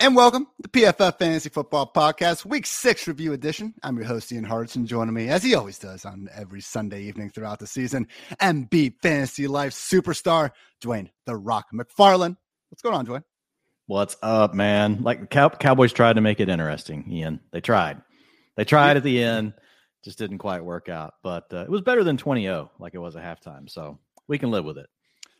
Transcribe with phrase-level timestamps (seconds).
[0.00, 3.74] And welcome to the PFF Fantasy Football Podcast, Week Six Review Edition.
[3.82, 7.30] I'm your host Ian Hartitz, joining me as he always does on every Sunday evening
[7.30, 8.06] throughout the season.
[8.40, 10.50] MB Fantasy Life superstar
[10.82, 12.36] Dwayne the Rock McFarland.
[12.70, 13.22] What's going on, Dwain?
[13.86, 15.02] What's up, man?
[15.02, 17.40] Like Cow- Cowboys tried to make it interesting, Ian.
[17.50, 18.00] They tried.
[18.56, 19.54] They tried at the end,
[20.04, 21.14] just didn't quite work out.
[21.22, 23.68] But uh, it was better than 20-0, like it was at halftime.
[23.68, 24.88] So we can live with it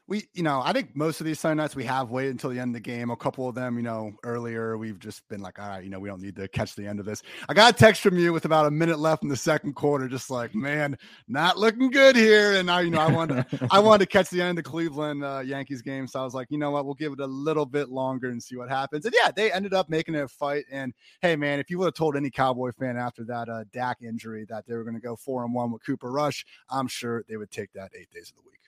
[0.08, 2.58] we, you know, I think most of these Sunday nights we have waited until the
[2.58, 3.10] end of the game.
[3.10, 6.00] A couple of them, you know, earlier we've just been like, all right, you know,
[6.00, 7.22] we don't need to catch the end of this.
[7.48, 10.08] I got a text from you with about a minute left in the second quarter,
[10.08, 12.54] just like, man, not looking good here.
[12.54, 14.68] And I, you know, I wanted, to, I wanted to catch the end of the
[14.68, 17.26] Cleveland uh, Yankees game, so I was like, you know what, we'll give it a
[17.26, 19.06] little bit longer and see what happens.
[19.06, 20.64] And yeah, they ended up making it a fight.
[20.70, 23.98] And hey, man, if you would have told any Cowboy fan after that uh, Dak
[24.02, 27.24] injury that they were going to go four and one with Cooper Rush, I'm sure
[27.28, 28.61] they would take that eight days of the week.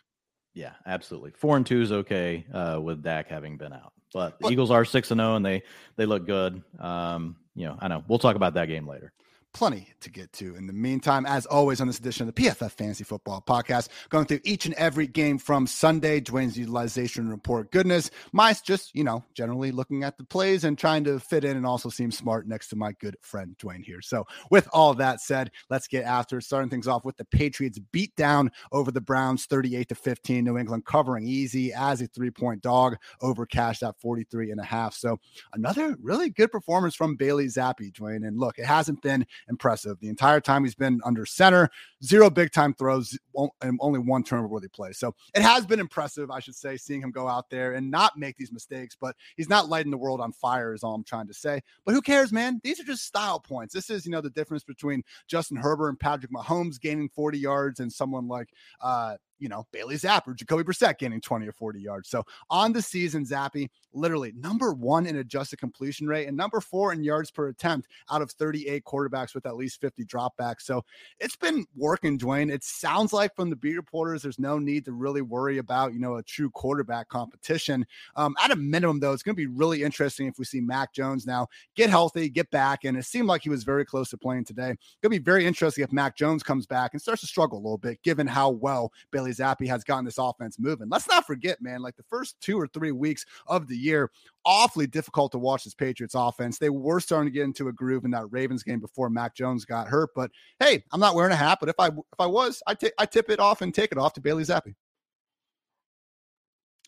[0.55, 1.33] Yeah, absolutely.
[1.33, 4.85] Four and two is okay uh, with Dak having been out, but the Eagles are
[4.85, 5.63] six and zero, oh and they
[5.97, 6.63] they look good.
[6.79, 9.13] Um, you know, I know we'll talk about that game later
[9.55, 10.57] plenty to get to.
[10.57, 14.27] In the meantime, as always, on this edition of the PFF Fantasy Football Podcast, going
[14.27, 18.11] through each and every game from Sunday, Dwain's utilization report goodness.
[18.33, 21.65] Mine's just, you know, generally looking at the plays and trying to fit in and
[21.65, 24.03] also seem smart next to my good friend Dwain here.
[24.03, 28.15] So, with all that said, let's get after starting things off with the Patriots beat
[28.17, 30.45] down over the Browns 38 to 15.
[30.45, 34.65] New England covering easy as a three point dog over cash at 43 and a
[34.65, 34.95] half.
[34.95, 35.21] So,
[35.53, 38.27] another really good performance from Bailey Zappe, Dwain.
[38.27, 39.99] And look, it hasn't been impressive.
[40.01, 41.71] The entire time he's been under center,
[42.03, 43.19] zero big time throws,
[43.63, 44.93] and only one turnover where they play.
[44.93, 48.19] So it has been impressive, I should say, seeing him go out there and not
[48.19, 48.97] make these mistakes.
[49.01, 51.61] But he's not lighting the world on fire, is all I'm trying to say.
[51.85, 52.61] But who cares, man?
[52.63, 53.75] These are just style points.
[53.75, 57.81] This is, you know, the difference between Justin Herbert and Patrick Mahomes gaining 40 yards
[57.81, 58.51] and someone like,
[58.81, 62.09] uh, you know, Bailey Zappe or Jacoby Brissett getting 20 or 40 yards.
[62.09, 66.93] So on the season, Zappe literally number one in adjusted completion rate and number four
[66.93, 70.63] in yards per attempt out of 38 quarterbacks with at least 50 dropbacks.
[70.63, 70.85] So
[71.19, 72.53] it's been working, Dwain.
[72.53, 76.01] It sounds like from the beat reporters, there's no need to really worry about, you
[76.01, 77.87] know, a true quarterback competition.
[78.17, 80.93] Um, at a minimum, though, it's going to be really interesting if we see Mac
[80.93, 82.85] Jones now get healthy, get back.
[82.85, 84.69] And it seemed like he was very close to playing today.
[84.69, 87.63] Going to be very interesting if Mac Jones comes back and starts to struggle a
[87.63, 90.89] little bit, given how well Bailey Zappe has gotten this offense moving.
[90.89, 94.11] Let's not forget, man, like the first two or three weeks of the year,
[94.45, 96.59] awfully difficult to watch this Patriots offense.
[96.59, 99.65] They were starting to get into a groove in that Ravens game before Mac Jones
[99.65, 100.11] got hurt.
[100.15, 103.31] But hey, I'm not wearing a hat, but if I if I was, I tip
[103.31, 104.75] it off and take it off to Bailey Zappe.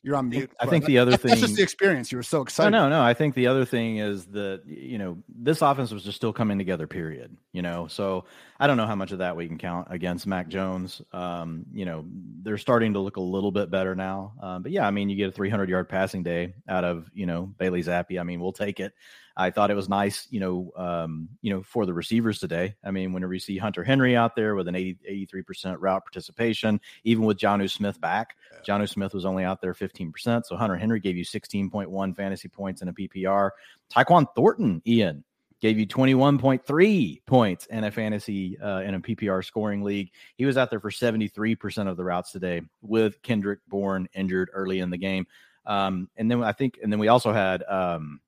[0.06, 0.52] You're on mute.
[0.60, 2.12] I think the other thing that's just the experience.
[2.12, 2.70] You were so excited.
[2.70, 3.02] No, no, no.
[3.02, 6.58] I think the other thing is that you know this offense was just still coming
[6.58, 6.86] together.
[6.86, 7.36] Period.
[7.52, 8.24] You know, so
[8.60, 11.02] I don't know how much of that we can count against Mac Jones.
[11.12, 12.04] Um, you know,
[12.44, 14.34] they're starting to look a little bit better now.
[14.40, 17.26] Um, but yeah, I mean, you get a 300 yard passing day out of you
[17.26, 18.20] know Bailey Zappe.
[18.20, 18.92] I mean, we'll take it.
[19.36, 22.74] I thought it was nice, you know, um, you know, for the receivers today.
[22.82, 26.80] I mean, whenever you see Hunter Henry out there with an 80, 83% route participation,
[27.04, 28.58] even with Jonnu Smith back, yeah.
[28.78, 30.44] Jonnu Smith was only out there 15%.
[30.46, 33.50] So Hunter Henry gave you 16.1 fantasy points in a PPR.
[33.92, 35.22] Tyquan Thornton, Ian,
[35.60, 40.10] gave you 21.3 points in a fantasy uh, in a PPR scoring league.
[40.36, 44.80] He was out there for 73% of the routes today with Kendrick Bourne injured early
[44.80, 45.26] in the game.
[45.66, 48.20] Um, and then I think, and then we also had um,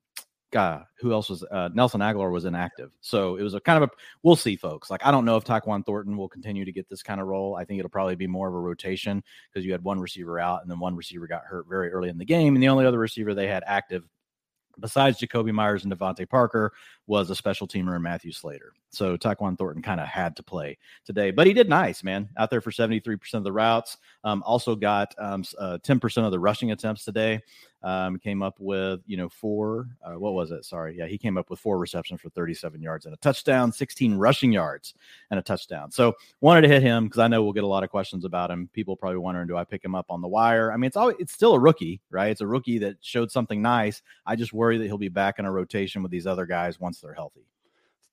[0.51, 2.91] God, who else was uh, Nelson Agholor was inactive.
[3.01, 3.93] So it was a kind of a
[4.23, 4.89] we'll see, folks.
[4.89, 7.55] Like I don't know if Tyquan Thornton will continue to get this kind of role.
[7.55, 10.61] I think it'll probably be more of a rotation because you had one receiver out
[10.61, 12.99] and then one receiver got hurt very early in the game, and the only other
[12.99, 14.03] receiver they had active
[14.79, 16.73] besides Jakobi Meyers and DeVante Parker
[17.09, 18.71] was a special teamer in Matthew Slater.
[18.91, 22.29] So Tyquan Thornton kind of had to play today, but he did nice, man.
[22.37, 23.97] Out there for 73% of the routes.
[24.23, 27.41] Um, also got um, uh, 10% of the rushing attempts today.
[27.81, 30.65] Um, came up with, you know, four, uh, what was it?
[30.65, 30.97] Sorry.
[30.97, 34.51] Yeah, he came up with four receptions for 37 yards and a touchdown, 16 rushing
[34.51, 34.95] yards
[35.31, 35.89] and a touchdown.
[35.89, 38.51] So wanted to hit him because I know we'll get a lot of questions about
[38.51, 38.69] him.
[38.73, 40.73] People probably wondering, do I pick him up on the wire?
[40.73, 42.31] I mean, it's always, it's still a rookie, right?
[42.31, 44.01] It's a rookie that showed something nice.
[44.25, 46.98] I just worry that he'll be back in a rotation with these other guys once
[47.01, 47.45] they're healthy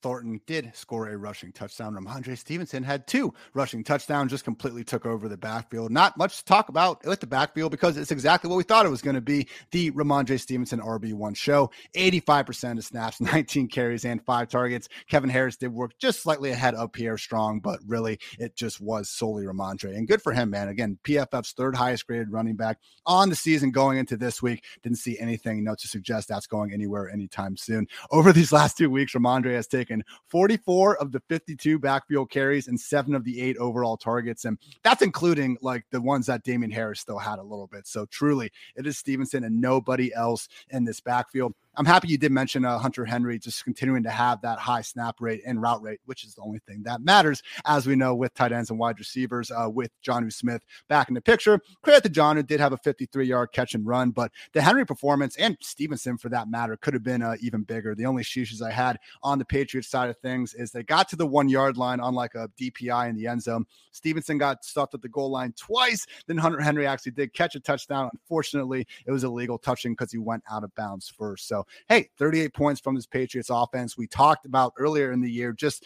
[0.02, 1.94] Thornton did score a rushing touchdown.
[1.94, 5.90] Rhamondre Stevenson had two rushing touchdowns, just completely took over the backfield.
[5.90, 8.90] Not much to talk about with the backfield because it's exactly what we thought it
[8.90, 11.70] was going to be the Rhamondre Stevenson RB1 show.
[11.96, 14.88] 85% of snaps, 19 carries, and five targets.
[15.08, 19.08] Kevin Harris did work just slightly ahead of Pierre Strong, but really it just was
[19.08, 19.96] solely Rhamondre.
[19.96, 20.68] And good for him, man.
[20.68, 24.64] Again, PFF's third highest graded running back on the season going into this week.
[24.82, 27.86] Didn't see anything, you know, to suggest that's going anywhere anytime soon.
[28.10, 29.85] Over these last two weeks, Rhamondre has taken
[30.28, 34.44] 44 of the 52 backfield carries and seven of the eight overall targets.
[34.44, 37.86] And that's including like the ones that Damien Harris still had a little bit.
[37.86, 41.54] So truly, it is Stevenson and nobody else in this backfield.
[41.78, 45.16] I'm happy you did mention uh, Hunter Henry just continuing to have that high snap
[45.20, 48.32] rate and route rate, which is the only thing that matters, as we know with
[48.32, 49.50] tight ends and wide receivers.
[49.50, 53.26] Uh, with Jonnu Smith back in the picture, credit to Jonnu did have a 53
[53.26, 57.02] yard catch and run, but the Henry performance and Stevenson for that matter could have
[57.02, 57.94] been uh, even bigger.
[57.94, 61.16] The only sheeshes I had on the Patriots side of things is they got to
[61.16, 63.66] the one yard line on like a DPI in the end zone.
[63.92, 66.06] Stevenson got stuffed at the goal line twice.
[66.26, 68.10] Then Hunter Henry actually did catch a touchdown.
[68.12, 71.48] Unfortunately, it was illegal touching because he went out of bounds first.
[71.48, 73.96] So hey, 38 points from this Patriots offense.
[73.96, 75.84] We talked about earlier in the year, just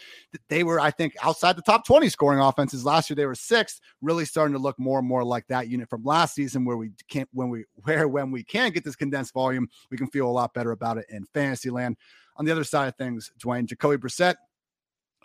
[0.49, 2.85] they were, I think, outside the top 20 scoring offenses.
[2.85, 5.89] Last year they were sixth, really starting to look more and more like that unit
[5.89, 9.33] from last season where we can't, when we, where, when we can get this condensed
[9.33, 11.97] volume, we can feel a lot better about it in fantasy land.
[12.37, 14.35] On the other side of things, Dwain, Jacoby Brissett,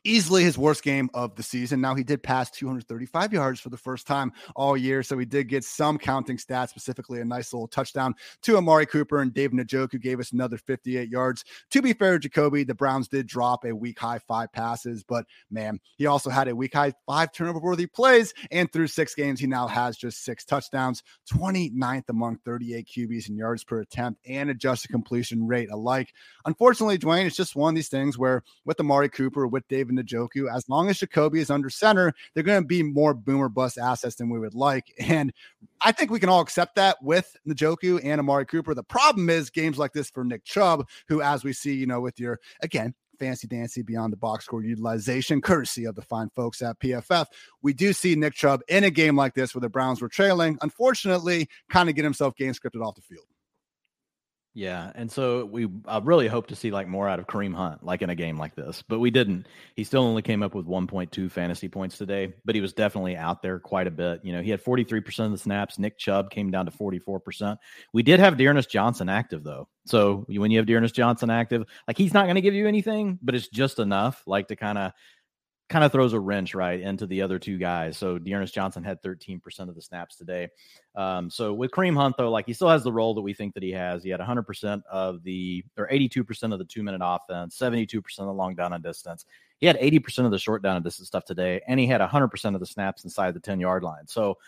[0.07, 1.81] easily his worst game of the season.
[1.81, 5.49] Now he did pass 235 yards for the first time all year, so he did
[5.49, 10.01] get some counting stats, specifically a nice little touchdown to Amari Cooper and David Njoku
[10.01, 11.45] gave us another 58 yards.
[11.71, 15.81] To be fair, Jacoby, the Browns did drop a week high five passes, but man,
[15.97, 19.47] he also had a week high five turnover worthy plays, and through six games, he
[19.47, 21.03] now has just six touchdowns,
[21.33, 26.13] 29th among 38 QBs in yards per attempt and adjusted completion rate alike.
[26.45, 29.67] Unfortunately, Dwain, it's just one of these things where with Amari Cooper, with
[29.97, 30.55] David Njoku.
[30.55, 34.17] As long as Jacoby is under center, they're going to be more boomer bust assets
[34.17, 34.93] than we would like.
[35.07, 35.33] And
[35.81, 38.75] I think we can all accept that with Njoku and Amari Cooper.
[38.75, 42.01] The problem is games like this for Nick Chubb, who, as we see, you know,
[42.01, 46.61] with your, again, fancy dancy beyond the box score utilization, courtesy of the fine folks
[46.61, 47.27] at PFF.
[47.63, 50.59] We do see Nick Chubb in a game like this where the Browns were trailing,
[50.61, 53.27] unfortunately, kind of get himself game scripted off the field.
[54.57, 57.85] Yeah, and so we I really hope to see like more out of Kareem Hunt,
[57.85, 59.47] like in a game like this, but we didn't.
[59.75, 63.43] He still only came up with 1.2 fantasy points today, but he was definitely out
[63.43, 64.25] there quite a bit.
[64.25, 65.79] You know, he had 43% of the snaps.
[65.79, 67.59] Nick Chubb came down to 44%.
[67.93, 71.99] We did have D'Ernest Johnson active though, so when you have D'Ernest Johnson active, like
[71.99, 74.93] he's not going to give you anything, but it's just enough, like to kind of
[75.69, 77.99] kind of throws a wrench right into the other two guys.
[77.99, 80.49] So D'Ernest Johnson had 13% of the snaps today.
[80.95, 83.55] Um, so with Kareem Hunt, though, like he still has the role that we think
[83.55, 84.05] that he has.
[84.05, 88.33] He had 100% of the, or 82% of the two minute offense, 72% of the
[88.33, 89.25] long down and distance.
[89.59, 92.55] He had 80% of the short down and distance stuff today, and he had 100%
[92.55, 94.07] of the snaps inside the 10 yard line.
[94.07, 94.39] So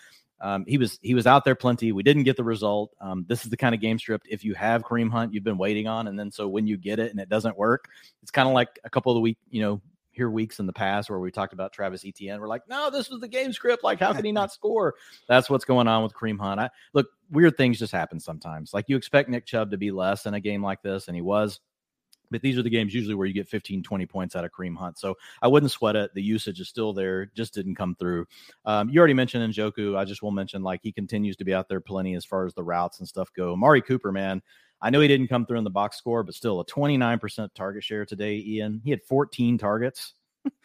[0.40, 1.90] um, he was he was out there plenty.
[1.90, 2.94] We didn't get the result.
[3.00, 5.58] Um, this is the kind of game script if you have Kareem Hunt, you've been
[5.58, 7.88] waiting on, and then so when you get it and it doesn't work,
[8.22, 9.80] it's kind of like a couple of the week, you know,
[10.18, 12.40] hear weeks in the past where we talked about Travis Etienne.
[12.40, 13.82] We're like, no, this was the game script.
[13.82, 14.96] Like, how can he not score?
[15.28, 16.60] That's what's going on with Kareem Hunt.
[16.60, 18.74] I, look, weird things just happen sometimes.
[18.74, 21.22] Like you expect Nick Chubb to be less in a game like this, and he
[21.22, 21.60] was.
[22.30, 24.76] But these are the games usually where you get 15, 20 points out of Kareem
[24.76, 24.98] Hunt.
[24.98, 26.12] So I wouldn't sweat it.
[26.12, 28.26] The usage is still there, just didn't come through.
[28.66, 29.96] Um, you already mentioned Njoku.
[29.96, 32.52] I just will mention like he continues to be out there plenty as far as
[32.52, 33.56] the routes and stuff go.
[33.56, 34.42] Mari Cooper, man,
[34.80, 37.82] I know he didn't come through in the box score, but still a 29% target
[37.82, 38.80] share today, Ian.
[38.84, 40.14] He had 14 targets.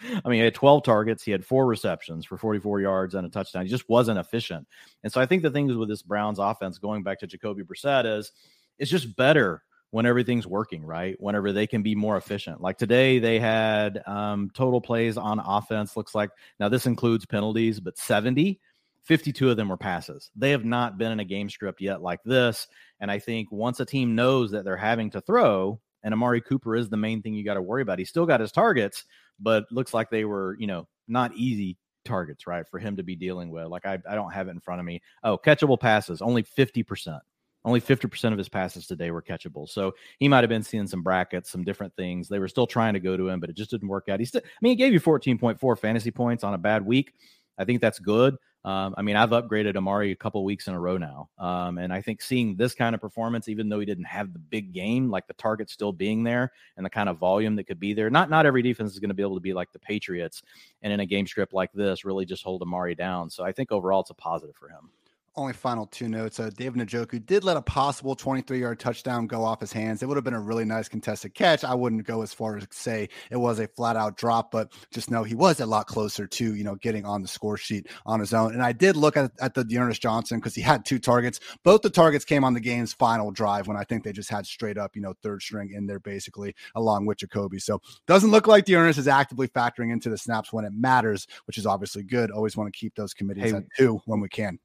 [0.02, 1.24] I mean, he had 12 targets.
[1.24, 3.64] He had four receptions for 44 yards and a touchdown.
[3.64, 4.68] He just wasn't efficient.
[5.04, 8.06] And so I think the things with this Browns offense, going back to Jacoby Brissett,
[8.06, 8.32] is
[8.80, 11.16] it's just better when everything's working, right?
[11.20, 12.62] Whenever they can be more efficient.
[12.62, 17.80] Like today, they had um, total plays on offense, looks like now this includes penalties,
[17.80, 18.60] but 70.
[19.04, 20.32] 52 of them were passes.
[20.36, 22.68] They have not been in a game script yet like this.
[23.00, 26.76] And I think once a team knows that they're having to throw, and Amari Cooper
[26.76, 28.00] is the main thing you got to worry about.
[28.00, 29.06] He still got his targets,
[29.44, 33.16] but looks like they were, you know, not easy targets, right, for him to be
[33.16, 33.68] dealing with.
[33.68, 35.02] Like I, I don't have it in front of me.
[35.24, 37.20] Oh, catchable passes, only 50%.
[37.66, 39.70] Only 50% of his passes today were catchable.
[39.70, 42.28] So he might have been seeing some brackets, some different things.
[42.28, 44.20] They were still trying to go to him, but it just didn't work out.
[44.20, 47.14] He still, I mean, he gave you 14.4 fantasy points on a bad week.
[47.58, 48.36] I think that's good.
[48.66, 51.30] Um, I mean, I've upgraded Amari a couple weeks in a row now.
[51.38, 54.40] Um, and I think seeing this kind of performance, even though he didn't have the
[54.40, 57.80] big game, like the target still being there and the kind of volume that could
[57.80, 59.80] be there, not not every defense is going to be able to be like the
[59.80, 60.44] Patriots.
[60.82, 63.30] And in a game script like this, really just hold Amari down.
[63.30, 64.90] So I think overall it's a positive for him
[65.36, 66.40] only final two notes.
[66.40, 70.04] Uh, David Njoku did let a possible 23 yard touchdown go off his hands.
[70.04, 71.64] It would have been a really nice contested catch.
[71.64, 75.10] I wouldn't go as far as say it was a flat out drop, but just
[75.10, 78.20] know he was a lot closer to, you know, getting on the score sheet on
[78.20, 78.54] his own.
[78.54, 81.40] And I did look at, at the D'Ernest Johnson because he had two targets.
[81.64, 84.46] Both the targets came on the game's final drive when I think they just had
[84.46, 87.60] straight up, you know, third string in there basically along with Jacoby.
[87.60, 91.58] So doesn't look like D'Ernest is actively factoring into the snaps when it matters, which
[91.58, 92.30] is obviously good.
[92.30, 94.60] Always want to keep those committees hey, at two when we can.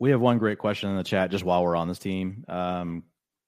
[0.00, 2.44] We have one great question in the chat just while we're on this team.
[2.48, 3.04] Um,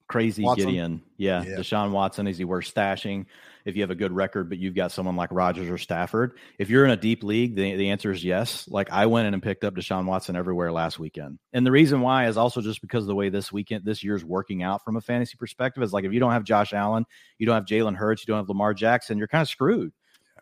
[0.07, 0.67] crazy Watson.
[0.67, 1.01] Gideon.
[1.17, 1.55] Yeah, yeah.
[1.55, 3.25] Deshaun Watson, is he worth stashing
[3.65, 6.37] if you have a good record, but you've got someone like Rodgers or Stafford?
[6.59, 8.67] If you're in a deep league, the, the answer is yes.
[8.67, 11.39] Like I went in and picked up Deshaun Watson everywhere last weekend.
[11.53, 14.23] And the reason why is also just because of the way this weekend, this year's
[14.23, 17.05] working out from a fantasy perspective is like if you don't have Josh Allen,
[17.39, 19.91] you don't have Jalen Hurts, you don't have Lamar Jackson, you're kind of screwed.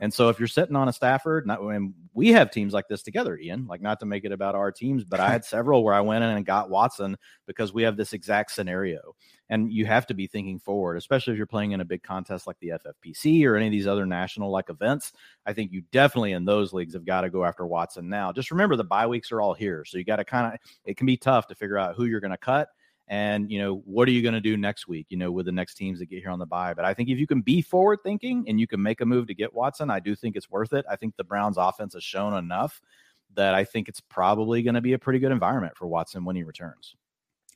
[0.01, 3.03] And so if you're sitting on a Stafford, not when we have teams like this
[3.03, 5.93] together, Ian, like not to make it about our teams, but I had several where
[5.93, 7.15] I went in and got Watson
[7.45, 9.15] because we have this exact scenario.
[9.49, 12.47] And you have to be thinking forward, especially if you're playing in a big contest
[12.47, 15.13] like the FFPC or any of these other national like events.
[15.45, 18.31] I think you definitely in those leagues have got to go after Watson now.
[18.31, 19.85] Just remember the bye weeks are all here.
[19.85, 22.21] So you got to kind of, it can be tough to figure out who you're
[22.21, 22.69] going to cut
[23.11, 25.51] and you know what are you going to do next week you know with the
[25.51, 27.61] next teams that get here on the bye but i think if you can be
[27.61, 30.49] forward thinking and you can make a move to get watson i do think it's
[30.49, 30.85] worth it.
[30.89, 32.81] I think the browns offense has shown enough
[33.35, 36.35] that i think it's probably going to be a pretty good environment for watson when
[36.35, 36.95] he returns.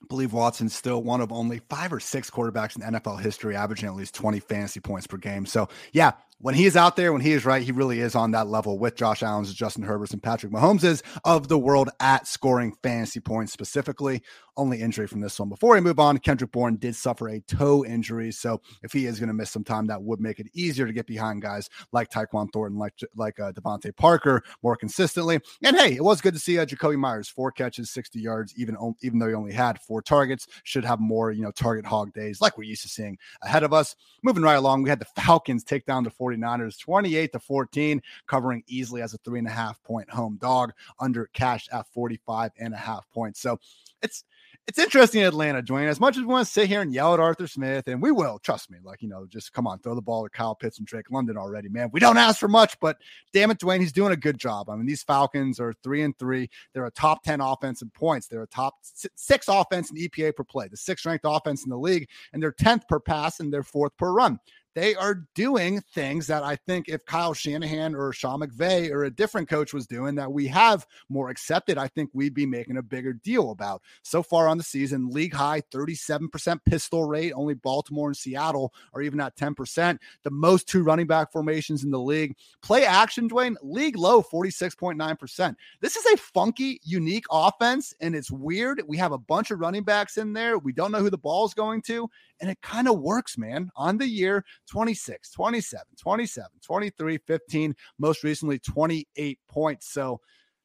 [0.03, 3.87] I believe Watson's still one of only five or six quarterbacks in NFL history averaging
[3.87, 5.45] at least 20 fantasy points per game.
[5.45, 6.11] So, yeah,
[6.45, 8.77] when he is out there, when he is right, he really is on that level
[8.77, 13.51] with Josh Allen's, Justin Herbert's, and Patrick Mahomes's of the world at scoring fantasy points
[13.51, 14.21] specifically.
[14.55, 15.49] Only injury from this one.
[15.49, 19.19] Before we move on, Kendrick Bourne did suffer a toe injury, so if he is
[19.19, 22.09] going to miss some time, that would make it easier to get behind guys like
[22.09, 25.41] Tyquan Thornton, like like uh, DeVante Parker more consistently.
[25.61, 28.77] And hey, it was good to see uh, Jakobi Meyers four catches, sixty yards, even
[29.01, 30.47] even though he only had four targets.
[30.63, 33.73] Should have more, you know, target hog days like we're used to seeing ahead of
[33.73, 33.97] us.
[34.23, 38.63] Moving right along, we had the Falcons take down the 49ers 28 to 14, covering
[38.67, 42.73] easily as a three and a half point home dog under cash at 45 and
[42.73, 43.41] a half points.
[43.41, 43.59] So
[44.01, 44.23] it's
[44.67, 45.87] it's interesting in Atlanta, Dwain.
[45.87, 48.11] As much as we want to sit here and yell at Arthur Smith, and we
[48.11, 50.79] will, trust me, like, you know, just come on, throw the ball to Kyle Pitts
[50.79, 51.89] and Drake London already, man.
[51.93, 52.97] We don't ask for much, but
[53.31, 54.69] damn it, Dwain, he's doing a good job.
[54.69, 56.49] I mean, these Falcons are three and three.
[56.73, 58.27] They're a top 10 offense in points.
[58.27, 61.77] They're a top six offense in EPA per play, the sixth ranked offense in the
[61.77, 64.39] league, and they're 10th per pass and they're fourth per run
[64.75, 69.09] they are doing things that I think if Kyle Shanahan or Sean McVay or a
[69.09, 72.83] different coach was doing that we have more accepted, I think we'd be making a
[72.83, 73.81] bigger deal about.
[74.03, 77.31] So far on the season, league high 37% pistol rate.
[77.33, 79.97] Only Baltimore and Seattle are even at 10%.
[80.23, 82.35] The most two running back formations in the league.
[82.61, 85.55] Play action, Dwain, league low 46.9%.
[85.79, 88.81] This is a funky, unique offense, and it's weird.
[88.87, 90.57] We have a bunch of running backs in there.
[90.57, 92.09] We don't know who the ball is going to,
[92.41, 93.69] and it kind of works, man.
[93.75, 99.91] On the year, 26, 27, 27, 23, 15, most recently 28 points.
[99.91, 100.19] So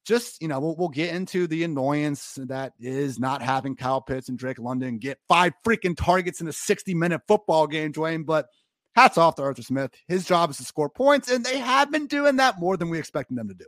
[0.04, 4.28] just, you know, we'll, we'll get into the annoyance that is not having Kyle Pitts
[4.28, 8.24] and Drake London get five freaking targets in a 60 minute football game, Dwain.
[8.24, 8.46] But
[8.94, 9.92] hats off to Arthur Smith.
[10.08, 12.98] His job is to score points, and they have been doing that more than we
[12.98, 13.66] expected them to do.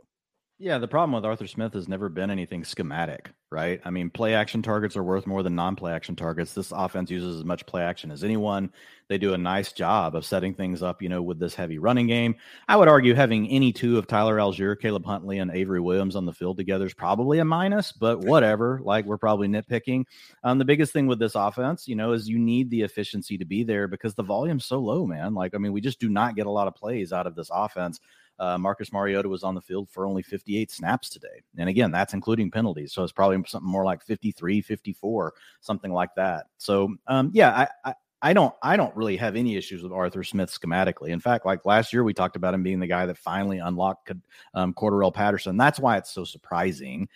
[0.59, 3.79] Yeah, the problem with Arthur Smith has never been anything schematic, right?
[3.85, 6.53] I mean, play action targets are worth more than non play action targets.
[6.53, 8.71] This offense uses as much play action as anyone.
[9.09, 12.07] They do a nice job of setting things up, you know, with this heavy running
[12.07, 12.35] game.
[12.67, 16.25] I would argue having any two of Tyler Allgeier, Caleb Huntley, and Avery Williams on
[16.25, 18.81] the field together is probably a minus, but whatever.
[18.83, 20.05] Like, we're probably nitpicking.
[20.43, 23.45] Um, the biggest thing with this offense, you know, is you need the efficiency to
[23.45, 25.35] be there because the volume's so low, man.
[25.35, 27.51] Like, I mean, we just do not get a lot of plays out of this
[27.53, 27.99] offense.
[28.39, 31.41] Uh, Marcus Mariota was on the field for only 58 snaps today.
[31.57, 32.93] And again, that's including penalties.
[32.93, 36.47] So it's probably something more like 53, 54, something like that.
[36.57, 40.23] So, um, yeah, I, I I don't I don't really have any issues with Arthur
[40.23, 41.09] Smith schematically.
[41.09, 44.13] In fact, like last year we talked about him being the guy that finally unlocked
[44.53, 45.57] um, Cordarrelle Patterson.
[45.57, 47.09] That's why it's so surprising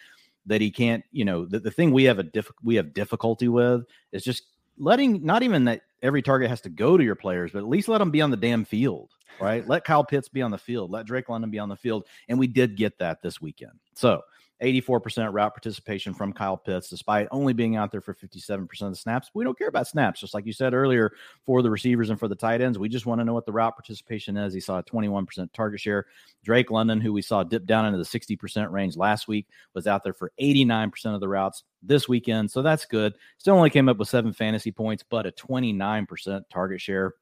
[0.47, 1.05] that he can't.
[1.13, 4.43] You know, the, the thing we have a diff- we have difficulty with is just
[4.77, 7.87] letting not even that every target has to go to your players, but at least
[7.87, 9.67] let them be on the damn field, right?
[9.69, 12.05] let Kyle Pitts be on the field, let Drake London be on the field.
[12.29, 13.73] And we did get that this weekend.
[13.93, 14.21] So
[14.61, 18.95] 84% route participation from Kyle Pitts, despite only being out there for 57% of the
[18.95, 19.29] snaps.
[19.33, 21.13] We don't care about snaps, just like you said earlier,
[21.45, 22.79] for the receivers and for the tight ends.
[22.79, 24.53] We just want to know what the route participation is.
[24.53, 26.05] He saw a 21% target share.
[26.43, 30.03] Drake London, who we saw dip down into the 60% range last week, was out
[30.03, 32.49] there for 89% of the routes this weekend.
[32.49, 33.15] So that's good.
[33.37, 37.13] Still only came up with seven fantasy points, but a 29% target share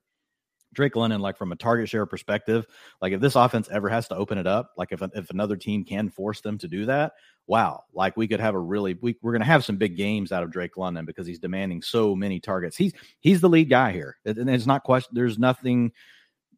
[0.76, 2.68] Drake London, like from a target share perspective,
[3.02, 5.84] like if this offense ever has to open it up, like if if another team
[5.84, 7.14] can force them to do that,
[7.48, 10.32] wow, like we could have a really we, we're going to have some big games
[10.32, 12.78] out of Drake London because he's demanding so many targets.
[12.78, 15.12] He's he's the lead guy here, and it's not question.
[15.14, 15.92] There's nothing.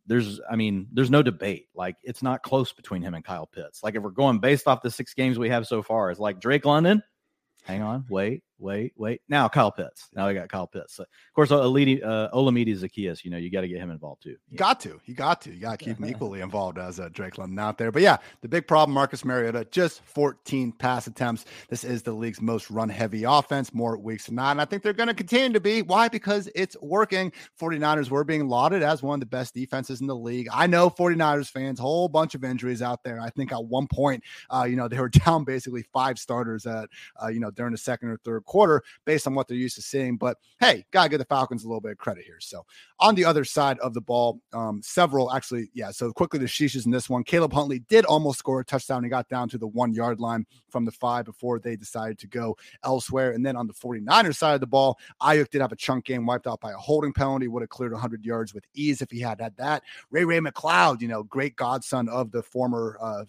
[0.10, 1.68] There's, I mean, there's no debate.
[1.76, 3.84] Like it's not close between him and Kyle Pitts.
[3.84, 6.40] Like if we're going based off the six games we have so far, it's like
[6.40, 7.04] Drake London.
[7.64, 9.22] Hang on, wait, wait, wait.
[9.30, 10.10] Now Kyle Pitts.
[10.14, 10.96] Now we got Kyle Pitts.
[10.96, 14.24] So, of course, Alidi, uh, Olamide Zaccheaus, you know, you got to get him involved
[14.24, 14.38] too.
[14.50, 14.58] Yeah.
[14.58, 15.00] Got to.
[15.06, 15.54] You got to.
[15.54, 17.92] You got to keep him equally involved as uh, Drake London out there.
[17.92, 21.46] But yeah, the big problem, Marcus Mariota, just 14 pass attempts.
[21.70, 24.52] This is the league's most run heavy offense, more weeks than not.
[24.52, 25.82] And I think they're going to continue to be.
[25.82, 26.08] Why?
[26.08, 27.32] Because it's working.
[27.60, 30.48] 49ers were being lauded as one of the best defenses in the league.
[30.52, 33.20] I know 49ers fans, whole bunch of injuries out there.
[33.20, 36.90] I think at one point, uh, you know, they were down basically five starters at,
[37.22, 39.82] uh, you know, during the second or third quarter based on what they're used to
[39.82, 40.18] seeing.
[40.18, 42.40] But hey, gotta give the Falcons a little bit of credit here.
[42.40, 42.66] So
[43.00, 45.92] on the other side of the ball, um, several actually, yeah.
[45.92, 47.24] So quickly the sheeshes in this one.
[47.24, 49.04] Caleb Huntley did almost score a touchdown.
[49.04, 52.28] He got down to the one yard line from the five before they decided to
[52.28, 53.32] go elsewhere.
[53.32, 56.26] And then on the 49ers side of the ball, Aiyuk did have a chunk game
[56.26, 59.20] wiped out by a holding penalty, would have cleared 100 yards with ease if he
[59.20, 59.84] had had that.
[60.10, 63.26] Ray Ray McCloud, you know, great godson of the former uh,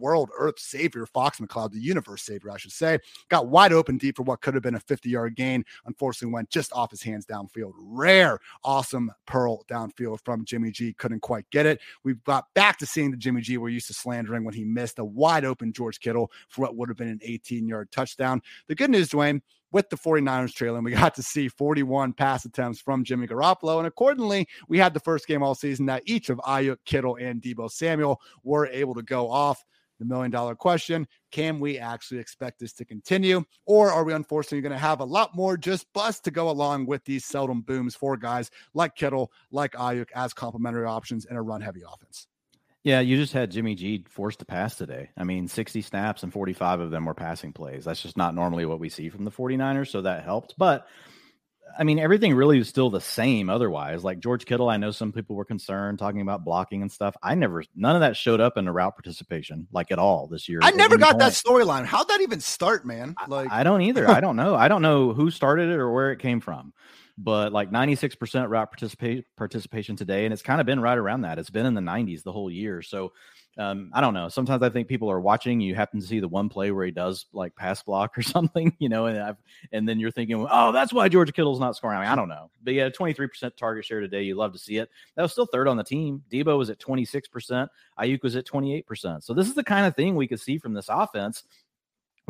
[0.00, 4.16] world earth savior, Fox McCloud, the universe savior, I should say, got wide open deep
[4.16, 5.64] for what could have been a 50 yard gain.
[5.86, 7.72] Unfortunately, went just off his hands downfield.
[7.76, 10.92] Rare, awesome pearl downfield from Jimmy G.
[10.94, 11.80] Couldn't quite get it.
[12.04, 14.98] We've got back to seeing the Jimmy G we're used to slandering when he missed
[14.98, 18.42] a wide open George Kittle for what would have been an 18 yard touchdown.
[18.68, 19.40] The good news, Dwain,
[19.72, 20.84] with the 49ers trailing.
[20.84, 23.78] We got to see 41 pass attempts from Jimmy Garoppolo.
[23.78, 27.40] And accordingly, we had the first game all season that each of Aiyuk, Kittle, and
[27.40, 29.64] Deebo Samuel were able to go off.
[30.00, 33.44] The million dollar question can we actually expect this to continue?
[33.66, 36.86] Or are we unfortunately going to have a lot more just bust to go along
[36.86, 41.42] with these seldom booms for guys like Kittle, like Aiyuk as complementary options in a
[41.42, 42.26] run heavy offense?
[42.82, 45.10] Yeah, you just had Jimmy G forced to pass today.
[45.16, 47.84] I mean, 60 snaps and 45 of them were passing plays.
[47.84, 49.88] That's just not normally what we see from the 49ers.
[49.88, 50.54] So that helped.
[50.56, 50.86] But
[51.78, 54.04] I mean, everything really is still the same otherwise.
[54.04, 57.16] Like George Kittle, I know some people were concerned talking about blocking and stuff.
[57.22, 60.48] I never, none of that showed up in the route participation, like at all this
[60.48, 60.60] year.
[60.62, 61.84] I never got that storyline.
[61.84, 63.14] How'd that even start, man?
[63.28, 64.08] Like, I, I don't either.
[64.08, 64.54] I don't know.
[64.54, 66.72] I don't know who started it or where it came from
[67.22, 70.24] but like 96% route participate, participation today.
[70.24, 71.38] And it's kind of been right around that.
[71.38, 72.80] It's been in the 90s the whole year.
[72.80, 73.12] So
[73.58, 74.30] um, I don't know.
[74.30, 75.60] Sometimes I think people are watching.
[75.60, 78.74] You happen to see the one play where he does like pass block or something,
[78.78, 79.36] you know, and I've,
[79.70, 81.98] and then you're thinking, oh, that's why Georgia Kittle's not scoring.
[81.98, 84.22] I, mean, I don't know, but yeah, 23% target share today.
[84.22, 84.88] You love to see it.
[85.14, 86.22] That was still third on the team.
[86.32, 87.68] Deebo was at 26%.
[87.98, 89.22] Aiyuk was at 28%.
[89.22, 91.44] So this is the kind of thing we could see from this offense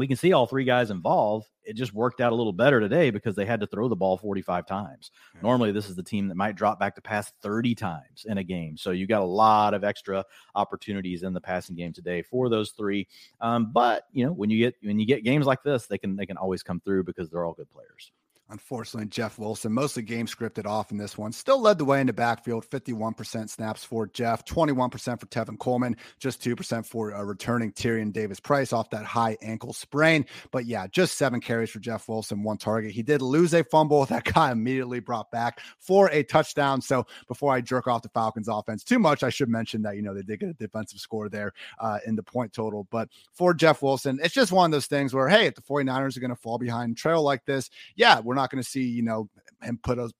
[0.01, 1.49] we can see all three guys involved.
[1.63, 4.17] It just worked out a little better today because they had to throw the ball
[4.17, 5.11] 45 times.
[5.35, 5.43] Yeah.
[5.43, 8.43] Normally, this is the team that might drop back to pass 30 times in a
[8.43, 8.79] game.
[8.79, 12.71] So you got a lot of extra opportunities in the passing game today for those
[12.71, 13.07] three.
[13.43, 16.17] Um, but you know, when you get when you get games like this, they can
[16.17, 18.11] they can always come through because they're all good players.
[18.51, 22.09] Unfortunately, Jeff Wilson, mostly game scripted off in this one, still led the way in
[22.09, 22.67] the backfield.
[22.69, 28.41] 51% snaps for Jeff, 21% for Tevin Coleman, just 2% for uh, returning Tyrion Davis
[28.41, 30.27] Price off that high ankle sprain.
[30.51, 32.91] But yeah, just seven carries for Jeff Wilson, one target.
[32.91, 36.83] He did lose a fumble that guy immediately brought back for a touchdown.
[36.83, 40.03] So before I jerk off the Falcons offense too much, I should mention that, you
[40.03, 42.89] know, they did get a defensive score there uh, in the point total.
[42.91, 46.17] But for Jeff Wilson, it's just one of those things where, hey, if the 49ers
[46.17, 48.83] are going to fall behind trail like this, yeah, we're not not going to see,
[48.83, 49.29] you know,
[49.63, 50.11] him put a,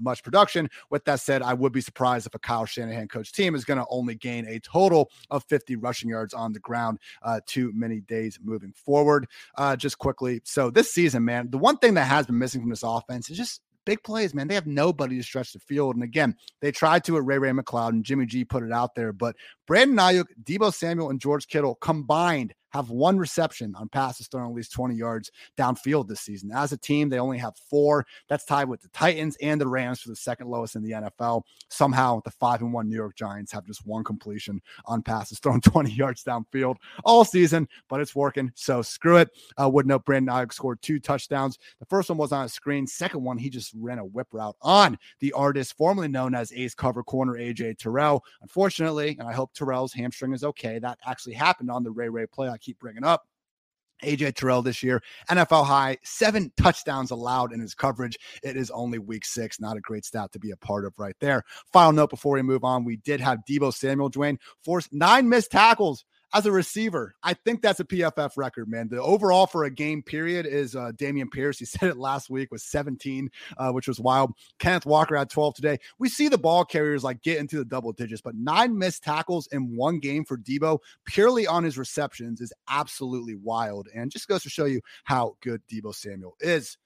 [0.00, 0.68] much production.
[0.90, 3.78] With that said, I would be surprised if a Kyle Shanahan coach team is going
[3.78, 8.00] to only gain a total of 50 rushing yards on the ground uh, too many
[8.00, 9.26] days moving forward.
[9.56, 12.70] Uh, just quickly, so this season, man, the one thing that has been missing from
[12.70, 14.48] this offense is just big plays, man.
[14.48, 15.94] They have nobody to stretch the field.
[15.94, 18.94] And again, they tried to at Ray Ray McCloud and Jimmy G put it out
[18.94, 19.34] there, but
[19.66, 24.54] Brandon Aiyuk, Deebo Samuel, and George Kittle combined have one reception on passes thrown at
[24.54, 26.50] least 20 yards downfield this season.
[26.52, 28.06] As a team, they only have four.
[28.28, 31.42] That's tied with the Titans and the Rams for the second lowest in the NFL.
[31.68, 35.60] Somehow, the five and one New York Giants have just one completion on passes thrown
[35.68, 38.50] 20 yards downfield all season, but it's working.
[38.54, 39.30] So screw it.
[39.60, 41.58] Uh, would note Brandon Aiyuk scored two touchdowns.
[41.78, 42.86] The first one was on a screen.
[42.86, 46.74] Second one, he just ran a whip route on the artist formerly known as ace
[46.74, 48.24] cover corner AJ Terrell.
[48.42, 50.78] Unfortunately, and I hope Terrell's hamstring is okay.
[50.78, 52.48] That actually happened on the Ray Ray play.
[52.58, 53.22] Keep bringing up.
[54.04, 58.16] AJ Terrell this year, NFL high, seven touchdowns allowed in his coverage.
[58.44, 59.60] It is only week six.
[59.60, 61.42] Not a great stat to be a part of right there.
[61.72, 65.50] Final note before we move on we did have Deebo Samuel, Dwain, force nine missed
[65.50, 68.88] tackles as a receiver, I think that's a PFF record, man.
[68.88, 71.58] The overall for a game period is uh, Dameon Pierce.
[71.58, 74.32] He said it last week was 17, uh, which was wild.
[74.58, 75.78] Kenneth Walker had 12 today.
[75.98, 79.48] We see the ball carriers like get into the double digits, but nine missed tackles
[79.52, 84.42] in one game for Deebo purely on his receptions is absolutely wild and just goes
[84.42, 86.76] to show you how good Deebo Samuel is.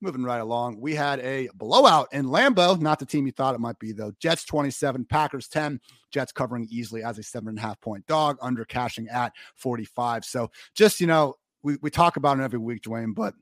[0.00, 2.80] Moving right along, we had a blowout in Lambeau.
[2.80, 4.12] Not the team you thought it might be, though.
[4.18, 5.78] Jets 27, Packers 10.
[6.10, 10.24] Jets covering easily as a seven and a half point dog, under cashing at 45.
[10.24, 13.34] So just, you know, we, we talk about it every week, Dwain, but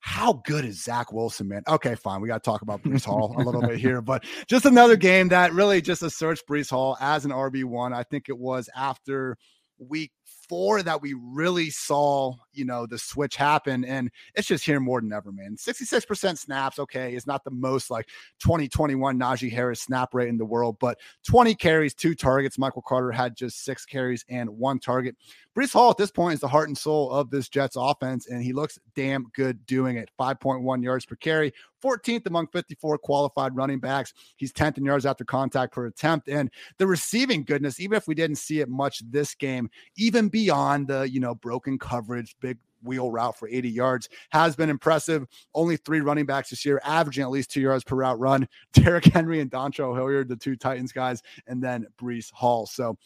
[0.00, 1.62] how good is Zach Wilson, man?
[1.68, 2.20] Okay, fine.
[2.20, 5.28] We got to talk about Breece Hall a little bit here, but just another game
[5.28, 7.94] that really just asserts Breece Hall as an RB1.
[7.94, 9.38] I think it was after
[9.78, 13.84] week four that we really saw, you know, the switch happen.
[13.84, 15.56] And it's just here more than ever, man.
[15.56, 18.08] 66% snaps, okay, is not the most like
[18.40, 22.58] 2021 Najee Harris snap rate in the world, but 20 carries, two targets.
[22.58, 25.16] Michael Carter had just six carries and one target.
[25.56, 28.42] Breece Hall at this point is the heart and soul of this Jets offense, and
[28.42, 30.10] he looks damn good doing it.
[30.18, 34.14] 5.1 yards per carry, 14th among 54 qualified running backs.
[34.36, 36.28] He's 10th in yards after contact per attempt.
[36.28, 40.88] And the receiving goodness, even if we didn't see it much this game, even beyond
[40.88, 45.26] the, you know, broken coverage, big wheel route for 80 yards has been impressive.
[45.54, 48.48] Only three running backs this year, averaging at least two yards per route run.
[48.72, 52.66] Derrick Henry and Dontrell Hilliard, the two Titans guys, and then Breece Hall.
[52.66, 52.96] So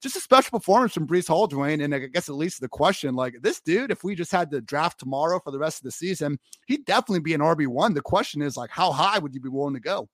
[0.00, 1.82] just a special performance from Breece Hall, Dwain.
[1.82, 4.60] And I guess at least the question, like this dude, if we just had the
[4.60, 7.94] draft tomorrow for the rest of the season, he'd definitely be an RB one.
[7.94, 10.08] The question is like, how high would you be willing to go?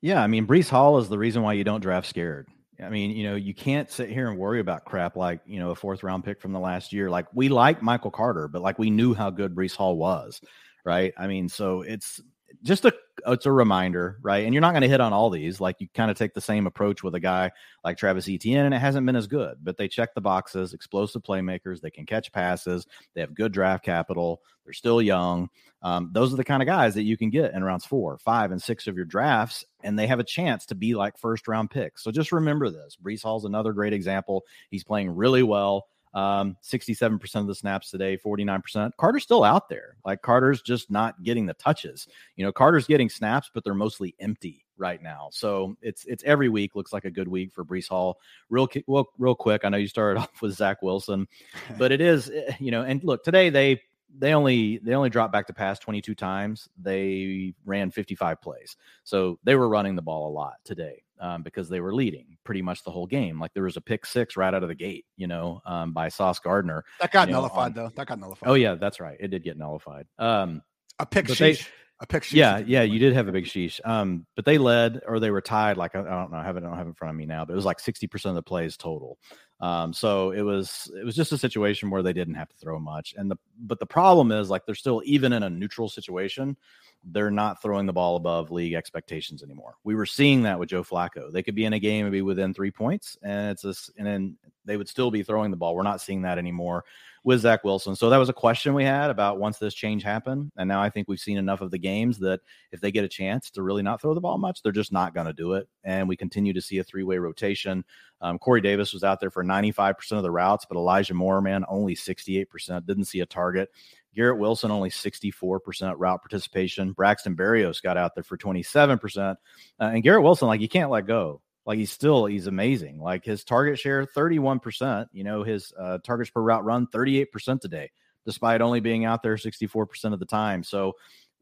[0.00, 2.48] Yeah, I mean, Breece Hall is the reason why you don't draft scared.
[2.82, 5.70] I mean, you know, you can't sit here and worry about crap like, you know,
[5.70, 7.08] a fourth round pick from the last year.
[7.08, 10.40] Like we like Michael Carter, but like we knew how good Breece Hall was,
[10.84, 11.12] right?
[11.16, 12.20] I mean, so it's
[12.62, 12.92] just a
[13.26, 14.44] it's a reminder, right?
[14.44, 15.60] And you're not going to hit on all these.
[15.60, 17.50] Like you kind of take the same approach with a guy
[17.84, 19.56] like Travis Etienne, and it hasn't been as good.
[19.62, 21.80] But they check the boxes, explosive playmakers.
[21.80, 22.86] They can catch passes.
[23.14, 24.42] They have good draft capital.
[24.64, 25.50] They're still young.
[25.82, 28.52] Um, those are the kind of guys that you can get in rounds four, five,
[28.52, 31.70] and six of your drafts, and they have a chance to be like first round
[31.70, 32.04] picks.
[32.04, 32.96] So just remember this.
[33.02, 34.44] Breece Hall's another great example.
[34.70, 35.86] He's playing really well.
[36.14, 38.90] Um, 67% of the snaps today, 49%.
[38.98, 39.96] Carter's still out there.
[40.04, 42.06] Like Carter's just not getting the touches.
[42.36, 45.28] You know, Carter's getting snaps, but they're mostly empty right now.
[45.32, 48.18] So it's it's every week looks like a good week for Breece Hall.
[48.50, 49.64] Real real, real quick.
[49.64, 51.26] I know you started off with Zach Wilson,
[51.78, 52.82] but it is eh, you know.
[52.82, 53.80] And look, today they
[54.18, 56.68] they only they only dropped back to pass 22 times.
[56.78, 61.68] They ran 55 plays, so they were running the ball a lot today um, because
[61.68, 63.40] they were leading pretty much the whole game.
[63.40, 66.08] Like there was a pick six right out of the gate, you know, um, by
[66.08, 66.84] Sauce Gardner.
[67.00, 67.94] That got nullified know, on, though.
[67.96, 68.50] That got nullified.
[68.50, 69.16] Oh yeah, that's right.
[69.20, 70.06] It did get nullified.
[70.18, 70.62] Um,
[70.98, 71.38] a pick sheesh.
[71.38, 71.58] They,
[72.00, 72.32] a pick sheesh.
[72.32, 73.80] Yeah, yeah, you did have a big sheesh.
[73.84, 75.76] Um, but they led or they were tied.
[75.76, 77.16] Like I, I don't know, I have it, I don't have it in front of
[77.16, 79.18] me now, but it was like sixty percent of the plays total.
[79.62, 82.80] Um, so it was it was just a situation where they didn't have to throw
[82.80, 83.14] much.
[83.16, 86.56] And the but the problem is like they're still even in a neutral situation,
[87.04, 89.76] they're not throwing the ball above league expectations anymore.
[89.84, 91.32] We were seeing that with Joe Flacco.
[91.32, 94.04] They could be in a game and be within three points, and it's this, and
[94.04, 95.76] then they would still be throwing the ball.
[95.76, 96.84] We're not seeing that anymore
[97.24, 97.94] with Zach Wilson.
[97.94, 100.50] So that was a question we had about once this change happened.
[100.56, 102.40] And now I think we've seen enough of the games that
[102.72, 105.14] if they get a chance to really not throw the ball much, they're just not
[105.14, 105.68] going to do it.
[105.84, 107.84] And we continue to see a three way rotation.
[108.22, 111.64] Um, Corey Davis was out there for 95% of the routes, but Elijah Moore, man,
[111.68, 113.68] only 68%, didn't see a target.
[114.14, 116.92] Garrett Wilson only 64% route participation.
[116.92, 119.18] Braxton Berrios got out there for 27%.
[119.18, 119.34] Uh,
[119.80, 121.40] and Garrett Wilson, like, you can't let go.
[121.64, 123.00] Like, he's still, he's amazing.
[123.00, 125.06] Like, his target share, 31%.
[125.12, 127.90] You know, his uh, targets per route run, 38% today,
[128.26, 130.62] despite only being out there 64% of the time.
[130.62, 130.94] So,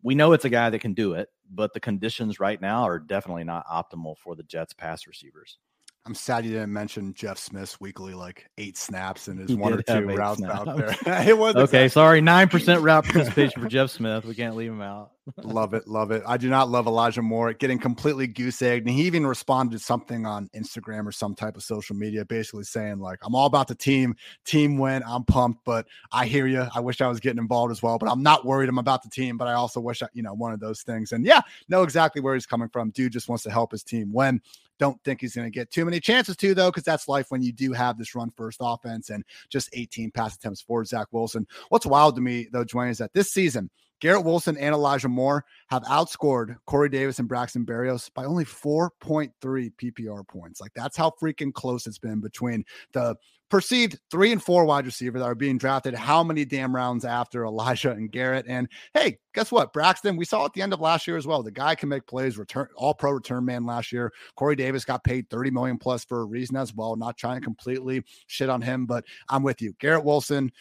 [0.02, 2.98] we know it's a guy that can do it, but the conditions right now are
[2.98, 5.58] definitely not optimal for the Jets pass receivers.
[6.06, 9.74] I'm sad you didn't mention Jeff Smith's weekly like eight snaps and his he one
[9.74, 10.66] or two routes snaps.
[10.68, 11.28] out there.
[11.28, 11.88] it was okay.
[11.88, 14.24] Sorry, nine percent route participation for Jeff Smith.
[14.24, 15.10] We can't leave him out.
[15.44, 16.22] love it, love it.
[16.26, 19.84] I do not love Elijah Moore getting completely goose egged, and he even responded to
[19.84, 23.68] something on Instagram or some type of social media, basically saying like, "I'm all about
[23.68, 25.02] the team, team win.
[25.06, 26.66] I'm pumped, but I hear you.
[26.74, 28.70] I wish I was getting involved as well, but I'm not worried.
[28.70, 31.12] I'm about the team, but I also wish I, you know, one of those things.
[31.12, 32.88] And yeah, know exactly where he's coming from.
[32.90, 34.40] Dude just wants to help his team win.
[34.78, 37.42] Don't think he's going to get too many chances to, though, because that's life when
[37.42, 41.46] you do have this run first offense and just 18 pass attempts for Zach Wilson.
[41.68, 45.44] What's wild to me, though, Dwain, is that this season, Garrett Wilson and Elijah Moore
[45.68, 50.60] have outscored Corey Davis and Braxton Berrios by only 4.3 PPR points.
[50.60, 53.16] Like that's how freaking close it's been between the
[53.50, 55.92] perceived three and four wide receivers that are being drafted.
[55.92, 58.46] How many damn rounds after Elijah and Garrett?
[58.48, 59.72] And hey, guess what?
[59.72, 61.42] Braxton, we saw at the end of last year as well.
[61.42, 64.12] The guy can make plays, return all pro return man last year.
[64.36, 66.96] Corey Davis got paid 30 million plus for a reason as well.
[66.96, 69.74] Not trying to completely shit on him, but I'm with you.
[69.80, 70.52] Garrett Wilson,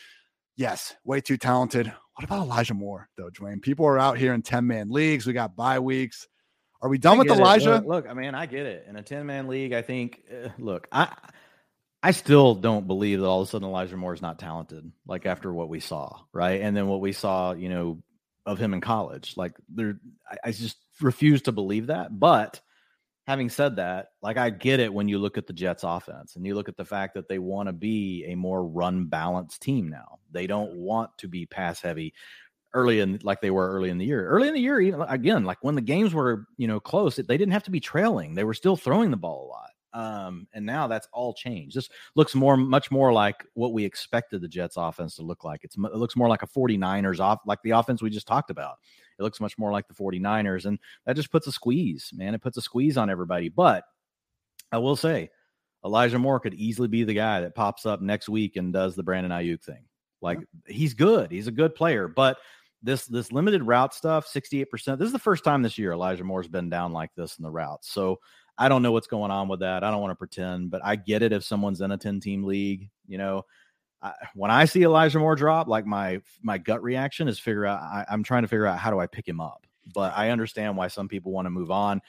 [0.58, 1.94] yes, way too talented.
[2.20, 3.62] What about Elijah Moore, though, Dwain?
[3.62, 5.26] People are out here in 10 man leagues.
[5.26, 6.28] We got bye weeks.
[6.82, 7.76] Are we done with Elijah?
[7.76, 8.88] Look, look, I mean, I get it.
[8.90, 11.16] In a 10 man league, I think, uh, look, I,
[12.04, 15.26] I still don't believe that all of a sudden Elijah Moore is not talented, like
[15.26, 16.60] after what we saw, right?
[16.60, 18.04] And then what we saw, you know,
[18.46, 19.36] of him in college.
[19.38, 19.98] Like there
[20.30, 22.20] I, I just refuse to believe that.
[22.20, 22.60] But
[23.30, 26.48] having said that, like I get it when you look at the Jets offense and
[26.48, 29.88] you look at the fact that they want to be a more run balanced team
[29.88, 30.18] now.
[30.32, 32.16] They don't want to be pass heavy
[32.74, 34.28] early in like they were early in the year.
[34.28, 37.38] Early in the year, even again, like when the games were, you know, close, they
[37.38, 38.34] didn't have to be trailing.
[38.34, 39.70] They were still throwing the ball a lot.
[40.26, 41.78] Um, and now that's all changed.
[41.78, 45.64] This looks more, much more like what we expected the Jets offense to look like.
[45.64, 48.78] It's, it looks more like a 49ers off, like the offense we just talked about.
[49.20, 50.66] It looks much more like the 49ers.
[50.66, 52.34] And that just puts a squeeze, man.
[52.34, 53.50] It puts a squeeze on everybody.
[53.50, 53.84] But
[54.72, 55.30] I will say,
[55.86, 59.04] Elijah Moore could easily be the guy that pops up next week and does the
[59.04, 59.86] Brandon Aiyuk thing.
[60.22, 60.74] Like yeah.
[60.74, 61.32] he's good.
[61.32, 62.38] He's a good player, but
[62.82, 64.98] this this limited route stuff, 68%.
[64.98, 67.52] This is the first time this year Elijah Moore's been down like this in the
[67.52, 67.92] routes.
[67.92, 68.20] So
[68.58, 69.84] I don't know what's going on with that.
[69.84, 72.44] I don't want to pretend, but I get it if someone's in a 10 team
[72.44, 73.46] league, you know.
[74.02, 77.82] I, when I see Elijah Moore drop, like my my gut reaction is figure out
[77.82, 79.66] I, I'm trying to figure out how do I pick him up.
[79.94, 82.02] But I understand why some people want to move on.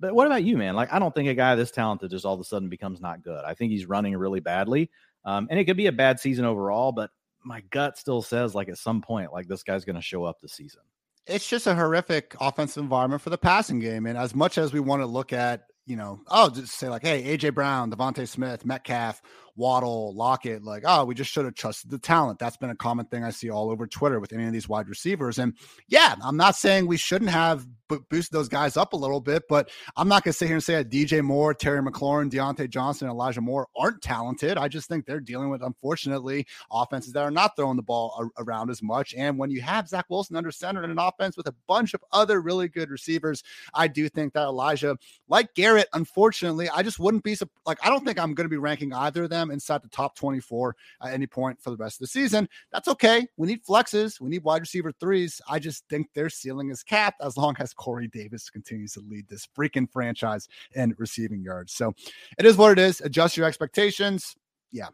[0.00, 0.76] But what about you, man?
[0.76, 3.22] Like, I don't think a guy this talented just all of a sudden becomes not
[3.22, 3.44] good.
[3.44, 4.90] I think he's running really badly.
[5.24, 7.10] Um, and it could be a bad season overall, but
[7.44, 10.40] my gut still says like at some point, like this guy's going to show up
[10.40, 10.82] this season.
[11.26, 14.06] It's just a horrific offensive environment for the passing game.
[14.06, 17.02] And as much as we want to look at you know, oh, just say like,
[17.02, 19.22] hey, AJ Brown, DeVonta Smith, Metcalf,
[19.58, 22.38] Waddle, Lockett, like, oh, we just should have trusted the talent.
[22.38, 24.88] That's been a common thing I see all over Twitter with any of these wide
[24.88, 25.38] receivers.
[25.38, 25.54] And
[25.88, 29.70] yeah, I'm not saying we shouldn't have boosted those guys up a little bit, but
[29.96, 33.08] I'm not going to sit here and say that DJ Moore, Terry McLaurin, Diontae Johnson,
[33.08, 34.58] Elijah Moore aren't talented.
[34.58, 38.70] I just think they're dealing with, unfortunately, offenses that are not throwing the ball around
[38.70, 39.14] as much.
[39.14, 42.04] And when you have Zach Wilson under center in an offense with a bunch of
[42.12, 43.42] other really good receivers,
[43.74, 44.96] I do think that Elijah,
[45.28, 48.58] like Garrett, unfortunately, I just wouldn't be like, I don't think I'm going to be
[48.58, 51.96] ranking either of them them inside the top 24 at any point for the rest
[51.96, 52.48] of the season.
[52.72, 53.26] That's okay.
[53.36, 54.20] We need flexes.
[54.20, 55.40] We need wide receiver threes.
[55.48, 59.28] I just think their ceiling is capped as long as Corey Davis continues to lead
[59.28, 61.72] this freaking franchise in receiving yards.
[61.72, 61.94] So
[62.38, 63.00] it is what it is.
[63.00, 64.36] Adjust your expectations.
[64.70, 64.88] Yeah,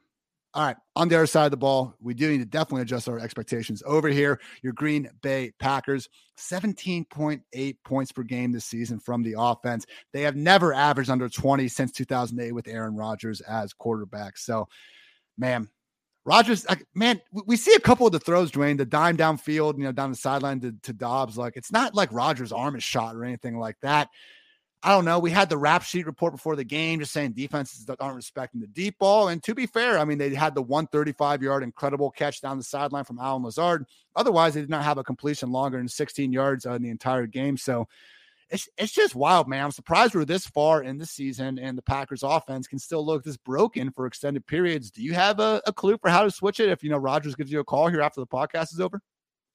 [0.55, 3.09] all right, on the other side of the ball, we do need to definitely adjust
[3.09, 4.41] our expectations over here.
[4.63, 9.85] Your Green Bay Packers, 17.8 points per game this season from the offense.
[10.13, 14.39] They have never averaged under 20 since 2008 with Aaron Rodgers as quarterback.
[14.39, 14.69] So,
[15.37, 15.69] man,
[16.25, 16.65] Rodgers,
[16.95, 20.11] man, we see a couple of the throws, Dwain, the dime downfield, you know, down
[20.11, 21.37] the sideline to, to Doubs.
[21.37, 24.09] Like, it's not like Rodgers' arm is shot or anything like that.
[24.85, 25.19] I don't know.
[25.19, 28.67] We had the rap sheet report before the game just saying defenses aren't respecting the
[28.67, 29.29] deep ball.
[29.29, 32.65] And to be fair, I mean, they had the 135 yard incredible catch down the
[32.65, 33.87] sideline from Allen Lazard.
[34.15, 37.27] Otherwise, they did not have a completion longer than 16 yards uh, in the entire
[37.27, 37.57] game.
[37.57, 37.89] So
[38.51, 39.65] it's, it's just wild, man.
[39.65, 43.25] I'm surprised we're this far in the season and the Packers offense can still look
[43.25, 44.91] this broken for extended periods.
[44.91, 47.37] Do you have a, a clue for how to switch it if, you know, Rodgers
[47.37, 49.01] gives you a call here after the podcast is over?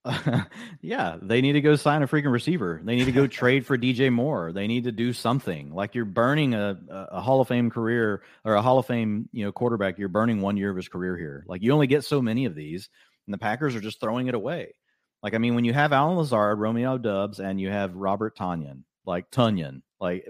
[0.81, 2.79] yeah, they need to go sign a freaking receiver.
[2.83, 4.51] They need to go trade for DJ Moore.
[4.53, 5.73] They need to do something.
[5.73, 9.45] Like you're burning a, a Hall of Fame career or a Hall of Fame, you
[9.45, 9.97] know, quarterback.
[9.97, 11.43] You're burning one year of his career here.
[11.47, 12.89] Like you only get so many of these,
[13.27, 14.73] and the Packers are just throwing it away.
[15.21, 18.83] Like I mean, when you have Allen Lazard, Romeo Doubs, and you have Robert Tonyan,
[19.05, 20.27] like Tunyon, like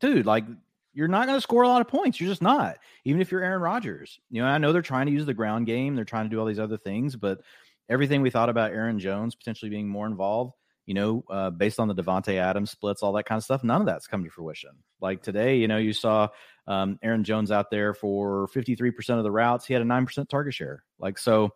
[0.00, 0.44] dude, like
[0.92, 2.18] you're not going to score a lot of points.
[2.18, 2.78] You're just not.
[3.04, 5.66] Even if you're Aaron Rodgers, you know, I know they're trying to use the ground
[5.66, 5.94] game.
[5.94, 7.42] They're trying to do all these other things, but
[7.90, 10.54] everything we thought about Aaron Jones potentially being more involved,
[10.86, 13.82] you know, uh, based on the Davante Adams splits, all that kind of stuff, none
[13.82, 14.70] of that's come to fruition.
[15.00, 16.28] Like today, you know, you saw
[16.66, 19.66] um, Aaron Jones out there for 53% of the routes.
[19.66, 20.84] He had a 9% target share.
[20.98, 21.50] Like, so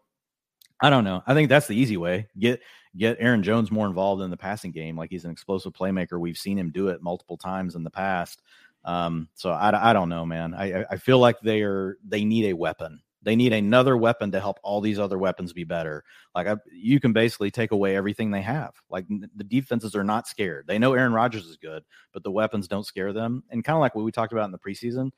[0.80, 1.22] I don't know.
[1.26, 2.26] I think that's the easy way.
[2.38, 2.60] Get
[2.96, 4.96] get Aaron Jones more involved in the passing game.
[4.96, 6.20] Like he's an explosive playmaker.
[6.20, 8.42] We've seen him do it multiple times in the past.
[8.84, 10.52] Um, so I, I don't know, man.
[10.52, 14.40] I, I feel like they are they need a weapon they need another weapon to
[14.40, 16.04] help all these other weapons be better.
[16.34, 18.74] Like I, you can basically take away everything they have.
[18.90, 20.66] Like the defenses are not scared.
[20.66, 21.82] They know Aaron Rodgers is good,
[22.12, 23.42] but the weapons don't scare them.
[23.50, 25.10] And kind of like what we talked about in the preseason,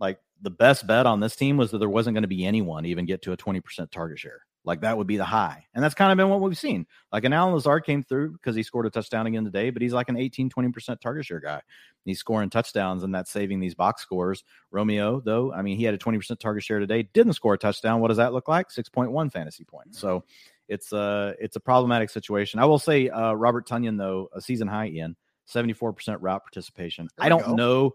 [0.00, 2.86] like the best bet on this team was that there wasn't going to be anyone
[2.86, 4.46] even get to a 20% target share.
[4.64, 5.66] Like that would be the high.
[5.74, 6.86] And that's kind of been what we've seen.
[7.12, 9.92] Like an Allen Lazard came through because he scored a touchdown again today, but he's
[9.92, 11.62] like an 18, 20% target share guy.
[12.04, 14.44] He's scoring touchdowns and that's saving these box scores.
[14.70, 18.00] Romeo, though, I mean, he had a 20% target share today, didn't score a touchdown.
[18.00, 18.68] What does that look like?
[18.68, 19.98] 6.1 fantasy points.
[19.98, 20.24] So
[20.68, 22.60] it's a it's a problematic situation.
[22.60, 25.16] I will say uh, Robert Tonyan, though, a season high in
[25.52, 27.08] 74% route participation.
[27.18, 27.54] I don't go.
[27.54, 27.94] know.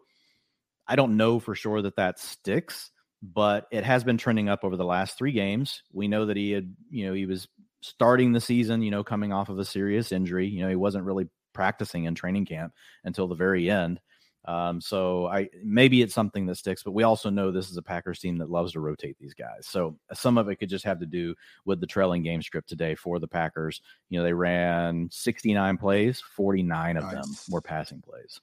[0.85, 4.75] I don't know for sure that that sticks but it has been trending up over
[4.75, 5.81] the last three games.
[5.91, 7.47] We know that he had, you know, he was
[7.81, 10.47] starting the season, you know, coming off of a serious injury.
[10.47, 13.99] You know, he wasn't really practicing in training camp until the very end.
[14.45, 17.81] Um, so I maybe it's something that sticks, but we also know this is a
[17.81, 19.67] Packers team that loves to rotate these guys.
[19.67, 22.95] So some of it could just have to do with the trailing game script today
[22.95, 23.81] for the Packers.
[24.09, 27.13] You know, they ran 69 plays, 49 of nice.
[27.13, 28.39] them were passing plays.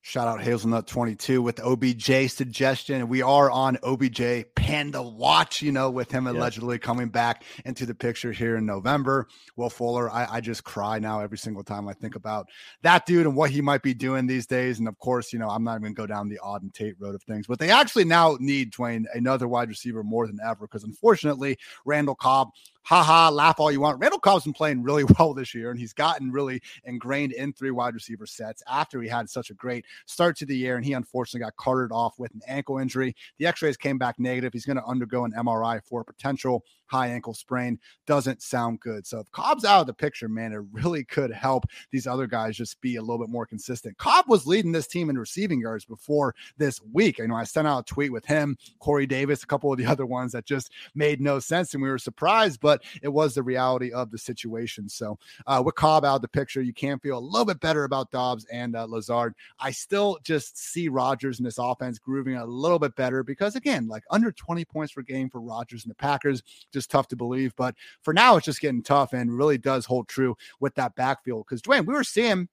[0.00, 3.08] Shout out Hazelnut22 with the OBJ suggestion.
[3.08, 7.94] We are on OBJ Panda Watch, you know, with him allegedly coming back into the
[7.94, 9.26] picture here in November.
[9.56, 12.46] Will Fuller, I, I, just cry now every single time I think about
[12.82, 14.78] that dude and what he might be doing these days.
[14.78, 16.94] And of course, you know, I'm not even going to go down the Auden Tate
[16.98, 20.66] road of things, but they actually now need Dwain another wide receiver more than ever
[20.66, 22.50] because unfortunately, Randall Cobb
[22.88, 24.00] haha, laugh all you want.
[24.00, 27.70] Randall Cobb's been playing really well this year, and he's gotten really ingrained in three
[27.70, 30.76] wide receiver sets after he had such a great start to the year.
[30.76, 33.14] And he unfortunately got carted off with an ankle injury.
[33.38, 34.54] The x rays came back negative.
[34.54, 37.78] He's going to undergo an MRI for potential high ankle sprain.
[38.06, 39.06] Doesn't sound good.
[39.06, 42.56] So if Cobb's out of the picture, man, it really could help these other guys
[42.56, 43.96] just be a little bit more consistent.
[43.98, 47.18] Cobb was leading this team in receiving yards before this week.
[47.18, 49.86] You know, I sent out a tweet with him, Corey Davis, a couple of the
[49.98, 51.74] other ones that just made no sense.
[51.74, 54.88] And we were surprised, but it was the reality of the situation.
[54.88, 57.84] So uh, with Cobb out of the picture, you can feel a little bit better
[57.84, 59.34] about Doubs and uh, Lazard.
[59.58, 63.88] I still just see Rodgers in this offense grooving a little bit better because, again,
[63.88, 67.54] like under 20 points per game for Rodgers and the Packers, just tough to believe.
[67.56, 71.46] But for now, it's just getting tough and really does hold true with that backfield.
[71.46, 72.48] Because Dwain, we were seeing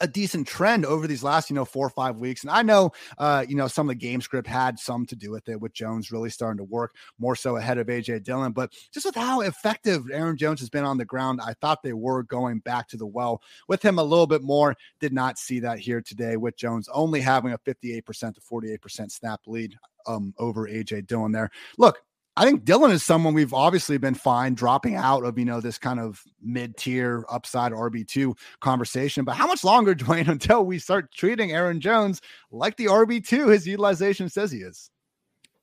[0.00, 2.42] a decent trend over these last, you know, four or five weeks.
[2.42, 5.30] And I know, uh, you know, some of the game script had some to do
[5.30, 8.52] with it, with Jones really starting to work more so ahead of AJ Dillon.
[8.52, 11.92] But just with how effective Aaron Jones has been on the ground, I thought they
[11.92, 14.76] were going back to the well with him a little bit more.
[15.00, 19.40] Did not see that here today with Jones only having a 58% to 48% snap
[19.46, 19.76] lead
[20.06, 21.50] um, over AJ Dillon there.
[21.78, 22.02] Look,
[22.36, 25.78] I think Dillon is someone we've obviously been fine dropping out of, you know, this
[25.78, 29.24] kind of mid tier upside RB2 conversation.
[29.24, 32.20] But how much longer, Dwain, until we start treating Aaron Jones
[32.50, 34.90] like the RB2 his utilization says he is?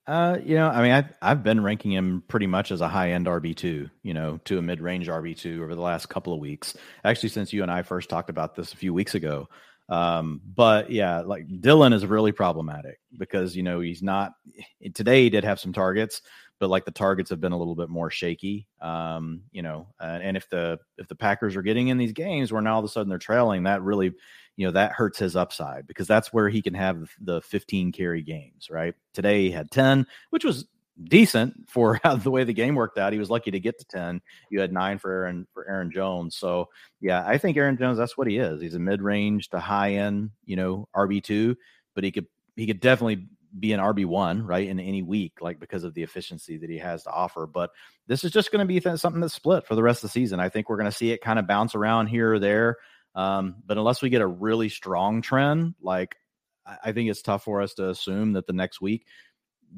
[0.07, 3.11] Uh, you know, I mean, I've, I've been ranking him pretty much as a high
[3.11, 6.75] end RB2, you know, to a mid range RB2 over the last couple of weeks.
[7.03, 9.47] Actually, since you and I first talked about this a few weeks ago.
[9.91, 14.31] Um, but yeah, like Dillon is really problematic because, you know, he's not
[14.93, 16.21] today, he did have some targets,
[16.59, 18.67] but like the targets have been a little bit more shaky.
[18.79, 22.53] Um, you know, uh, and if the if the Packers are getting in these games
[22.53, 24.13] where now all of a sudden they're trailing, that really,
[24.55, 28.21] you know, that hurts his upside because that's where he can have the 15 carry
[28.21, 28.69] games.
[28.71, 30.67] Right today he had 10, which was
[31.03, 33.13] decent for how the way the game worked out.
[33.13, 34.21] He was lucky to get to 10.
[34.49, 36.35] You had nine for Aaron for Aaron Jones.
[36.35, 38.61] So yeah, I think Aaron Jones, that's what he is.
[38.61, 41.55] He's a mid range to high end, you know, RB two,
[41.95, 45.83] but he could he could definitely be an RB1, right, in any week, like because
[45.83, 47.45] of the efficiency that he has to offer.
[47.45, 47.71] But
[48.07, 50.13] this is just going to be th- something that's split for the rest of the
[50.13, 50.39] season.
[50.39, 52.77] I think we're going to see it kind of bounce around here or there.
[53.13, 56.15] Um, but unless we get a really strong trend, like
[56.65, 59.05] I, I think it's tough for us to assume that the next week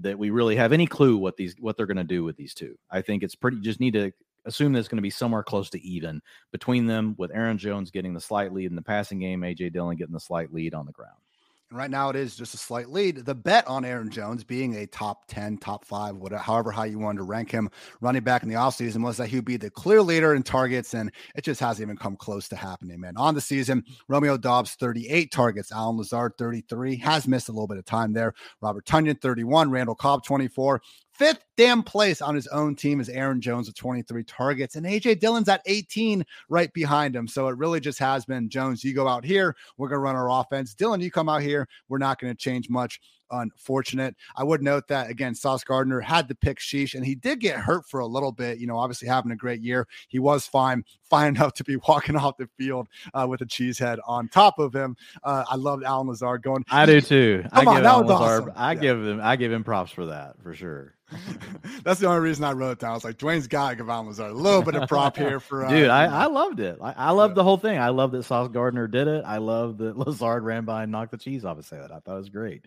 [0.02, 2.54] that we really have any clue what these what they're going to do with these
[2.54, 2.78] two.
[2.90, 4.12] I think it's pretty just need to
[4.46, 7.92] assume that it's going to be somewhere close to even between them with Aaron Jones
[7.92, 10.86] getting the slight lead in the passing game, AJ Dillon getting the slight lead on
[10.86, 11.23] the ground.
[11.74, 13.26] Right now it is just a slight lead.
[13.26, 17.00] The bet on Aaron Jones being a top 10, top five, whatever, however high you
[17.00, 19.72] wanted to rank him running back in the offseason was that he would be the
[19.72, 20.94] clear leader in targets.
[20.94, 23.18] And it just hasn't even come close to happening, man.
[23.18, 25.72] On the season, Romeo Doubs, 38 targets.
[25.72, 28.36] Allen Lazard, 33, has missed a little bit of time there.
[28.62, 29.72] Robert Tonyan, 31.
[29.72, 30.80] Randall Cobb, 24.
[31.14, 35.20] Fifth damn place on his own team is Aaron Jones with 23 targets, and AJ
[35.20, 37.28] Dillon's at 18 right behind him.
[37.28, 40.16] So it really just has been Jones, you go out here, we're going to run
[40.16, 40.74] our offense.
[40.74, 43.00] Dillon, you come out here, we're not going to change much
[43.32, 44.16] unfortunate.
[44.36, 47.58] I would note that again, Sauce Gardner had the pick sheesh, and he did get
[47.58, 48.60] hurt for a little bit.
[48.60, 52.16] You know, obviously having a great year, he was fine, fine enough to be walking
[52.16, 54.96] off the field uh, with a cheese head on top of him.
[55.24, 56.64] Uh, I loved Allen Lazard going.
[56.70, 57.44] I do too.
[57.54, 58.54] Come I on, give that was Lazard, awesome.
[58.56, 58.80] I yeah.
[58.80, 60.96] give him, I give him props for that for sure.
[61.84, 62.92] That's the only reason I wrote it down.
[62.92, 65.40] I was like, Dwain's got to give Allen Lazard a little bit of prop here
[65.40, 65.66] for.
[65.66, 66.78] Uh, Dude, I, I loved it.
[66.82, 67.36] I, I loved yeah.
[67.36, 67.78] the whole thing.
[67.78, 69.24] I love that Sauce Gardner did it.
[69.26, 71.92] I love that Lazard ran by and knocked the cheese off his head.
[71.92, 72.66] I thought it was great.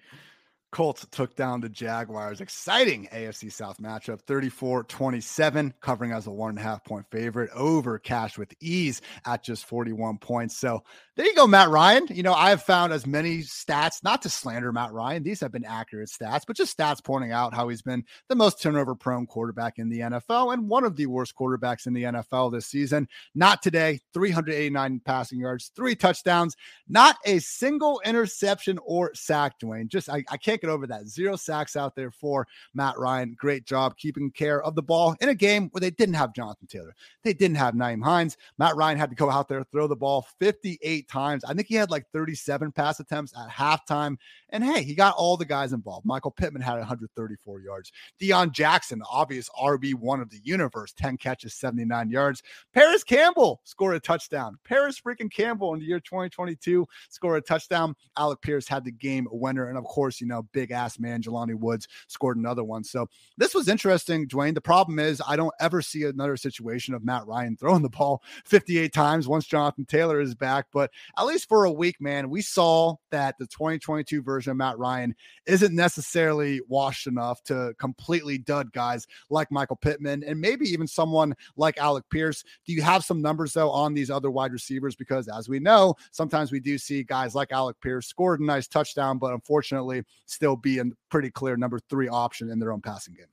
[0.77, 2.43] Colts took down the Jaguars.
[2.43, 7.49] Exciting AFC South matchup 34 27, covering as a one and a half point favorite
[7.55, 10.59] over cash with ease at just 41 points.
[10.59, 10.83] So
[11.17, 12.07] there you go, Matt Ryan.
[12.11, 15.51] You know, I have found as many stats, not to slander Matt Ryan, these have
[15.51, 19.27] been accurate stats, but just stats pointing out how he's been the most turnover prone
[19.27, 23.09] quarterback in the NFL and one of the worst quarterbacks in the NFL this season.
[23.35, 26.55] Not today, 389 passing yards, three touchdowns,
[26.87, 29.89] not a single interception or sack, Dwain.
[29.89, 31.09] Just, I, I can't get over that.
[31.09, 33.35] Zero sacks out there for Matt Ryan.
[33.39, 36.67] Great job keeping care of the ball in a game where they didn't have Jonathan
[36.67, 36.95] Taylor.
[37.25, 38.37] They didn't have Nyheim Hines.
[38.59, 41.45] Matt Ryan had to go out there, throw the ball 58 times.
[41.45, 44.17] I think he had like 37 pass attempts at halftime.
[44.51, 46.07] And hey, he got all the guys involved.
[46.07, 47.93] Michael Pittman had 134 yards.
[48.21, 52.43] Deon Jackson, obvious RB1 of the universe, 10 catches, 79 yards.
[52.73, 54.59] Parris Campbell scored a touchdown.
[54.65, 57.95] Parris freaking Campbell in the year 2022 scored a touchdown.
[58.17, 59.69] Alec Pierce had the game winner.
[59.69, 62.85] And of course, you know, big ass man, Jelani Woods scored another one.
[62.85, 64.55] So this was interesting, Dwain.
[64.55, 68.23] The problem is I don't ever see another situation of Matt Ryan throwing the ball
[68.45, 70.67] 58 times once Jonathan Taylor is back.
[70.73, 74.79] But at least for a week, man, we saw that the 2022 version of Matt
[74.79, 75.15] Ryan
[75.47, 81.35] isn't necessarily washed enough to completely dud guys like Michael Pittman and maybe even someone
[81.57, 82.45] like Alec Pierce.
[82.65, 84.97] Do you have some numbers though on these other wide receivers?
[84.97, 88.67] Because as we know, sometimes we do see guys like Alec Pierce scored a nice
[88.67, 93.15] touchdown, but unfortunately still be a pretty clear number three option in their own passing
[93.15, 93.27] game.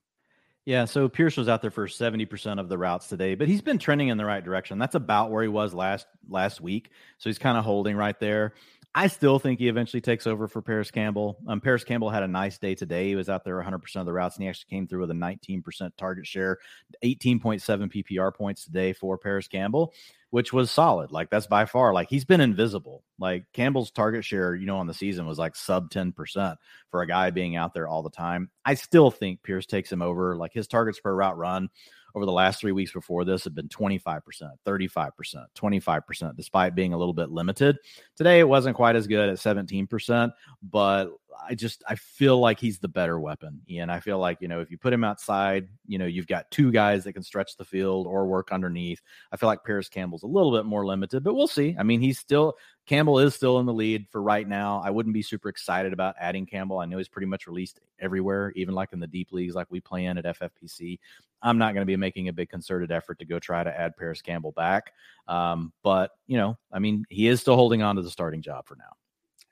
[0.66, 3.78] Yeah, so Pierce was out there for 70% of the routes today, but he's been
[3.78, 4.80] trending in the right direction.
[4.80, 6.90] That's about where he was last last week.
[7.18, 8.54] So he's kind of holding right there.
[8.96, 11.38] I still think he eventually takes over for Parris Campbell.
[11.48, 13.08] Um, Parris Campbell had a nice day today.
[13.08, 15.16] He was out there 100% of the routes, and he actually came through with a
[15.16, 16.60] 19% target share,
[17.04, 17.60] 18.7
[17.92, 19.96] PPR points today for Parris Campbell,
[20.30, 21.12] which was solid.
[21.12, 23.04] Like that's by far like he's been invisible.
[23.18, 26.58] Like Campbell's target share, you know, on the season was like sub 10%
[26.92, 28.52] for a guy being out there all the time.
[28.64, 30.36] I still think Pierce takes him over.
[30.36, 31.70] Like his targets per route run
[32.16, 34.22] over the last three weeks before this have been 25%,
[34.66, 35.12] 35%,
[35.56, 37.78] 25%, despite being a little bit limited.
[38.16, 41.10] Today, it wasn't quite as good at 17%, but
[41.48, 43.62] I just I feel like he's the better weapon.
[43.78, 46.50] And I feel like, you know, if you put him outside, you know, you've got
[46.52, 49.02] two guys that can stretch the field or work underneath.
[49.32, 51.76] I feel like Parris Campbell's a little bit more limited, but we'll see.
[51.78, 54.82] I mean, he's still Campbell is still in the lead for right now.
[54.84, 56.80] I wouldn't be super excited about adding Campbell.
[56.80, 59.80] I know he's pretty much released everywhere, even like in the deep leagues like we
[59.80, 61.00] play in at FFPC.
[61.42, 63.98] I'm not going to be making a big concerted effort to go try to add
[63.98, 64.94] Parris Campbell back.
[65.28, 68.66] Um, but, you know, I mean, he is still holding on to the starting job
[68.66, 68.92] for now.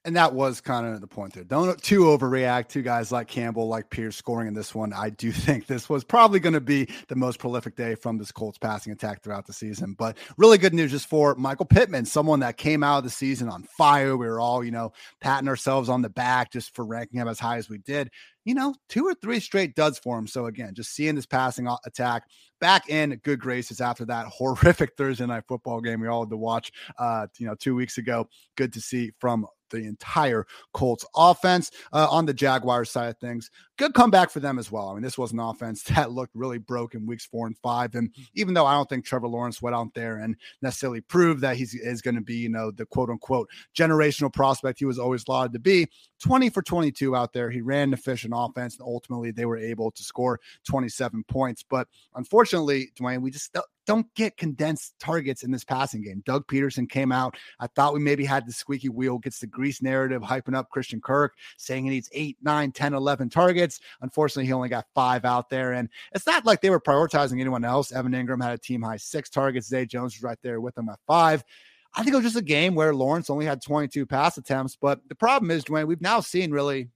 [0.04, 1.44] And that was kind of the point there.
[1.44, 4.94] Don't too overreact to guys like Campbell, like Pierce scoring in this one.
[4.94, 8.32] I do think this was probably going to be the most prolific day from this
[8.32, 9.94] Colts passing attack throughout the season.
[9.94, 13.48] But really good news just for Michael Pittman, someone that came out of the season
[13.48, 14.18] on fire.
[14.18, 17.40] We were all, you know, patting ourselves on the back just for ranking him as
[17.40, 18.10] high as we did.
[18.44, 20.26] You know, two or three straight duds for him.
[20.26, 22.24] So again, just seeing this passing attack
[22.62, 26.38] back in good graces after that horrific Thursday night football game we all had to
[26.38, 28.30] watch, uh, you know, two weeks ago.
[28.56, 31.72] Good to see from the entire Colts offense.
[31.92, 34.90] Uh, on the Jaguars side of things, good comeback for them as well.
[34.90, 37.96] I mean, this was an offense that looked really broken weeks four and five.
[37.96, 41.56] And even though I don't think Trevor Lawrence went out there and necessarily proved that
[41.56, 45.28] he's is going to be, you know, the quote unquote generational prospect he was always
[45.28, 45.88] lauded to be,
[46.22, 47.50] 20 for 22 out there.
[47.50, 51.64] He ran an efficient offense, and ultimately they were able to score 27 points.
[51.68, 56.22] But unfortunately, Dwain, we just don't get condensed targets in this passing game.
[56.26, 57.36] Doug Pederson came out.
[57.60, 61.02] I thought we maybe had the squeaky wheel, gets the grease narrative, hyping up Christian
[61.02, 63.80] Kirk, saying he needs eight, nine, 10, 11 targets.
[64.02, 65.74] Unfortunately, he only got five out there.
[65.74, 67.92] And it's not like they were prioritizing anyone else.
[67.92, 69.68] Evan Engram had a team high six targets.
[69.68, 71.44] Zay Jones was right there with him at five.
[71.94, 74.78] I think it was just a game where Lawrence only had 22 pass attempts.
[74.80, 76.90] But the problem is, Dwain, we've now seen really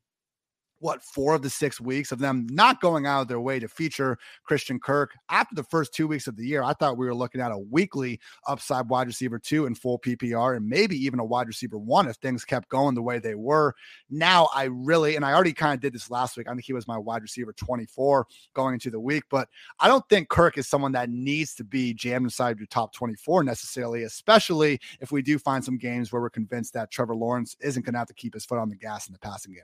[0.86, 3.68] what four of the six weeks of them not going out of their way to
[3.68, 5.14] feature Christian Kirk.
[5.32, 7.58] After the first two weeks of the year, I thought we were looking at a
[7.58, 12.08] weekly upside wide receiver two in full PPR and maybe even a wide receiver one
[12.08, 13.74] if things kept going the way they were.
[14.12, 16.48] Now I really, and I already kind of did this last week.
[16.48, 20.08] I think he was my wide receiver 24 going into the week, but I don't
[20.08, 24.80] think Kirk is someone that needs to be jammed inside your top 24 necessarily, especially
[25.02, 28.00] if we do find some games where we're convinced that Trevor Lawrence isn't going to
[28.00, 29.64] have to keep his foot on the gas in the passing game.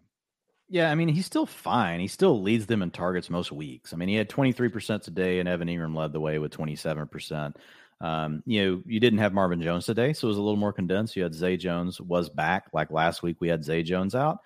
[0.72, 2.00] Yeah, I mean, he's still fine.
[2.00, 3.92] He still leads them in targets most weeks.
[3.92, 7.58] I mean, he had 23% today, and Evan Engram led the way with 27%.
[8.00, 10.72] Um, you know, you didn't have Marvin Jones today, so it was a little more
[10.72, 11.18] condensed.
[11.18, 12.68] You had Zay Jones was back.
[12.72, 14.38] Like last week, we had Zay Jones out.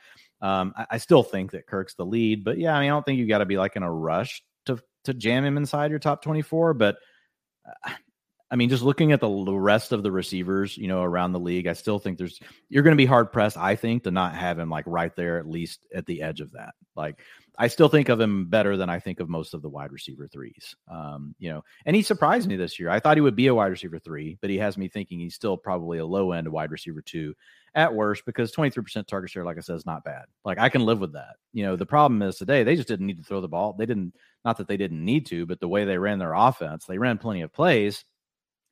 [0.41, 3.05] Um, I, I, still think that Kirk's the lead, but yeah, I mean, I don't
[3.05, 5.99] think you got to be like in a rush to to jam him inside your
[5.99, 6.73] top 24.
[6.73, 6.97] But
[7.85, 7.91] uh,
[8.51, 11.65] I mean, just looking at the rest of the receivers, you know, around the league,
[11.65, 12.39] I still think there's
[12.69, 13.57] you're going to be hard pressed.
[13.57, 16.51] I think to not have him like right there, at least at the edge of
[16.51, 16.75] that.
[16.95, 17.19] Like,
[17.57, 20.27] I still think of him better than I think of most of the wide receiver
[20.27, 20.75] threes.
[20.91, 22.89] Um, you know, and he surprised me this year.
[22.89, 25.35] I thought he would be a wide receiver three, but he has me thinking he's
[25.35, 27.33] still probably a low end wide receiver two
[27.73, 30.25] at worst because 23% target share, like I said, is not bad.
[30.43, 31.35] Like I can live with that.
[31.51, 33.73] You know, the problem is today they just didn't need to throw the ball.
[33.73, 36.85] They didn't, not that they didn't need to, but the way they ran their offense,
[36.85, 38.05] they ran plenty of plays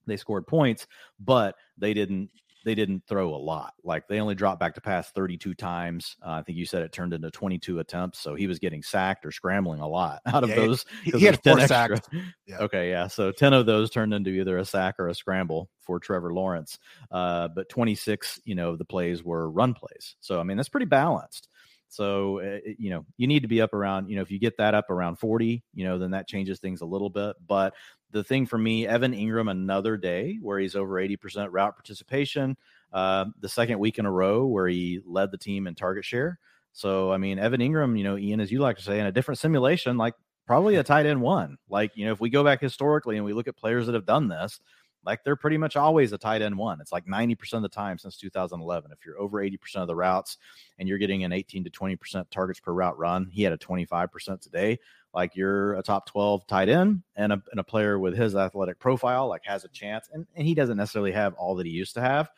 [0.06, 0.88] they scored points,
[1.20, 2.30] but they didn't
[2.66, 3.74] they didn't throw a lot.
[3.84, 6.16] Like they only dropped back to pass 32 times.
[6.26, 8.20] Uh, I think you said it turned into 22 attempts.
[8.20, 10.86] So he was getting sacked or scrambling a lot out of Yeah, those.
[11.04, 12.00] He, he had four sacks.
[12.46, 12.60] Yeah.
[12.60, 13.08] Okay, yeah.
[13.08, 16.80] So 10 of those turned into either a sack or a scramble for Trevor Lawrence.
[17.12, 20.16] Uh, but 26, you know, the plays were run plays.
[20.22, 21.50] So I mean, that's pretty balanced.
[21.90, 24.58] So uh, you know, you need to be up around, you know, if you get
[24.58, 27.36] that up around 40, you know, then that changes things a little bit.
[27.46, 27.76] But
[28.14, 32.56] the thing for me, Evan Engram, another day where he's over 80% route participation,
[32.94, 36.40] uh, the second week in a row where he led the team in target share.
[36.72, 39.12] So, I mean, Evan Engram, you know, Ian, as you like to say, in a
[39.12, 40.14] different simulation, like
[40.46, 41.58] probably a tight end one.
[41.70, 44.06] Like, you know, if we go back historically and we look at players that have
[44.06, 44.60] done this,
[45.06, 46.80] like they're pretty much always a tight end one.
[46.80, 48.92] It's like 90% of the time since 2011.
[48.92, 50.38] If you're over 80% of the routes
[50.80, 54.40] and you're getting an 18 to 20% targets per route run, he had a 25%
[54.40, 54.80] today.
[55.14, 58.80] Like you're a top 12 tight end and a, and a player with his athletic
[58.80, 60.10] profile, like has a chance.
[60.12, 62.30] And, and he doesn't necessarily have all that he used to have.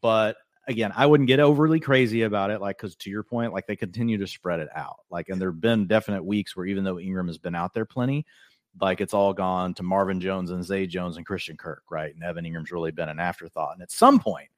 [0.00, 2.60] But again, I wouldn't get overly crazy about it.
[2.60, 5.00] Like, cause to your point, like they continue to spread it out.
[5.10, 7.84] Like, and there have been definite weeks where even though Engram has been out there
[7.84, 8.24] plenty,
[8.80, 12.14] like it's all gone to Marvin Jones and Zay Jones and Christian Kirk, right?
[12.14, 13.74] And Evan Engram's really been an afterthought.
[13.74, 14.48] And at some point,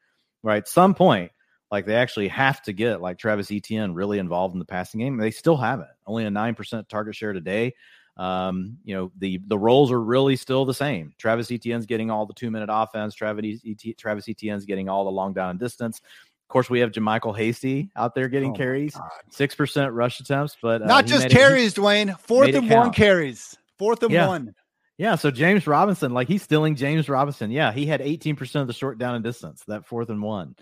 [0.42, 1.32] right, some point,
[1.70, 5.16] like they actually have to get like Travis Etienne really involved in the passing game.
[5.16, 5.88] They still haven't.
[6.06, 7.74] Only a nine percent target share today.
[8.16, 11.12] Um, you know the the roles are really still the same.
[11.18, 13.14] Travis Etienne's getting all the two minute offense.
[13.14, 15.98] Travis Et- Travis Etienne's getting all the long down and distance.
[15.98, 18.96] Of course, we have JaMycal Hasty out there getting Oh carries,
[19.30, 22.18] six percent rush attempts, but uh, Not just made it- carries, Dwayne.
[22.20, 23.54] Fourth and one carries.
[23.78, 24.28] Fourth and Yeah.
[24.28, 24.54] one.
[24.96, 27.50] Yeah, so James Robinson, like he's stealing James Robinson.
[27.50, 30.56] Yeah, he had 18% of the short down and distance, that fourth and one.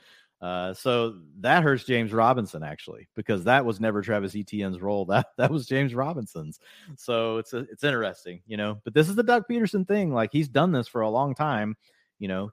[0.44, 5.06] Uh, so that hurts James Robinson actually, because that was never Travis Etienne's role.
[5.14, 6.60] That that was James Robinson's.
[6.96, 8.78] So it's a, it's interesting, you know.
[8.84, 10.12] But this is the Doug Pederson thing.
[10.12, 11.76] Like he's done this for a long time,
[12.18, 12.50] you know.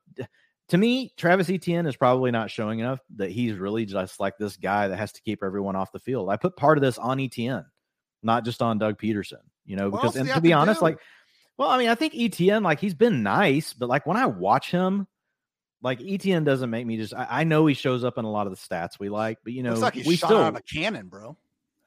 [0.70, 4.56] To me, Travis Etienne is probably not showing enough that he's really just like this
[4.56, 6.30] guy that has to keep everyone off the field.
[6.30, 7.66] I put part of this on Etienne,
[8.24, 10.86] not just on Doug Pederson, you know, because and to be honest, do?
[10.86, 11.00] like
[11.58, 14.72] well, I mean, I think Etienne, like he's been nice, but like when I watch
[14.72, 15.08] him,
[15.84, 17.14] like Etienne doesn't make me just.
[17.14, 19.54] I, I know he shows up in a lot of the stats we like, but
[19.54, 20.38] you know, Looks like we shot still.
[20.42, 21.36] out of a cannon, bro.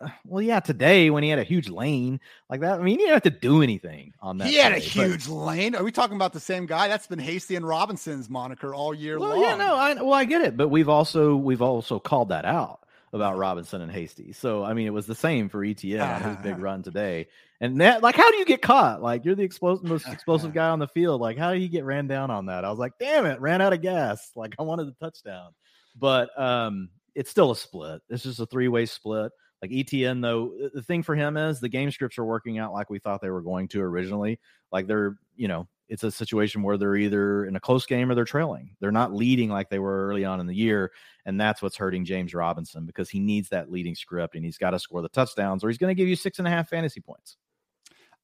[0.01, 2.18] Uh, well, yeah, today when he had a huge lane
[2.51, 4.49] like that, I mean, you didn't have to do anything on that.
[4.49, 5.76] He had a but- huge lane.
[5.76, 6.88] Are we talking about the same guy?
[6.88, 9.40] That's been Hasty and Robinson's moniker all year Well, long.
[9.42, 12.80] yeah, no, I well, I get it, but we've also we've also called that out
[13.15, 14.33] about Robinson and Hasty.
[14.33, 17.29] So I mean, it was the same for Etienne on his big run today.
[17.61, 19.01] And that, like, how do you get caught?
[19.01, 21.21] Like, you're the explosive, most explosive guy on the field.
[21.21, 22.65] Like, how do you get ran down on that?
[22.65, 24.33] I was like, damn it, ran out of gas.
[24.35, 25.53] Like, I wanted the touchdown,
[25.97, 28.03] but um, it's still a split.
[28.11, 29.33] It's just a three way split.
[29.62, 32.91] Like Etienne, though, the thing for him is the game scripts are working out like
[32.91, 34.39] we thought they were going to originally.
[34.71, 38.16] Like they're, you know, it's a situation where they're either in a close game or
[38.16, 38.74] they're trailing.
[38.80, 40.90] They're not leading like they were early on in the year.
[41.24, 44.70] And that's what's hurting James Robinson because he needs that leading script and he's got
[44.70, 47.01] to score the touchdowns or he's going to give you six and a half fantasy
[47.01, 47.36] points.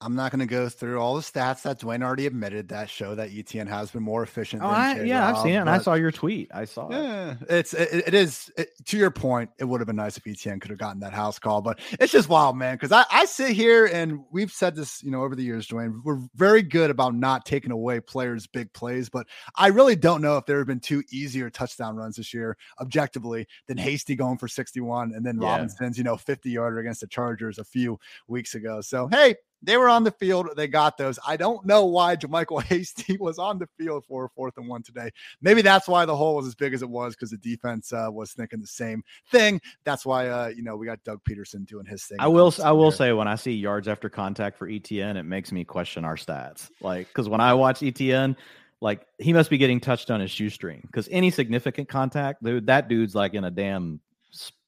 [0.02, 3.14] I'm not going to go through all the stats that Dwain already admitted that show
[3.16, 4.62] that Etienne has been more efficient.
[4.62, 5.56] Oh, than I, yeah, I've seen it.
[5.56, 6.50] And I saw your tweet.
[6.54, 6.92] I saw it.
[6.94, 9.50] Yeah, it's it, it is it, to your point.
[9.58, 12.12] It would have been nice if Etienne could have gotten that house call, but it's
[12.12, 12.76] just wild, man.
[12.76, 16.00] Because I, I sit here and we've said this, you know, over the years, Dwain.
[16.02, 19.26] We're very good about not taking away players' big plays, but
[19.56, 23.46] I really don't know if there have been two easier touchdown runs this year, objectively,
[23.66, 25.52] than Hasty going for 61 and then Yeah.
[25.52, 27.98] Robinson's, you know, 50 yarder against the Chargers a few
[28.28, 28.80] weeks ago.
[28.80, 30.48] So hey, they were on the field.
[30.56, 31.18] They got those.
[31.26, 34.82] I don't know why Jamichael Hasty was on the field for a fourth and one
[34.82, 35.10] today.
[35.42, 38.08] Maybe that's why the hole was as big as it was because the defense uh,
[38.10, 39.60] was thinking the same thing.
[39.84, 42.18] That's why uh, you know we got Doug Pederson doing his thing.
[42.20, 42.52] I will.
[42.62, 42.96] I will there.
[42.96, 46.70] say when I see yards after contact for Etienne, it makes me question our stats.
[46.80, 48.36] Like because when I watch Etienne,
[48.80, 52.88] like he must be getting touched on his shoestring because any significant contact, dude, that
[52.88, 54.00] dude's like in a damn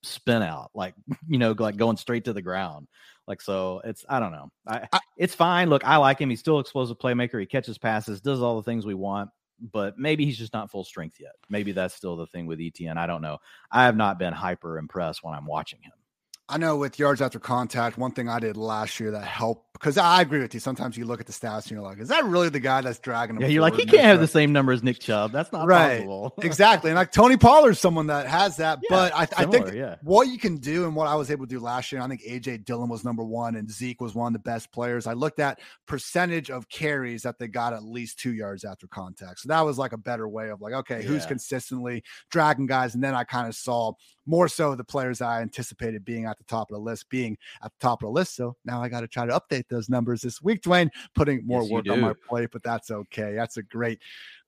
[0.03, 0.95] spin out, like
[1.29, 2.89] you know, like going straight to the ground.
[3.29, 4.51] Like so, it's I don't know.
[4.67, 5.71] I, I- it's fine.
[5.71, 6.31] Look, I like him.
[6.31, 7.39] He's still explosive playmaker.
[7.39, 9.31] He catches passes, does all the things we want.
[9.73, 11.33] But maybe he's just not full strength yet.
[11.49, 12.99] Maybe that's still the thing with Etienne.
[12.99, 13.39] I don't know.
[13.71, 15.93] I have not been hyper impressed when I'm watching him.
[16.49, 19.97] I know with yards after contact, one thing I did last year that helped because
[19.99, 20.61] I agree with you.
[20.61, 23.01] Sometimes you look at the stats and you're like, is that really the guy that's
[23.01, 23.43] dragging him?
[23.43, 25.33] Yeah, you're like, he can't have the same number as Nick Chubb.
[25.33, 25.99] That's not right.
[25.99, 26.35] possible.
[26.43, 26.91] exactly.
[26.91, 28.79] And like Tony Pollard's someone that has that.
[28.83, 29.97] Yeah, but I, similar, I think yeah.
[30.03, 32.23] what you can do and what I was able to do last year, I think
[32.23, 35.09] AJ Dillon was number one and Zeke was one of the best players.
[35.09, 39.41] I looked at percentage of carries that they got at least two yards after contact.
[39.41, 41.09] So that was like a better way of like, okay, yeah.
[41.09, 42.95] who's consistently dragging guys?
[42.95, 43.95] And then I kind of saw
[44.27, 47.73] more so the players I anticipated being at the top of the list, being at
[47.73, 48.37] the top of the list.
[48.37, 51.63] So now I got to try to update those numbers this week, Dwain, putting more
[51.63, 53.35] yes, work on my plate, but that's okay.
[53.35, 54.01] That's a great,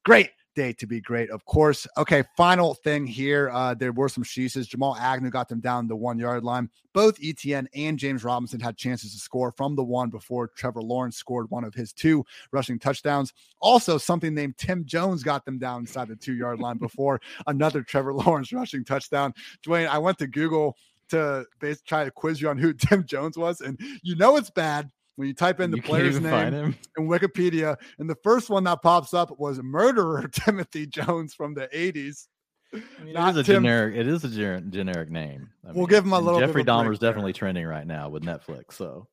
[0.04, 1.86] great day to be great, of course.
[1.96, 3.50] Okay, final thing here.
[3.52, 4.68] Uh, there were some sheeses.
[4.68, 6.70] Jamal Agnew got them down the one yard line.
[6.92, 11.16] Both Etienne and James Robinson had chances to score from the one before Trevor Lawrence
[11.16, 13.32] scored one of his two rushing touchdowns.
[13.60, 17.82] Also, something named Tim Jones got them down inside the two yard line before another
[17.82, 19.34] Trevor Lawrence rushing touchdown.
[19.66, 20.76] Dwain, I went to Google
[21.10, 24.50] to basically try to quiz you on who Tim Jones was, and you know it's
[24.50, 28.64] bad when you type in the you player's name in Wikipedia, and the first one
[28.64, 32.26] that pops up was murderer Timothy Jones from the 80s.
[32.72, 33.62] I mean, it is a Tim.
[33.62, 33.94] generic.
[33.94, 35.48] It is a generic name.
[35.64, 36.40] I we'll mean, give him a little.
[36.40, 38.72] Jeffrey Dahmer's definitely trending right now with Netflix.
[38.72, 39.06] So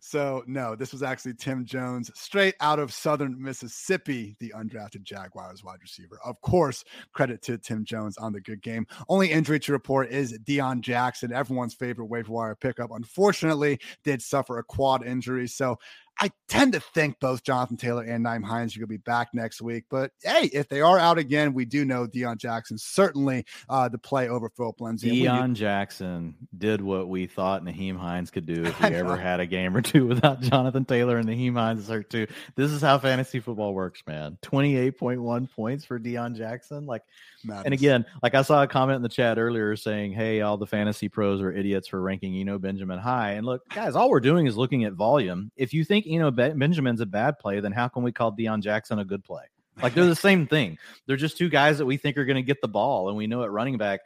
[0.00, 5.64] so no, this was actually Tim Jones, straight out of Southern Mississippi, the undrafted Jaguars
[5.64, 6.18] wide receiver.
[6.24, 8.86] Of course, credit to Tim Jones on the good game.
[9.08, 12.90] Only injury to report is Deon Jackson, everyone's favorite waiver wire pickup.
[12.92, 15.78] Unfortunately, did suffer a quad injury, so
[16.20, 19.28] I tend to think both Jonathan Taylor and Nyheim Hines are going to be back
[19.32, 19.84] next week.
[19.90, 23.98] But hey, if they are out again, we do know Deon Jackson certainly uh, the
[23.98, 25.24] play over Phillip Lindsay.
[25.24, 29.46] Deon Jackson did what we thought Nyheim Hines could do if he ever had a
[29.46, 32.26] game or two without Jonathan Taylor and Nyheim Hines hurt too.
[32.54, 34.38] This is how fantasy football works, man.
[34.42, 36.86] 28.1 points for Deon Jackson.
[36.86, 37.02] Like,
[37.44, 37.64] Madness.
[37.64, 40.66] and again, like I saw a comment in the chat earlier saying, hey, all the
[40.66, 43.32] fantasy pros are idiots for ranking, Eno Benjamin high.
[43.32, 45.50] And look, guys, all we're doing is looking at volume.
[45.56, 48.62] If you think, you know, Benjamin's a bad play, then how can we call Deon
[48.62, 49.44] Jackson a good play?
[49.82, 50.78] Like they're the same thing.
[51.06, 53.26] They're just two guys that we think are going to get the ball, and we
[53.26, 54.00] know at running back,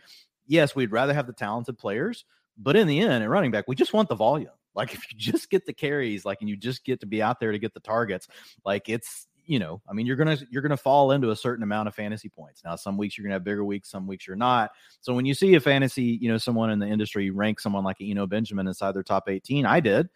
[0.47, 2.25] yes, we'd rather have the talented players,
[2.59, 4.51] but in the end, at running back, we just want the volume.
[4.75, 7.41] Like if you just get the carries, like and you just get to be out
[7.41, 8.29] there to get the targets,
[8.65, 11.89] like it's you know, I mean, you're gonna you're gonna fall into a certain amount
[11.89, 12.63] of fantasy points.
[12.65, 14.73] Now, some weeks you're gonna have bigger weeks, some weeks you're not.
[15.01, 17.97] So when you see a fantasy, you know, someone in the industry rank someone like
[18.01, 20.09] Eno Benjamin inside their top 18, I did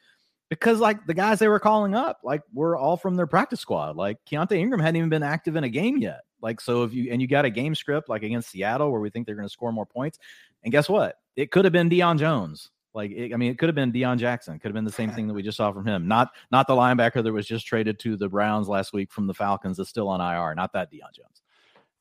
[0.50, 3.96] because like the guys they were calling up, like were all from their practice squad.
[3.96, 6.22] Like Keaontay Ingram hadn't even been active in a game yet.
[6.42, 9.10] Like so, if you and you got a game script like against Seattle where we
[9.10, 10.18] think they're to score more points,
[10.64, 11.16] and guess what?
[11.36, 12.70] It could have been Deion Jones.
[12.94, 14.58] Like it, I mean, it could have been Deon Jackson.
[14.58, 16.08] Could have been the same thing that we just saw from him.
[16.08, 19.34] Not not the linebacker that was just traded to the Browns last week from the
[19.34, 20.54] Falcons is still on IR.
[20.54, 21.39] Not that Deion Jones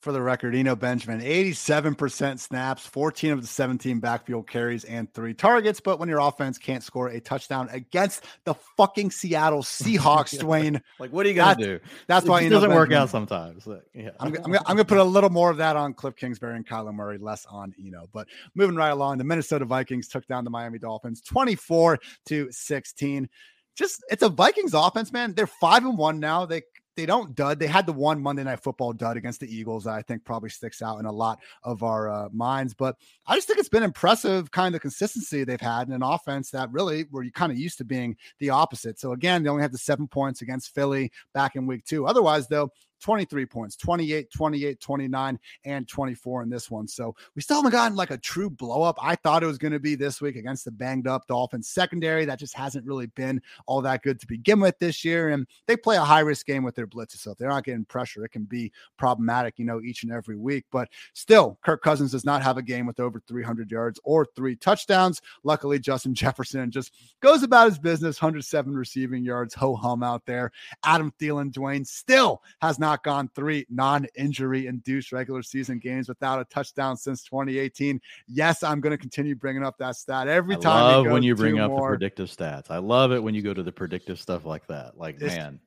[0.01, 5.33] for the record, Eno Benjamin, 87% snaps, 14 of the 17 backfield carries, and three
[5.33, 5.81] targets.
[5.81, 11.11] But when your offense can't score a touchdown against the fucking Seattle Seahawks, Dwain, like
[11.11, 11.79] what are you gonna do?
[12.07, 13.67] That's why it doesn't work out sometimes.
[13.93, 14.11] yeah.
[14.19, 16.93] I'm, I'm, I'm, gonna put a little more of that on Cliff Kingsbury and Kyler
[16.93, 18.07] Murray, less on Eno.
[18.13, 23.29] But moving right along, the Minnesota Vikings took down the Miami Dolphins 24 to 16
[23.75, 25.33] just it's a Vikings offense, man.
[25.33, 26.45] They're five and one now.
[26.45, 26.63] They
[26.99, 27.59] they don't dud.
[27.59, 30.49] They had the one Monday Night Football dud against the Eagles that I think probably
[30.49, 32.73] sticks out in a lot of our uh, minds.
[32.73, 36.51] But I just think it's been impressive, kind of consistency they've had in an offense
[36.51, 38.99] that really were you kind of used to being the opposite.
[38.99, 42.05] So again, they only had the seven points against Philly back in week two.
[42.05, 42.69] Otherwise, though,
[42.99, 46.87] 23 points, 28, 28, 29, and 24 in this one.
[46.87, 48.97] So we still haven't gotten like a true blow up.
[49.01, 52.25] I thought it was going to be this week against the banged up Dolphins secondary.
[52.25, 55.29] That just hasn't really been all that good to begin with this year.
[55.29, 57.19] And they play a high risk game with their blitzes.
[57.19, 60.35] So if they're not getting pressure, it can be problematic, you know, each and every
[60.35, 60.65] week.
[60.71, 64.55] But still, Kirk Cousins does not have a game with over 300 yards or three
[64.55, 65.21] touchdowns.
[65.43, 70.51] Luckily, Justin Jefferson just goes about his business, 107 receiving yards, ho hum out there.
[70.83, 76.09] Adam Thielen, Dwain still has not not gone three non injury induced regular season games
[76.09, 78.01] without a touchdown since 2018.
[78.27, 80.83] Yes, I'm going to continue bringing up that stat every I time.
[80.83, 81.91] I love when you bring up more.
[81.91, 82.71] the predictive stats.
[82.71, 84.97] I love it when you go to the predictive stuff like that.
[84.97, 85.59] Like, man.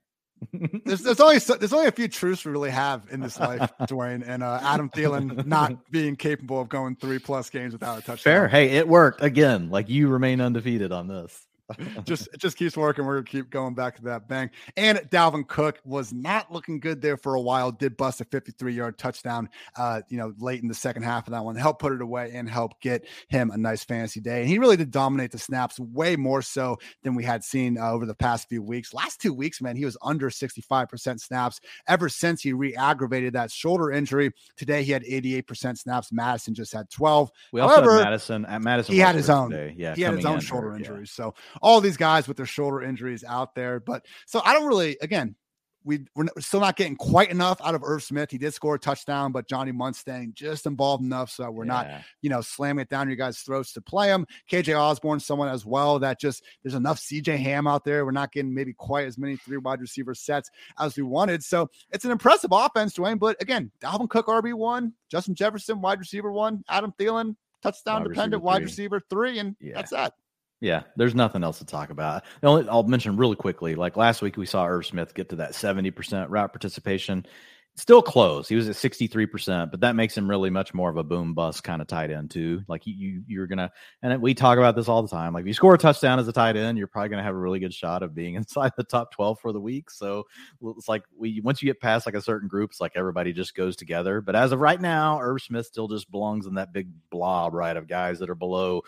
[0.85, 4.25] there's, there's only there's only a few truths we really have in this life, Dwain,
[4.27, 8.33] and uh, Adam Thielen not being capable of going three plus games without a touchdown.
[8.33, 8.49] Fair.
[8.49, 9.71] Hey, it worked again.
[9.71, 11.47] Like you remain undefeated on this.
[12.05, 13.05] just it just keeps working.
[13.05, 14.51] We're gonna keep going back to that bang.
[14.77, 17.73] And Dalvin Cook was not looking good there for a while.
[17.73, 21.33] Did bust a 53 yard touchdown, uh, you know, late in the second half of
[21.33, 21.57] that one.
[21.57, 24.41] Help put it away and help get him a nice fantasy day.
[24.41, 27.91] And he really did dominate the snaps way more so than we had seen uh,
[27.91, 28.95] over the past few weeks.
[28.95, 33.91] Last two weeks, man, he was under 65% snaps ever since he re-aggravated that shoulder
[33.91, 34.33] injury.
[34.57, 36.13] Today he had 88% snaps.
[36.13, 37.31] Mattison just had 12.
[37.53, 38.95] We also However, had Mattison At Mattison.
[38.95, 39.51] he had his own.
[39.51, 39.75] Today.
[39.77, 41.15] Yeah, he had his own shoulder injuries.
[41.19, 41.25] Yeah.
[41.25, 43.81] So all these guys with their shoulder injuries out there.
[43.81, 45.37] But so I don't really, again,
[45.85, 48.31] we, we're still not getting quite enough out of Irv Smith.
[48.31, 51.73] He did score a touchdown, but Johnny Munstein just involved enough so that we're yeah.
[51.73, 51.87] not,
[52.21, 54.27] you know, slamming it down your guys' throats to play him.
[54.51, 58.05] KJ Osborn, someone as well that just there's enough CJ Ham out there.
[58.05, 61.43] We're not getting maybe quite as many three wide receiver sets as we wanted.
[61.43, 63.19] So it's an impressive offense, Dwain.
[63.19, 68.09] But again, Dalvin Cook RB one, Justin Jefferson wide receiver one, Adam Thielen touchdown wide
[68.09, 69.75] dependent receiver wide receiver three, and yeah.
[69.75, 70.15] that's that.
[70.63, 72.23] Yeah, there's nothing else to talk about.
[72.41, 75.37] The only I'll mention really quickly, like last week we saw Irv Smith get to
[75.37, 77.27] that 70% route participation
[77.75, 78.49] still close.
[78.49, 81.65] He was at 63%, but that makes him really much more of a boom bust
[81.65, 82.63] kind of tight end too.
[82.69, 85.33] Like you, you're to, and we talk about this all the time.
[85.33, 87.39] Like if you score a touchdown as a tight end, you're probably to have a
[87.39, 89.91] really good shot of being inside the top 12 for the week.
[89.91, 90.27] So
[90.63, 93.55] it's like we, once you get past like a certain group, it's like everybody just
[93.55, 94.21] goes together.
[94.21, 97.77] But as of right now, Irv Smith still just belongs in that big blob, right?
[97.77, 98.83] Of guys that are below,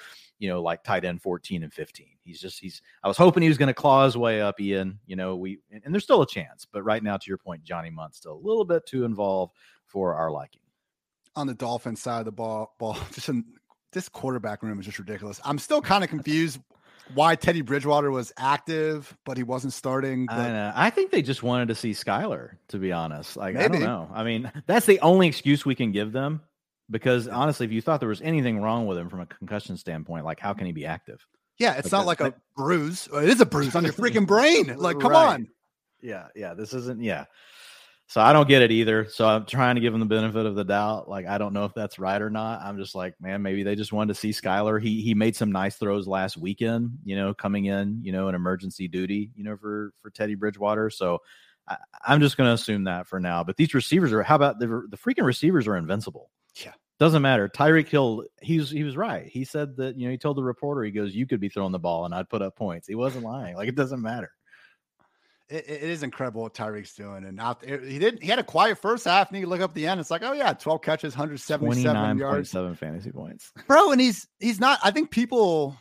[0.45, 2.07] you know, like tight end 14 and 15.
[2.23, 4.99] He's just, he's, I was hoping he was going to claw his way up, Ian.
[5.07, 7.89] You know, we, and there's still a chance, but right now, to your point, Johnny
[7.89, 9.55] Mundt still a little bit too involved
[9.87, 10.61] for our liking.
[11.35, 13.43] On the Dolphin side of the ball, ball just in,
[13.93, 15.41] this quarterback room is just ridiculous.
[15.47, 16.61] I'm still kind of confused
[17.15, 20.27] why Teddy Bridgewater was active, but he wasn't starting.
[20.27, 20.37] But...
[20.37, 23.39] I, I, think they just wanted to see Skylar, to be honest.
[23.39, 23.65] Like, Maybe.
[23.65, 24.11] I don't know.
[24.13, 26.43] I mean, that's the only excuse we can give them
[26.91, 30.25] because honestly, if you thought there was anything wrong with him from a concussion standpoint,
[30.25, 31.25] like, how can he be active?
[31.59, 33.09] Yeah, it's like not like a bruise.
[33.13, 34.77] Oh, it is a bruise on your freaking brain.
[34.77, 35.35] Like, come right.
[35.35, 35.49] on.
[36.03, 36.55] Yeah, yeah.
[36.55, 37.03] This isn't.
[37.03, 37.27] Yeah.
[38.07, 39.09] So I don't get it either.
[39.09, 41.09] So I'm trying to give him the benefit of the doubt.
[41.09, 42.61] Like I don't know if that's right or not.
[42.63, 44.81] I'm just like, man, maybe they just wanted to see Skylar.
[44.81, 46.99] He he made some nice throws last weekend.
[47.05, 50.91] You know, coming in, you know, an emergency duty, you know, for for Teddy Bridgewater.
[50.91, 51.23] So
[51.67, 51.77] I,
[52.07, 53.43] am just going to assume that for now.
[53.43, 54.23] But these receivers are.
[54.23, 56.31] How about the the freaking receivers are invincible?
[56.63, 56.73] Yeah.
[57.01, 57.49] Doesn't matter.
[57.49, 59.27] Tyreek Hill, he's he was right.
[59.27, 61.73] He said that you know he told the reporter he goes, "You could be throwing
[61.73, 63.57] the ball and I'd put up points." He wasn't lying.
[63.57, 64.31] Like it doesn't matter.
[65.49, 68.45] it, it is incredible what Tyreek's doing, and out there, he didn't, He had a
[68.45, 70.01] quiet first half, and you look up the end.
[70.01, 73.91] It's like, oh yeah, twelve catches, hundred seventy-seven yards, seven fantasy points, bro.
[73.93, 74.79] And he's he's not.
[74.83, 75.77] I think people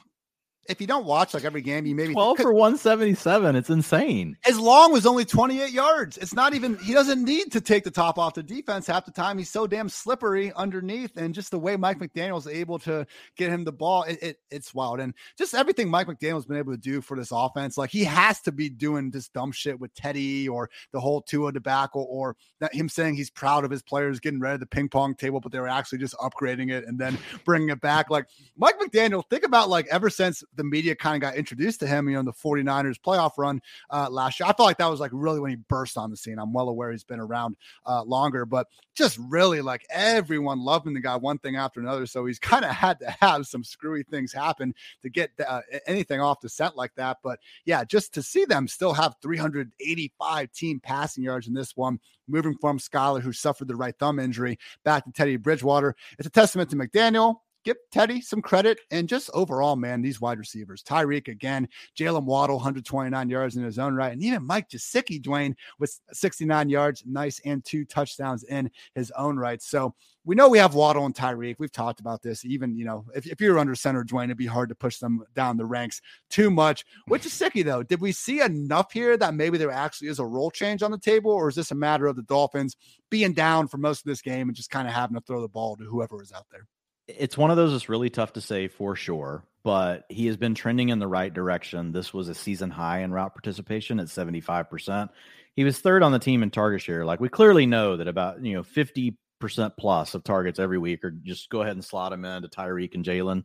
[0.69, 3.55] if you don't watch like every game, you maybe 12 for 177.
[3.55, 4.37] It's insane.
[4.47, 6.17] As long as only 28 yards.
[6.17, 9.11] It's not even he doesn't need to take the top off the defense half the
[9.11, 9.37] time.
[9.37, 11.17] He's so damn slippery underneath.
[11.17, 13.05] And just the way Mike McDaniel's able to
[13.35, 14.99] get him the ball, it, it, it's wild.
[14.99, 18.39] And just everything Mike McDaniel's been able to do for this offense, like he has
[18.41, 22.73] to be doing this dumb shit with Teddy or the whole Tua debacle or that
[22.73, 25.51] him saying he's proud of his players getting rid of the ping pong table, but
[25.51, 28.09] they were actually just upgrading it and then bringing it back.
[28.09, 31.87] Like Mike McDaniel, think about like ever since the media kind of got introduced to
[31.87, 34.47] him, you know, in the 49ers playoff run uh, last year.
[34.47, 36.39] I felt like that was like really when he burst on the scene.
[36.39, 40.99] I'm well aware he's been around uh, longer, but just really like everyone loving the
[40.99, 42.05] guy one thing after another.
[42.05, 46.21] So he's kind of had to have some screwy things happen to get uh, anything
[46.21, 47.17] off the set like that.
[47.23, 51.99] But yeah, just to see them still have 385 team passing yards in this one,
[52.27, 55.95] moving from Skylar, who suffered the right thumb injury, back to Teddy Bridgewater.
[56.17, 58.79] It's a testament to McDaniel give Teddy some credit.
[58.91, 63.79] And just overall, man, these wide receivers, Tyreek again, Jaylen Waddle, 129 yards in his
[63.79, 64.13] own right.
[64.13, 69.37] And even Mike Gesicki, Dwain, with 69 yards, nice, and two touchdowns in his own
[69.37, 69.61] right.
[69.61, 69.95] So
[70.25, 71.55] we know we have Waddle and Tyreek.
[71.59, 72.45] We've talked about this.
[72.45, 75.23] Even, you know, if, if you're under center, Dwain, it'd be hard to push them
[75.35, 76.85] down the ranks too much.
[77.07, 80.51] With Gesicki, though, did we see enough here that maybe there actually is a role
[80.51, 81.31] change on the table?
[81.31, 82.77] Or is this a matter of the Dolphins
[83.09, 85.47] being down for most of this game and just kind of having to throw the
[85.47, 86.67] ball to whoever is out there?
[87.07, 90.55] It's one of those that's really tough to say for sure, but he has been
[90.55, 91.91] trending in the right direction.
[91.91, 95.09] This was a season high in route participation at 75%.
[95.55, 97.05] He was third on the team in target share.
[97.05, 101.03] Like we clearly know that about, you know, 50 percent plus of targets every week,
[101.03, 103.43] or just go ahead and slot him into Tyreek and Jaylen.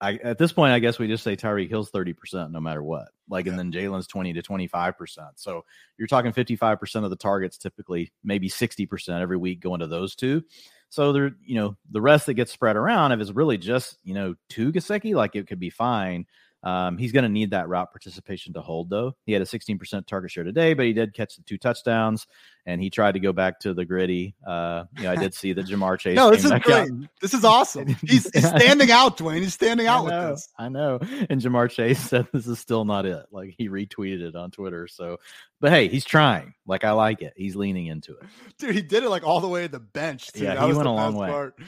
[0.00, 3.10] At this point, I guess we just say Tyreek Hill's thirty percent no matter what.
[3.28, 3.52] Like, yeah.
[3.52, 5.28] and then Jaylen's twenty to twenty five percent.
[5.36, 5.64] So
[5.96, 9.78] you're talking fifty five percent of the targets, typically maybe sixty percent every week going
[9.78, 10.42] to those two.
[10.90, 14.14] So there, you know, the rest that gets spread around, if it's really just, you
[14.14, 16.26] know, to Gesicki, like it could be fine.
[16.62, 19.14] Um, he's going to need that route participation to hold, though.
[19.26, 22.26] He had a 16% target share today, but he did catch the two touchdowns,
[22.66, 24.34] and he tried to go back to the gritty.
[24.46, 26.16] Uh, you know, I did see that Ja'Marr Chase.
[26.16, 26.68] no, this is great.
[26.68, 26.88] Out.
[27.20, 27.86] This is awesome.
[28.00, 29.40] He's, he's standing out, Dwain.
[29.40, 30.48] He's standing out with this.
[30.58, 30.98] I know.
[31.30, 33.26] And Ja'Marr Chase said this is still not it.
[33.30, 34.88] Like he retweeted it on Twitter.
[34.88, 35.18] So,
[35.60, 36.54] but hey, he's trying.
[36.66, 37.34] Like I like it.
[37.36, 38.24] He's leaning into it.
[38.58, 40.32] Dude, he did it like all the way to the bench.
[40.32, 40.44] Too.
[40.44, 41.28] Yeah, that he went a long way.
[41.28, 41.58] Part.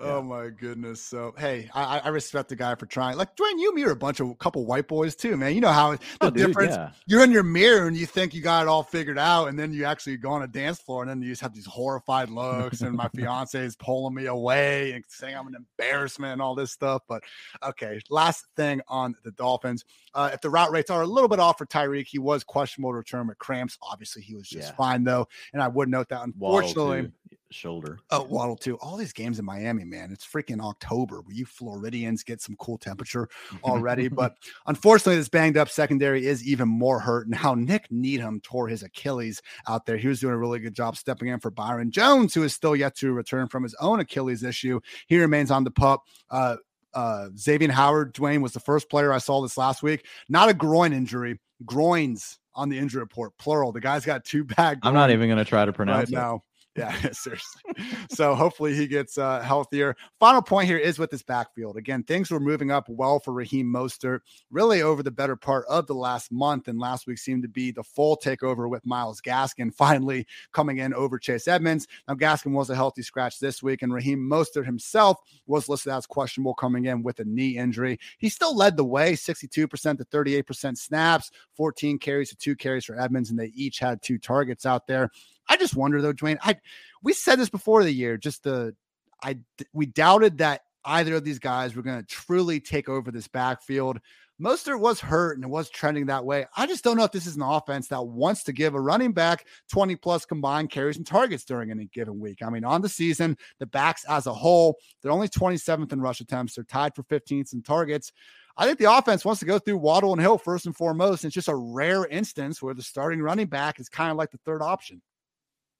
[0.00, 1.02] Oh my goodness!
[1.02, 3.16] So hey, I, I, respect the guy for trying.
[3.16, 5.54] Like Dwain, you are a bunch of couple white boys too, man.
[5.54, 6.74] You know how the oh, difference.
[6.74, 6.90] Dude, yeah.
[7.06, 9.72] You're in your mirror and you think you got it all figured out, and then
[9.72, 12.80] you actually go on a dance floor, and then you just have these horrified looks,
[12.82, 16.70] and my fiance is pulling me away and saying I'm an embarrassment and all this
[16.70, 17.02] stuff.
[17.08, 17.24] But
[17.64, 19.84] okay, last thing on the Dolphins.
[20.14, 22.92] Uh, if the route rates are a little bit off for Tyreek, he was questionable
[22.92, 23.78] to return with cramps.
[23.82, 24.74] Obviously, he was just yeah.
[24.74, 27.10] fine though, and I would note that unfortunately
[27.50, 27.98] shoulder.
[28.10, 28.76] Oh, Waddle too.
[28.76, 30.10] All these games in Miami, man.
[30.12, 33.28] It's freaking October where you Floridians get some cool temperature
[33.64, 34.08] already.
[34.08, 34.36] but
[34.66, 37.28] unfortunately, this banged up secondary is even more hurt.
[37.28, 39.96] Now, Nik Needham tore his Achilles out there.
[39.96, 42.76] He was doing a really good job stepping in for Byron Jones, who is still
[42.76, 44.80] yet to return from his own Achilles issue.
[45.06, 46.02] He remains on the pup.
[46.30, 46.56] Uh,
[46.94, 50.06] uh, Xavier Howard, Dwain was the first player I saw this last week.
[50.28, 53.72] Not a groin injury, groins on the injury report, plural.
[53.72, 54.80] The guy's got two bad.
[54.82, 56.20] I'm not even going to try to pronounce right it.
[56.20, 56.42] now.
[56.78, 57.62] Yeah, seriously.
[58.10, 59.96] so hopefully he gets uh, healthier.
[60.18, 61.76] Final point here is with this backfield.
[61.76, 64.20] Again, things were moving up well for Raheem Mostert
[64.50, 66.68] really over the better part of the last month.
[66.68, 70.94] And last week seemed to be the full takeover with Myles Gaskin finally coming in
[70.94, 71.86] over Chase Edmonds.
[72.06, 76.06] Now, Gaskin was a healthy scratch this week, and Raheem Mostert himself was listed as
[76.06, 77.98] questionable coming in with a knee injury.
[78.18, 79.50] He still led the way 62%
[79.98, 84.18] to 38% snaps, 14 carries to two carries for Edmonds, and they each had two
[84.18, 85.10] targets out there.
[85.48, 86.38] I just wonder though, Dwain.
[86.42, 86.56] I
[87.02, 88.16] we said this before the year.
[88.16, 88.74] Just the
[89.22, 89.38] I
[89.72, 94.00] we doubted that either of these guys were going to truly take over this backfield.
[94.40, 96.46] Mostert was hurt and it was trending that way.
[96.56, 99.12] I just don't know if this is an offense that wants to give a running
[99.12, 102.38] back 20 plus combined carries and targets during any given week.
[102.40, 106.20] I mean, on the season, the backs as a whole, they're only 27th in rush
[106.20, 106.54] attempts.
[106.54, 108.12] They're tied for 15th in targets.
[108.56, 111.24] I think the offense wants to go through Waddle and Hill first and foremost.
[111.24, 114.38] It's just a rare instance where the starting running back is kind of like the
[114.38, 115.02] third option.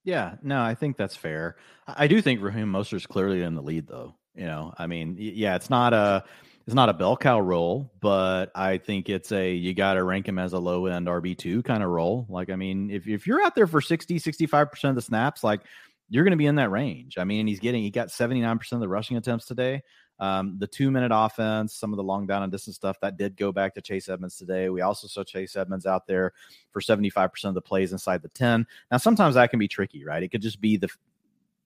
[0.09, 1.57] Yeah, no, I think that's fair.
[1.87, 4.15] I do think Raheem Mostert's clearly in the lead, though.
[4.35, 6.25] You know, I mean, yeah, it's not a
[6.67, 10.27] it's not a bell cow role, but I think it's a you got to rank
[10.27, 12.25] him as a low end RB two kind of role.
[12.31, 15.45] Like, I mean, if if you're out there for 60, 65 percent of the snaps,
[15.45, 15.61] like
[16.09, 17.19] you're going to be in that range.
[17.19, 19.83] I mean, he's getting he got 79 percent of the rushing attempts today.
[20.21, 23.37] Um, the two minute offense, some of the long down and distance stuff that did
[23.37, 24.69] go back to Chase Edmonds today.
[24.69, 26.33] We also saw Chase Edmonds out there
[26.73, 28.67] for 75% of the plays inside the 10.
[28.91, 30.23] Now, sometimes that can be tricky, right?
[30.23, 30.89] It could just be the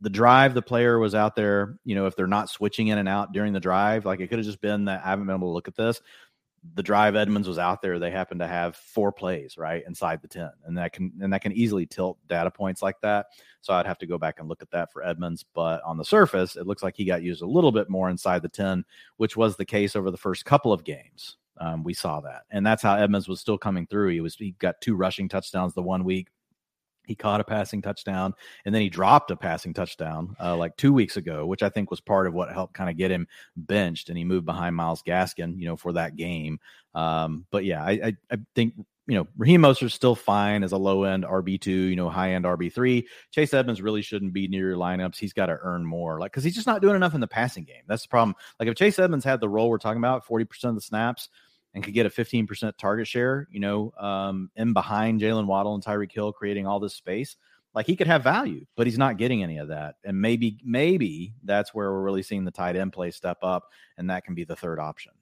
[0.02, 3.08] the drive the player was out there, you know, if they're not switching in and
[3.08, 5.48] out during the drive, like it could have just been that I haven't been able
[5.48, 6.00] to look at this
[6.74, 10.28] the drive Edmonds was out there, they happen to have four plays right inside the
[10.28, 10.50] 10.
[10.64, 13.26] And that can and that can easily tilt data points like that.
[13.60, 15.44] So I'd have to go back and look at that for Edmonds.
[15.54, 18.42] But on the surface, it looks like he got used a little bit more inside
[18.42, 18.84] the 10,
[19.16, 21.36] which was the case over the first couple of games.
[21.58, 22.42] Um, we saw that.
[22.50, 24.08] And that's how Edmonds was still coming through.
[24.08, 26.28] He was he got two rushing touchdowns the one week
[27.04, 28.34] he caught a passing touchdown
[28.64, 31.90] and then he dropped a passing touchdown uh, like two weeks ago, which I think
[31.90, 33.26] was part of what helped kind of get him
[33.56, 34.08] benched.
[34.08, 36.60] And he moved behind Myles Gaskin, you know, for that game.
[36.94, 38.74] Um, but yeah, I, I, I, think,
[39.06, 42.44] you know, Raheem Mostert's still fine as a low end RB2, you know, high end
[42.44, 43.04] RB3.
[43.30, 45.16] Chase Edmonds really shouldn't be near your lineups.
[45.16, 47.64] He's got to earn more, like, because he's just not doing enough in the passing
[47.64, 47.82] game.
[47.88, 48.36] That's the problem.
[48.60, 51.28] Like, if Chase Edmonds had the role we're talking about, 40% of the snaps,
[51.74, 55.84] and could get a 15% target share, you know, um, in behind Jaylen Waddle and
[55.84, 57.36] Tyreek Hill, creating all this space,
[57.74, 59.94] like he could have value, but he's not getting any of that.
[60.04, 64.10] And maybe, maybe that's where we're really seeing the tight end play step up, and
[64.10, 65.12] that can be the third option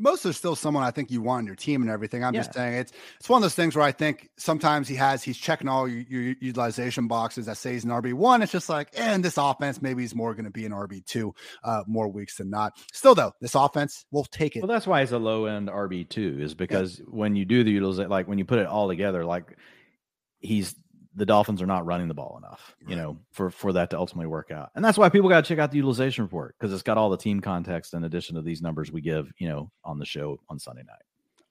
[0.00, 2.24] most are still someone I think you want on your team and everything.
[2.24, 2.40] I'm yeah.
[2.40, 5.36] just saying it's it's one of those things where I think sometimes he has he's
[5.36, 8.42] checking all your, your utilization boxes that say he's an RB one.
[8.42, 11.04] It's just like, and eh, this offense maybe he's more going to be an RB
[11.04, 12.72] two uh, more weeks than not.
[12.92, 14.60] Still though, this offense will take it.
[14.60, 17.04] Well, that's why it's a low end RB two is because yeah.
[17.08, 19.56] when you do the utilization, like when you put it all together, like
[20.40, 20.74] he's
[21.14, 24.28] the Dolphins are not running the ball enough, you know, for for that to ultimately
[24.28, 24.70] work out.
[24.74, 27.10] And that's why people got to check out the utilization report because it's got all
[27.10, 30.38] the team context in addition to these numbers we give, you know, on the show
[30.48, 31.02] on Sunday night.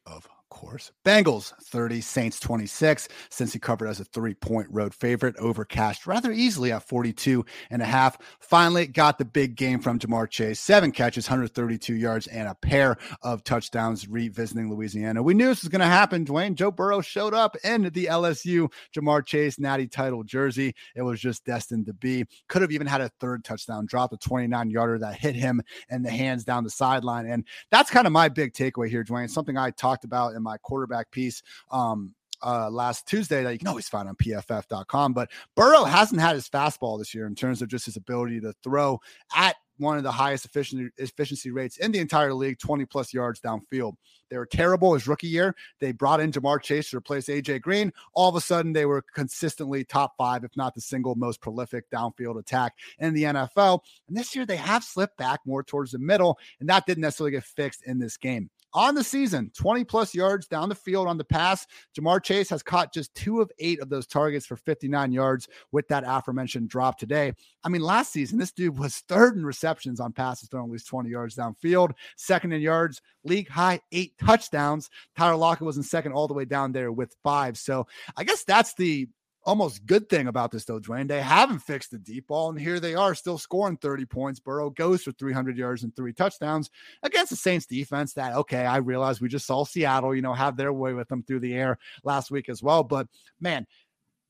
[0.05, 0.91] Of course.
[1.05, 3.07] Bengals 30, Saints 26.
[3.29, 7.81] Cincy covered as a three point road favorite, over cashed rather easily at 42 and
[7.81, 8.17] a half.
[8.39, 10.59] Finally, got the big game from Ja'Marr Chase.
[10.59, 15.23] Seven catches, 132 yards, and a pair of touchdowns revisiting Louisiana.
[15.23, 16.25] We knew this was going to happen.
[16.25, 20.73] Dwain Joe Burrow showed up in the LSU Ja'Marr Chase natty title jersey.
[20.95, 22.25] It was just destined to be.
[22.47, 26.01] Could have even had a third touchdown, dropped a 29 yarder that hit him in
[26.01, 27.25] the hands down the sideline.
[27.25, 29.29] And that's kind of my big takeaway here, Dwain.
[29.29, 33.67] Something I talked about in my quarterback piece um, uh, last Tuesday that you can
[33.67, 35.13] always find on pff.com.
[35.13, 38.53] But Burrow hasn't had his fastball this year in terms of just his ability to
[38.63, 38.99] throw
[39.35, 43.39] at one of the highest efficiency efficiency rates in the entire league, 20 plus yards
[43.39, 43.93] downfield.
[44.29, 45.55] They were terrible his rookie year.
[45.79, 47.91] They brought in Ja'Marr Chase to replace AJ Green.
[48.13, 51.89] All of a sudden, they were consistently top five, if not the single most prolific
[51.89, 53.79] downfield attack in the NFL.
[54.07, 57.31] And this year, they have slipped back more towards the middle, and that didn't necessarily
[57.31, 61.17] get fixed in this game on the season 20 plus yards down the field on
[61.17, 61.65] the pass.
[61.97, 65.87] Ja'Marr Chase has caught just two of eight of those targets for 59 yards with
[65.87, 67.33] that aforementioned drop today.
[67.63, 70.87] I mean, last season, this dude was third in receptions on passes thrown at least
[70.87, 74.89] 20 yards downfield, second in yards, league high eight touchdowns.
[75.17, 77.57] Tyler Lockett was in second all the way down there with five.
[77.57, 79.07] So I guess that's the
[79.43, 81.07] almost good thing about this though, Dwain.
[81.07, 84.39] They haven't fixed the deep ball, and here they are still scoring 30 points.
[84.39, 86.69] Burrow goes for 300 yards and three touchdowns
[87.03, 88.13] against the Saints defense.
[88.13, 91.23] That okay, I realize we just saw Seattle, you know, have their way with them
[91.23, 92.83] through the air last week as well.
[92.83, 93.07] But
[93.39, 93.65] man,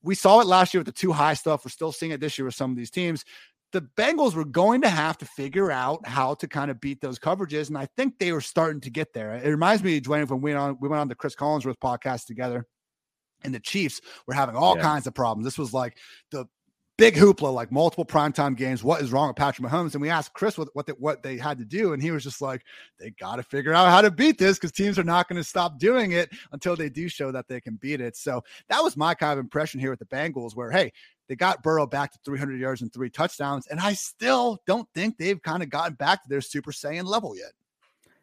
[0.02, 1.64] we saw it last year with the two high stuff.
[1.64, 3.24] We're still seeing it this year with some of these teams.
[3.72, 7.20] The Bengals were going to have to figure out how to kind of beat those
[7.20, 9.34] coverages, and I think they were starting to get there.
[9.34, 12.26] It reminds me, Dwain, when we went on we went on the Chris Collinsworth podcast
[12.26, 12.66] together
[13.42, 14.82] and the Chiefs were having all yeah.
[14.82, 15.44] kinds of problems.
[15.44, 15.96] This was like
[16.30, 16.46] the
[17.00, 18.84] big hoopla, like multiple primetime games.
[18.84, 19.94] What is wrong with Patrick Mahomes?
[19.94, 22.22] And we asked Chris what what, the, what they had to do, and he was
[22.22, 22.62] just like,
[22.98, 25.44] they got to figure out how to beat this because teams are not going to
[25.44, 28.16] stop doing it until they do show that they can beat it.
[28.16, 30.92] So that was my kind of impression here with the Bengals, where hey.
[31.28, 35.16] They got Burrow back to 300 yards and three touchdowns, and I still don't think
[35.16, 37.52] they've kind of gotten back to their Super Saiyan level yet.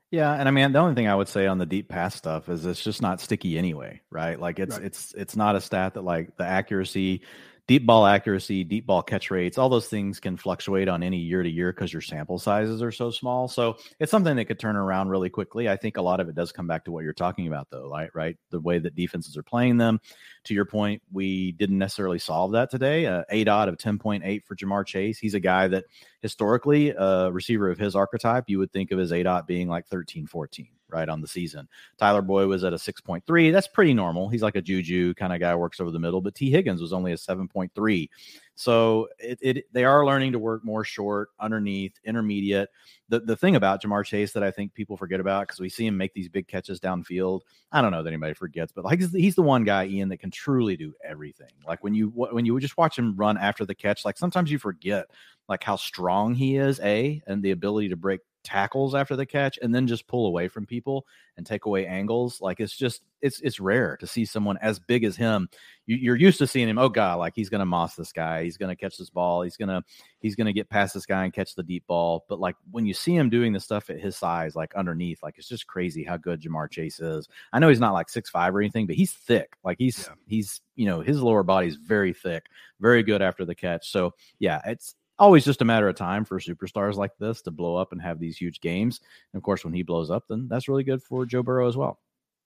[0.10, 2.48] Yeah, and I mean the only thing I would say on the deep pass stuff
[2.48, 4.40] is it's just not sticky anyway, right?
[4.40, 4.86] Like it's right.
[4.86, 7.22] it's it's not a stat that like the accuracy
[7.68, 11.44] deep ball accuracy, deep ball catch rates, all those things can fluctuate on any year
[11.44, 13.48] to year because your sample sizes are so small.
[13.50, 15.68] So it's something that could turn around really quickly.
[15.68, 17.90] I think a lot of it does come back to what you're talking about, though,
[17.90, 18.10] right?
[18.14, 20.00] Right, the way that defenses are playing them.
[20.46, 23.06] To your point, we didn't necessarily solve that today.
[23.06, 25.20] Uh, aDOT of 10.8 for Ja'Marr Chase.
[25.20, 25.86] He's a guy that
[26.22, 30.28] historically, a receiver of his archetype, you would think of his dot being like 13,
[30.28, 31.68] 14 right on the season.
[31.98, 33.52] Tyler Boyd was at a 6.3.
[33.52, 34.30] That's pretty normal.
[34.30, 36.94] He's like a juju kind of guy, works over the middle, but Tee Higgins was
[36.94, 38.10] only a 7.3.
[38.58, 42.70] So it, it they are learning to work more short, underneath, intermediate.
[43.08, 45.86] The the thing about Ja'Marr Chase that I think people forget about because we see
[45.86, 47.42] him make these big catches downfield.
[47.72, 50.32] I don't know that anybody forgets, but like he's the one guy, Ian, that can
[50.32, 51.52] truly do everything.
[51.68, 54.58] Like when you when you just watch him run after the catch, like sometimes you
[54.58, 55.06] forget
[55.48, 59.60] like how strong he is, a and the ability to break tackles after the catch
[59.62, 62.40] and then just pull away from people and take away angles.
[62.40, 65.50] Like it's just it's it's rare to see someone as big as him.
[65.86, 66.78] You, are used to seeing him.
[66.78, 68.46] Oh god, like he's gonna moss this guy.
[68.46, 69.42] He's gonna catch this ball.
[69.42, 69.84] He's gonna
[70.20, 72.24] he's gonna get past this guy and catch the deep ball.
[72.30, 75.38] But like when you see him doing the stuff at his size, like underneath, like
[75.38, 77.28] it's just crazy how good Ja'Marr Chase is.
[77.52, 79.58] I know he's not like six five or anything, but he's thick.
[79.62, 80.16] Like he's yeah.
[80.26, 82.46] he's you know his lower body is very thick,
[82.80, 83.92] very good after the catch.
[83.92, 87.76] So yeah, it's always just a matter of time for superstars like this to blow
[87.76, 89.02] up and have these huge games.
[89.34, 91.78] And of course, when he blows up, then that's really good for Joe Burrow as
[91.78, 92.00] well.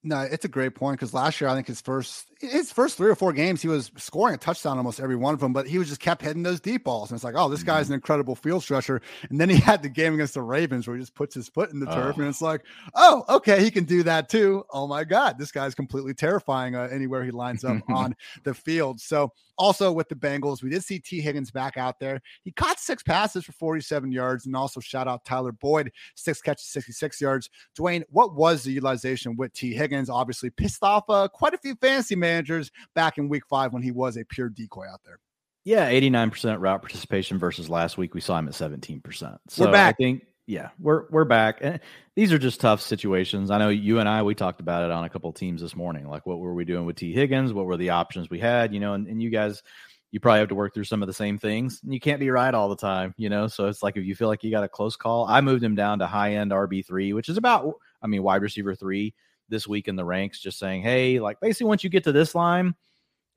[0.04, 3.12] No, it's a great point because last year I think his first his first three
[3.12, 5.78] or four games he was scoring a touchdown almost every one of them, but he
[5.78, 7.94] was just kept hitting those deep balls, and it's like, oh, this guy's mm-hmm.
[7.94, 9.00] an incredible field stretcher.
[9.30, 11.72] And then he had the game against the Ravens where he just puts his foot
[11.72, 12.64] in the turf, and it's like,
[12.96, 14.66] oh, okay, he can do that too.
[14.72, 19.00] Oh my God, this guy's completely terrifying uh, anywhere he lines up on the field.
[19.00, 19.32] So
[19.62, 22.20] also with the Bengals, we did see Tee Higgins back out there.
[22.44, 26.66] He caught six passes for 47 yards, and also shout out Tyler Boyd, six catches,
[26.66, 27.50] 66 yards.
[27.78, 30.10] Dwain, what was the utilization with Tee Higgins?
[30.10, 33.92] Obviously pissed off uh, quite a few fantasy managers back in week five when he
[33.92, 35.20] was a pure decoy out there.
[35.64, 39.38] Yeah, 89% route participation versus last week we saw him at 17%.
[39.48, 39.96] So we're back.
[40.00, 41.60] I think yeah, we're we're back.
[41.62, 41.80] And
[42.14, 43.50] these are just tough situations.
[43.50, 46.10] I know you and I we talked about it on a couple teams this morning.
[46.10, 47.54] Like what were we doing with Tee Higgins?
[47.54, 48.74] What were the options we had?
[48.74, 49.64] You know, and, and you guys
[50.12, 51.80] you probably have to work through some of the same things.
[51.84, 53.48] And you can't be right all the time, you know.
[53.48, 55.74] So it's like if you feel like you got a close call, I moved him
[55.74, 59.14] down to high end RB three, which is about I mean wide receiver three
[59.48, 62.36] this week in the ranks, just saying, hey, like basically once you get to this
[62.36, 62.76] line,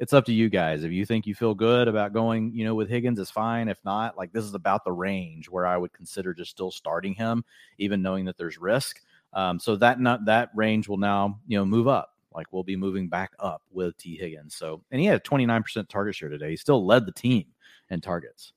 [0.00, 0.84] it's up to you guys.
[0.84, 3.68] If you think you feel good about going, you know, with Higgins, is fine.
[3.68, 7.14] If not, like this is about the range where I would consider just still starting
[7.14, 7.44] him,
[7.78, 9.00] even knowing that there's risk.
[9.32, 12.10] Um, so that not that range will now you know move up.
[12.34, 14.54] Like we'll be moving back up with Tee Higgins.
[14.56, 16.50] So and he had a 29% target share today.
[16.50, 17.46] He still led the team
[17.90, 18.52] in targets.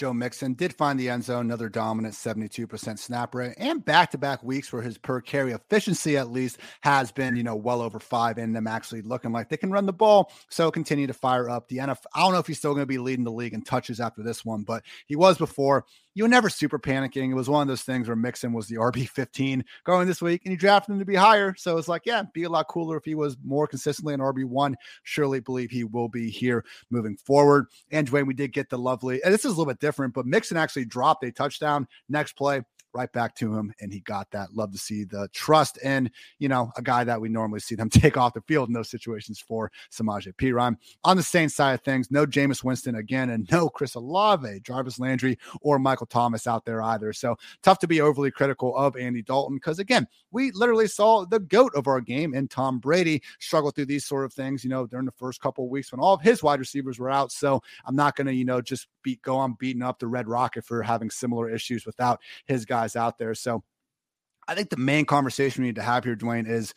[0.00, 4.16] Joe Mixon did find the end zone, another dominant 72% snap rate, and back to
[4.16, 8.00] back weeks where his per carry efficiency, at least, has been, you know, well over
[8.00, 10.32] five, and them actually looking like they can run the ball.
[10.48, 12.06] So continue to fire up the NFL.
[12.14, 14.22] I don't know if he's still going to be leading the league in touches after
[14.22, 15.84] this one, but he was before
[16.14, 17.30] you were never super panicking.
[17.30, 20.42] It was one of those things where Mixon was the RB 15 going this week,
[20.44, 21.54] and you drafted him to be higher.
[21.56, 24.44] So it's like, yeah, be a lot cooler if he was more consistently an RB
[24.44, 24.76] one.
[25.02, 27.66] Surely believe he will be here moving forward.
[27.90, 30.26] And Dwain, we did get the lovely, and this is a little bit different, but
[30.26, 31.86] Mixon actually dropped a touchdown.
[32.08, 32.62] Next play,
[32.92, 34.54] right back to him, and he got that.
[34.54, 37.90] Love to see the trust and you know a guy that we normally see them
[37.90, 40.76] take off the field in those situations for Samaje Perine.
[41.04, 44.98] On the same side of things, no Jameis Winston again, and no Chris Olave, Jarvis
[44.98, 47.12] Landry, or Michael Thomas out there either.
[47.12, 51.40] So tough to be overly critical of Andy Dalton because again, we literally saw the
[51.40, 54.64] goat of our game and Tom Brady struggle through these sort of things.
[54.64, 57.10] You know, during the first couple of weeks when all of his wide receivers were
[57.10, 57.32] out.
[57.32, 60.28] So I'm not going to you know just beat go on beating up the Red
[60.28, 63.34] Rocket for having similar issues without his guys guys out there.
[63.34, 63.62] So
[64.48, 66.74] I think the main conversation we need to have here, Dwain, is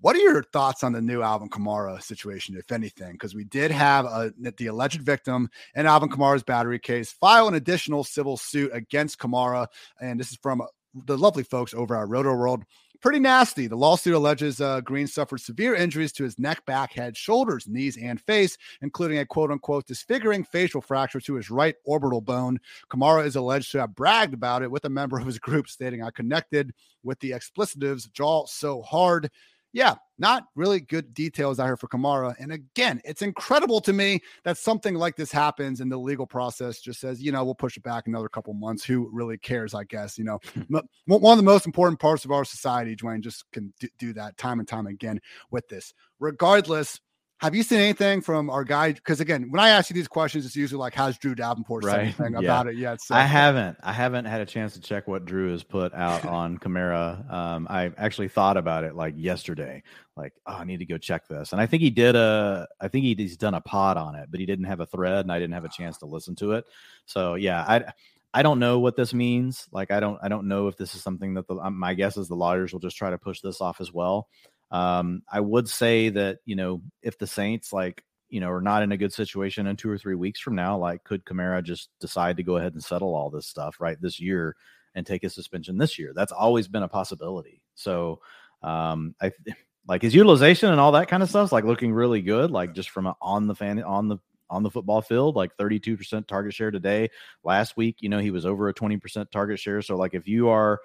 [0.00, 3.12] what are your thoughts on the new Alvin Kamara situation, if anything?
[3.12, 7.54] Because we did have a, the alleged victim in Alvin Kamara's battery case file an
[7.54, 9.66] additional civil suit against Kamara.
[10.00, 10.62] And this is from
[10.94, 12.62] the lovely folks over at Rotoworld
[13.04, 13.66] pretty nasty.
[13.66, 17.98] The lawsuit alleges uh, Green suffered severe injuries to his neck, back, head, shoulders, knees,
[17.98, 22.58] and face, including a quote unquote disfiguring facial fracture to his right orbital bone.
[22.88, 26.02] Kamara is alleged to have bragged about it with a member of his group, stating,
[26.02, 29.30] I connected with the explicitives jaw so hard
[29.74, 32.36] yeah, not really good details out here for Kamara.
[32.38, 36.80] And again, it's incredible to me that something like this happens and the legal process
[36.80, 38.84] just says, you know, we'll push it back another couple months.
[38.84, 39.74] Who really cares?
[39.74, 40.78] I guess, you know, hmm.
[41.06, 44.60] one of the most important parts of our society, Dwain, just can do that time
[44.60, 45.20] and time again
[45.50, 45.92] with this.
[46.20, 47.00] Regardless,
[47.38, 48.92] have you seen anything from our guy?
[48.92, 52.00] Because again, when I ask you these questions, it's usually like, "Has Drew Davenport right.
[52.00, 52.38] anything yeah.
[52.38, 53.14] about it yet?" So.
[53.14, 53.76] I haven't.
[53.82, 57.30] I haven't had a chance to check what Drew has put out on Kamara.
[57.30, 59.82] Um, I actually thought about it like yesterday.
[60.16, 61.52] Like, oh, I need to go check this.
[61.52, 62.68] And I think he did a.
[62.80, 65.32] I think he's done a pod on it, but he didn't have a thread, and
[65.32, 66.64] I didn't have a chance to listen to it.
[67.06, 67.92] So yeah, I.
[68.36, 69.68] I don't know what this means.
[69.70, 72.26] Like, I don't, I don't know if this is something that the, my guess is
[72.26, 74.26] the lawyers will just try to push this off as well.
[74.70, 78.82] Um, I would say that you know if the Saints like you know are not
[78.82, 81.90] in a good situation in two or three weeks from now, like could Kamara just
[82.00, 84.56] decide to go ahead and settle all this stuff right this year
[84.94, 86.12] and take a suspension this year?
[86.14, 87.62] That's always been a possibility.
[87.74, 88.20] So
[88.62, 89.32] um, I
[89.86, 92.90] like his utilization and all that kind of stuff like looking really good, like just
[92.90, 94.18] from a, on the fan on the
[94.50, 97.10] on the football field, like 32% target share today.
[97.42, 99.82] Last week, you know, he was over a 20% target share.
[99.82, 100.80] So, like, if you are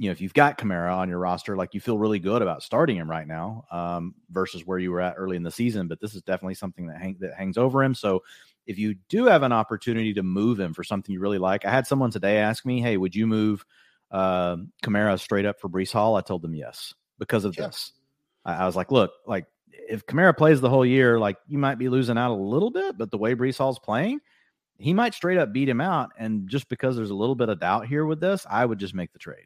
[0.00, 2.62] you know, if you've got Kamara on your roster, like you feel really good about
[2.62, 5.88] starting him right now um, versus where you were at early in the season.
[5.88, 7.94] But this is definitely something that hang, that hangs over him.
[7.94, 8.22] So
[8.66, 11.70] if you do have an opportunity to move him for something you really like, I
[11.70, 13.62] had someone today ask me, "Hey, would you move
[14.10, 17.92] uh, Kamara straight up for Breece Hall?" I told them yes because of this.
[18.46, 21.76] I, I was like, "Look, like if Kamara plays the whole year, like you might
[21.76, 24.20] be losing out a little bit, but the way Breece Hall's playing."
[24.78, 26.08] He might straight up beat him out.
[26.18, 28.94] And just because there's a little bit of doubt here with this, I would just
[28.94, 29.44] make the trade.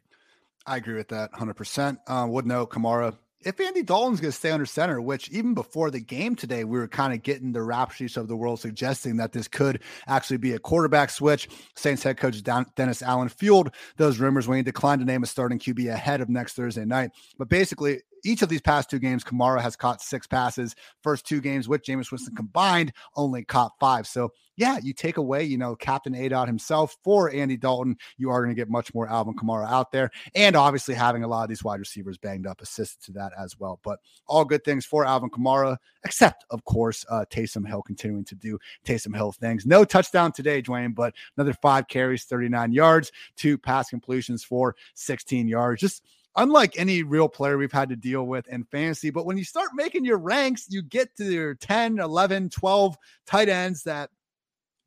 [0.67, 1.97] I agree with that 100%.
[2.07, 5.91] Uh, would note Kamara, if Andy Dalton's going to stay under center, which even before
[5.91, 9.17] the game today, we were kind of getting the rap sheets of the world suggesting
[9.17, 11.47] that this could actually be a quarterback switch.
[11.75, 15.59] Saints head coach Dennis Allen fueled those rumors when he declined to name a starting
[15.59, 17.11] QB ahead of next Thursday night.
[17.37, 20.75] But basically, each of these past two games, Kamara has caught six passes.
[21.01, 24.07] First two games with Jameis Winston combined, only caught five.
[24.07, 28.41] So, yeah, you take away, you know, Captain aDOT himself for Andy Dalton, you are
[28.41, 30.09] going to get much more Alvin Kamara out there.
[30.33, 33.59] And obviously having a lot of these wide receivers banged up assisted to that as
[33.59, 33.79] well.
[33.83, 38.35] But all good things for Alvin Kamara, except, of course, uh, Taysom Hill continuing to
[38.35, 39.65] do Taysom Hill things.
[39.65, 45.47] No touchdown today, Dwain, but another five carries, 39 yards, two pass completions for 16
[45.47, 45.81] yards.
[45.81, 46.03] Just
[46.35, 49.09] unlike any real player we've had to deal with in fantasy.
[49.09, 53.49] But when you start making your ranks, you get to your 10, 11, 12 tight
[53.49, 54.09] ends that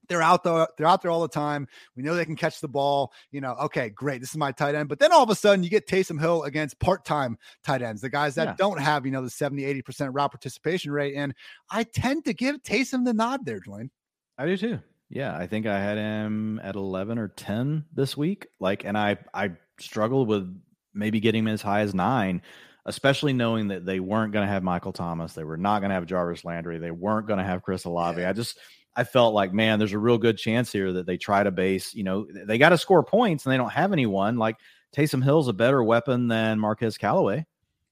[0.09, 1.69] they're out there, they're out there all the time.
[1.95, 3.13] We know they can catch the ball.
[3.31, 4.21] You know, okay, great.
[4.21, 4.89] This is my tight end.
[4.89, 8.09] But then all of a sudden you get Taysom Hill against part-time tight ends, the
[8.09, 8.55] guys that yeah.
[8.57, 11.15] don't have, you know, the 70, 80% route participation rate.
[11.15, 11.35] And
[11.71, 13.91] I tend to give Taysom the nod there, Dwain.
[14.39, 14.79] I do too.
[15.11, 15.37] Yeah.
[15.37, 18.47] I think I had him at 11 or 10 this week.
[18.61, 20.59] Like, and I, I struggled with
[20.99, 22.43] maybe getting him as high as nine,
[22.85, 25.95] especially knowing that they weren't going to have Michael Thomas, they were not going to
[25.95, 28.25] have Jarvis Landry, they weren't going to have Chris Olave.
[28.25, 28.59] I just
[28.99, 31.95] I felt like, man, there's a real good chance here that they try to base,
[31.95, 34.39] you know, they got to score points and they don't have anyone.
[34.39, 34.57] Like
[34.93, 37.47] Taysom Hill's a better weapon than Marquez Callaway,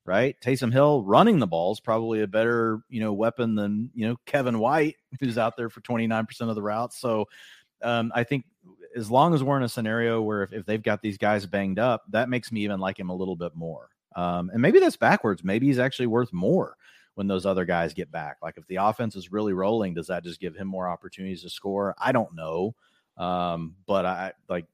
[0.05, 0.35] right?
[0.45, 4.17] Taysom Hill running the ball is probably a better, you know, weapon than, you know,
[4.27, 6.99] Kevin White, who's out there for 29% of the routes.
[6.99, 7.27] So
[7.83, 8.45] um, I think
[8.97, 11.79] as long as we're in a scenario where if, if they've got these guys banged
[11.79, 13.91] up, that makes me even like him a little bit more.
[14.17, 15.45] Um, and maybe that's backwards.
[15.45, 16.77] Maybe he's actually worth more
[17.15, 18.39] when those other guys get back.
[18.43, 21.51] Like if the offense is really rolling, does that just give him more opportunities to
[21.51, 21.95] score?
[21.99, 22.75] I don't know.
[23.19, 24.67] Um, but I like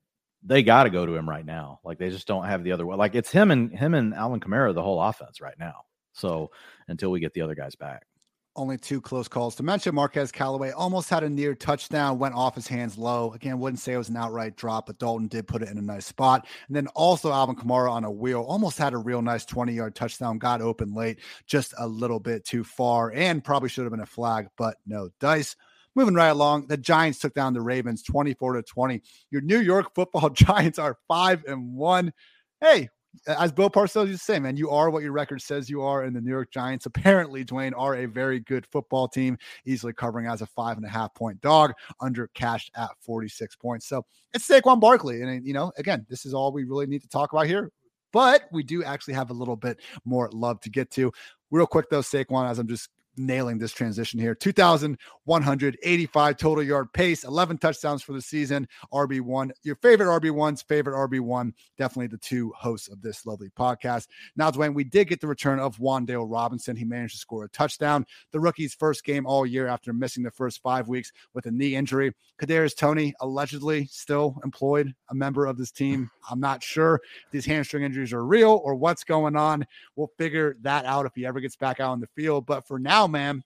[0.45, 1.81] they got to go to him right now.
[1.85, 2.97] Like they just don't have the other way.
[2.97, 5.83] Like it's him and him and Alvin Kamara, the whole offense right now.
[6.12, 6.51] So
[6.89, 8.07] until we get the other guys back.
[8.55, 9.94] Only two close calls to mention.
[9.94, 13.32] Marquez Callaway almost had a near touchdown, went off his hands low.
[13.32, 15.82] Again, wouldn't say it was an outright drop, but Dalton did put it in a
[15.82, 16.46] nice spot.
[16.66, 19.94] And then also Alvin Kamara on a wheel, almost had a real nice 20 yard
[19.94, 24.00] touchdown, got open late, just a little bit too far, and probably should have been
[24.00, 25.57] a flag, but no dice.
[25.94, 29.03] Moving right along, the Giants took down the Ravens 24 to 20.
[29.30, 32.12] Your New York football Giants are five and one.
[32.60, 32.90] Hey,
[33.26, 36.02] as Bill Parcells used to say, man, you are what your record says you are.
[36.05, 40.26] And the New York Giants, apparently, Dwain, are a very good football team, easily covering
[40.26, 43.86] as a five and a half point dog, under cash at 46 points.
[43.86, 45.22] So it's Saquon Barkley.
[45.22, 47.70] And, you know, again, this is all we really need to talk about here.
[48.12, 51.12] But we do actually have a little bit more love to get to.
[51.51, 54.34] Real quick, though, Saquon, as I'm just nailing this transition here.
[54.34, 58.66] 2,185 total yard pace, 11 touchdowns for the season.
[58.93, 64.09] RB1, your favorite RB1's favorite RB1, definitely the two hosts of this lovely podcast.
[64.36, 66.76] Now, Dwain, we did get the return of Wan'Dale Robinson.
[66.76, 68.06] He managed to score a touchdown.
[68.32, 71.76] The rookie's first game all year after missing the first five weeks with a knee
[71.76, 72.12] injury.
[72.40, 76.10] Kadarius Toney, allegedly still employed, a member of this team.
[76.30, 79.66] I'm not sure these hamstring injuries are real or what's going on.
[79.97, 82.47] We'll figure that out if he ever gets back out on the field.
[82.47, 83.43] But for now, man,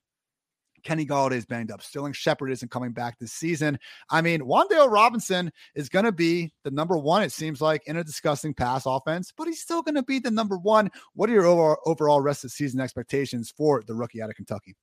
[0.86, 1.82] Kenny Golladay is banged up.
[1.82, 3.78] Sterling Shepard isn't coming back this season.
[4.08, 7.96] I mean, Wan'Dale Robinson is going to be the number one, it seems like, in
[7.96, 10.90] a disgusting pass offense, but he's still going to be the number one.
[11.14, 14.76] What are your overall, overall rest of season expectations for the rookie out of Kentucky?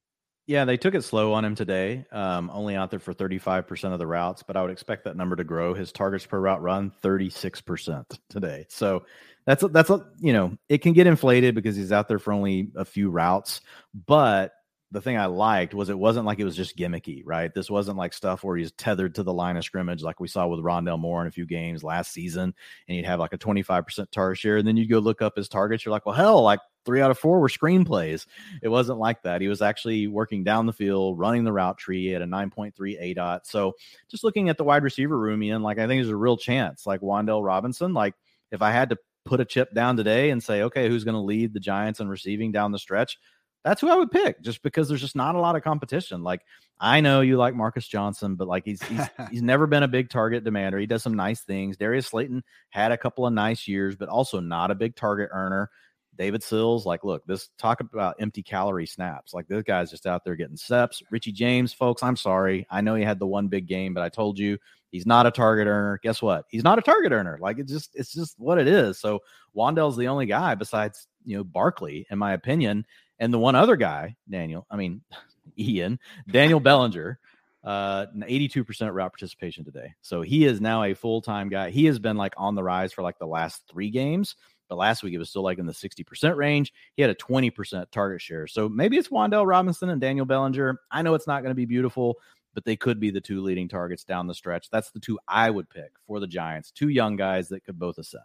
[0.46, 2.06] Yeah, they took it slow on him today.
[2.12, 5.38] Um, only out there for 35% of the routes, but I would expect that number
[5.38, 5.74] to grow.
[5.74, 8.66] His targets per route run 36% today.
[8.68, 9.06] So
[9.46, 12.34] that's a, that's a, you know, it can get inflated because he's out there for
[12.34, 13.62] only a few routes,
[13.94, 14.52] but
[14.94, 17.52] the thing I liked was it wasn't like it was just gimmicky, right?
[17.52, 20.46] This wasn't like stuff where he's tethered to the line of scrimmage like we saw
[20.46, 22.54] with Rondale Moore in a few games last season,
[22.88, 25.50] and you'd have like a 25% target share, and then you'd go look up his
[25.50, 25.84] targets.
[25.84, 28.28] You're like, well, hell, like three out of four were screenplays.
[28.62, 29.42] It wasn't like that.
[29.42, 33.40] He was actually working down the field, running the route tree at a 9.3 aDOT.
[33.46, 33.74] So
[34.12, 36.86] just looking at the wide receiver room, Ian, like I think there's a real chance.
[36.86, 38.14] Like Wan'Dale Robinson, like
[38.52, 41.22] if I had to put a chip down today and say, okay, who's going to
[41.22, 43.18] lead the Giants in receiving down the stretch?
[43.64, 46.24] That's who I would pick just because there's just not a lot of competition.
[46.24, 46.42] Like
[46.80, 50.10] I know you like Marcus Johnson, but like he's he's he's never been a big
[50.10, 50.80] target demander.
[50.80, 51.78] He does some nice things.
[51.78, 55.70] Darius Slayton had a couple of nice years, but also not a big target earner.
[56.18, 59.34] David Sills, like, look, this talk about empty calorie snaps.
[59.34, 61.02] Like this guy's just out there getting steps.
[61.10, 62.68] Richie James, folks, I'm sorry.
[62.70, 64.58] I know he had the one big game, but I told you
[64.92, 66.00] he's not a target earner.
[66.04, 66.46] Guess what?
[66.50, 67.40] He's not a target earner.
[67.42, 69.00] Like it's just it's just what it is.
[69.00, 69.22] So
[69.56, 72.86] Wan'Dale's the only guy besides you know Barkley, in my opinion,
[73.24, 75.02] and the one other guy, Daniel, I mean,
[75.58, 75.98] Ian,
[76.30, 77.20] Daniel Bellinger,
[77.64, 79.94] uh, 82% route participation today.
[80.02, 81.70] So he is now a full time guy.
[81.70, 84.36] He has been like on the rise for like the last three games.
[84.68, 86.74] But last week it was still like in the 60% range.
[86.98, 88.46] He had a 20% target share.
[88.48, 90.80] So maybe it's Wan'Dale Robinson and Daniel Bellinger.
[90.92, 92.18] I know it's not going to be beautiful,
[92.54, 94.70] but they could be the two leading targets down the stretch.
[94.70, 96.72] That's the two I would pick for the Giants.
[96.72, 98.24] Two young guys that could both ascend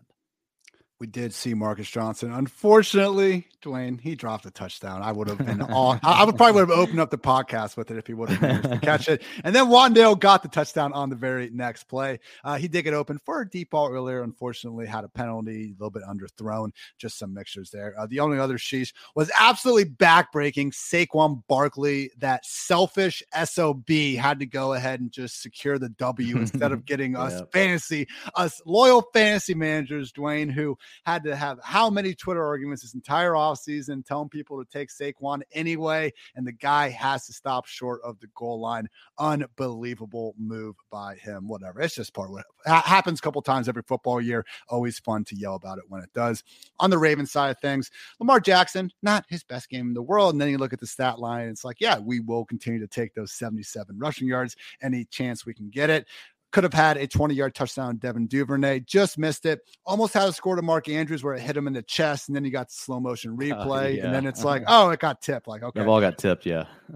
[1.00, 2.32] we did see Marcus Johnson.
[2.32, 5.00] Unfortunately, Dwain, he dropped a touchdown.
[5.00, 7.92] I would have been all I would probably would have opened up the podcast with
[7.92, 9.22] it if he would have managed to catch it.
[9.44, 12.18] And then Wan'Dale got the touchdown on the very next play.
[12.42, 14.22] Uh, he did get open for a deep ball earlier.
[14.22, 17.94] Unfortunately, had a penalty, a little bit underthrown, just some mixtures there.
[17.96, 20.72] Uh, the only other sheesh was absolutely backbreaking.
[20.72, 26.72] Saquon Barkley, that selfish SOB, had to go ahead and just secure the W instead
[26.72, 32.14] of getting us fantasy, us loyal fantasy managers, Dwain, who had to have how many
[32.14, 36.12] Twitter arguments this entire offseason telling people to take Saquon anyway.
[36.34, 38.88] And the guy has to stop short of the goal line.
[39.18, 41.48] Unbelievable move by him.
[41.48, 41.80] Whatever.
[41.80, 42.44] It's just part of what
[42.84, 44.44] happens a couple times every football year.
[44.68, 46.42] Always fun to yell about it when it does.
[46.78, 47.90] On the Ravens side of things,
[48.20, 50.34] Lamar Jackson, not his best game in the world.
[50.34, 52.86] And then you look at the stat line, it's like, yeah, we will continue to
[52.86, 56.06] take those 77 rushing yards any chance we can get it
[56.50, 57.96] could have had a 20 yard touchdown.
[57.96, 59.60] Devin Duvernay just missed it.
[59.84, 62.36] Almost had a score to Mark Andrews where it hit him in the chest, and
[62.36, 64.04] then he got slow motion replay, uh, yeah.
[64.06, 65.48] and then it's like, oh, it got tipped.
[65.48, 66.46] Like, okay, the ball got tipped.
[66.46, 66.64] Yeah,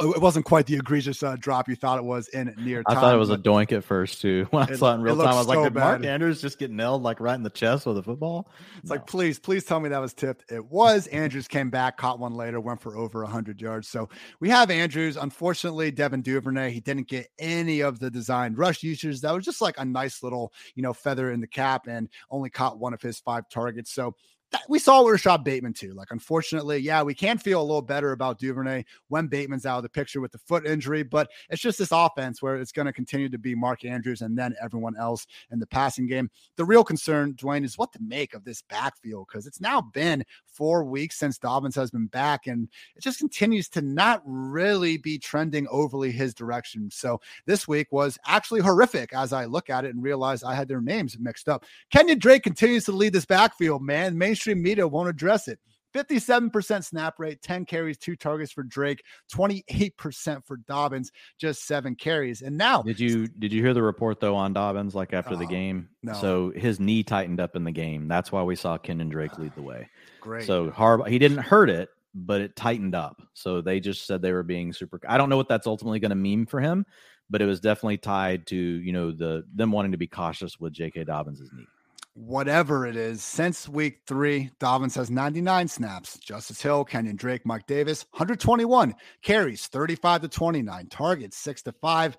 [0.00, 2.82] it wasn't quite the egregious uh, drop you thought it was in near.
[2.86, 4.46] I thought it was a doink at first too.
[4.50, 5.84] When I it, saw it in real it time, I was so like, did bad.
[5.84, 8.48] Mark Andrews just get nailed like right in the chest with a football?
[8.78, 8.96] It's no.
[8.96, 10.50] like, please, please tell me that was tipped.
[10.50, 11.06] It was.
[11.08, 13.88] Andrews came back, caught one later, went for over 100 yards.
[13.88, 14.08] So
[14.40, 15.16] we have Andrews.
[15.16, 19.76] Unfortunately, Devin Duvernay, he didn't get any of the designed rush That was just like
[19.78, 23.18] a nice little, you know, feather in the cap and only caught one of his
[23.18, 23.92] five targets.
[23.92, 24.14] So
[24.68, 25.92] we saw with Rashod Bateman too.
[25.94, 29.82] Like, unfortunately, yeah, we can feel a little better about Duvernay when Bateman's out of
[29.82, 32.92] the picture with the foot injury, but it's just this offense where it's going to
[32.92, 36.30] continue to be Mark Andrews and then everyone else in the passing game.
[36.56, 40.24] The real concern, Dwain, is what to make of this backfield because it's now been
[40.54, 45.18] four weeks since Dobbins has been back, and it just continues to not really be
[45.18, 46.90] trending overly his direction.
[46.90, 50.68] So this week was actually horrific as I look at it and realize I had
[50.68, 51.64] their names mixed up.
[51.92, 54.16] Kenyan Drake continues to lead this backfield, man.
[54.16, 55.58] Mainstream media won't address it.
[55.94, 59.02] 57% snap rate, 10 carries, two targets for Drake,
[59.32, 62.42] 28% for Dobbins, just seven carries.
[62.42, 65.46] And now Did you did you hear the report though on Dobbins like after the
[65.46, 65.88] game?
[66.02, 66.12] No.
[66.14, 68.08] So his knee tightened up in the game.
[68.08, 69.88] That's why we saw Kenyan Drake ah, lead the way.
[70.20, 70.46] Great.
[70.46, 73.22] So Harbaugh, he didn't hurt it, but it tightened up.
[73.34, 75.00] So they just said they were being super.
[75.08, 76.86] I don't know what that's ultimately going to mean for him,
[77.30, 80.72] but it was definitely tied to you know the them wanting to be cautious with
[80.72, 81.04] J.K.
[81.04, 81.66] Dobbins' knee.
[82.14, 86.16] Whatever it is, since week three, Dobbins has 99 snaps.
[86.18, 92.16] Justice Hill, Kenyan Drake, Mike Davis, 121 carries, 35 to 29 targets, six to five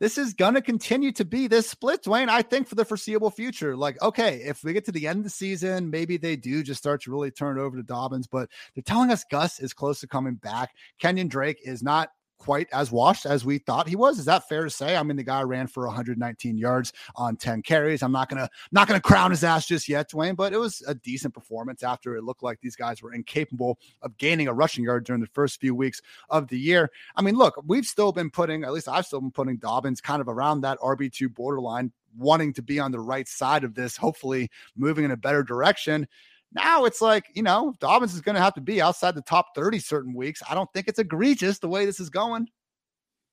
[0.00, 3.30] this is going to continue to be this split, Dwain, I think for the foreseeable
[3.30, 3.76] future.
[3.76, 6.78] Like, okay, if we get to the end of the season, maybe they do just
[6.78, 10.00] start to really turn it over to Dobbins, but they're telling us Gus is close
[10.00, 10.74] to coming back.
[11.00, 12.10] Kenyan Drake is not
[12.44, 14.18] quite as washed as we thought he was.
[14.18, 14.96] Is that fair to say?
[14.96, 18.02] I mean, the guy ran for 119 yards on 10 carries.
[18.02, 20.94] I'm not gonna not gonna crown his ass just yet, Dwain, but it was a
[20.94, 25.04] decent performance after it looked like these guys were incapable of gaining a rushing yard
[25.04, 26.90] during the first few weeks of the year.
[27.16, 30.20] I mean, look, we've still been putting, at least I've still been putting Dobbins kind
[30.20, 34.50] of around that RB2 borderline, wanting to be on the right side of this, hopefully
[34.76, 36.06] moving in a better direction.
[36.54, 39.54] Now it's like, you know, Dobbins is going to have to be outside the top
[39.54, 40.42] 30 certain weeks.
[40.48, 42.48] I don't think it's egregious the way this is going.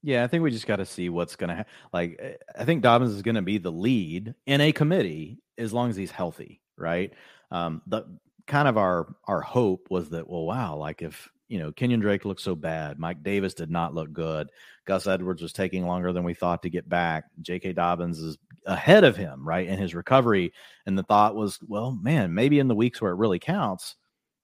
[0.03, 2.17] Yeah, I think we just got to see what's going to ha- like.
[2.19, 5.89] Eh, I think Dobbins is going to be the lead in a committee as long
[5.91, 7.13] as he's healthy, right?
[7.51, 8.05] Um, the
[8.47, 12.25] kind of our our hope was that well, wow, like if you know Kenyan Drake
[12.25, 14.49] looked so bad, Mike Davis did not look good,
[14.85, 17.73] Gus Edwards was taking longer than we thought to get back, J.K.
[17.73, 20.53] Dobbins is ahead of him, right, in his recovery.
[20.85, 23.95] And the thought was, well, man, maybe in the weeks where it really counts,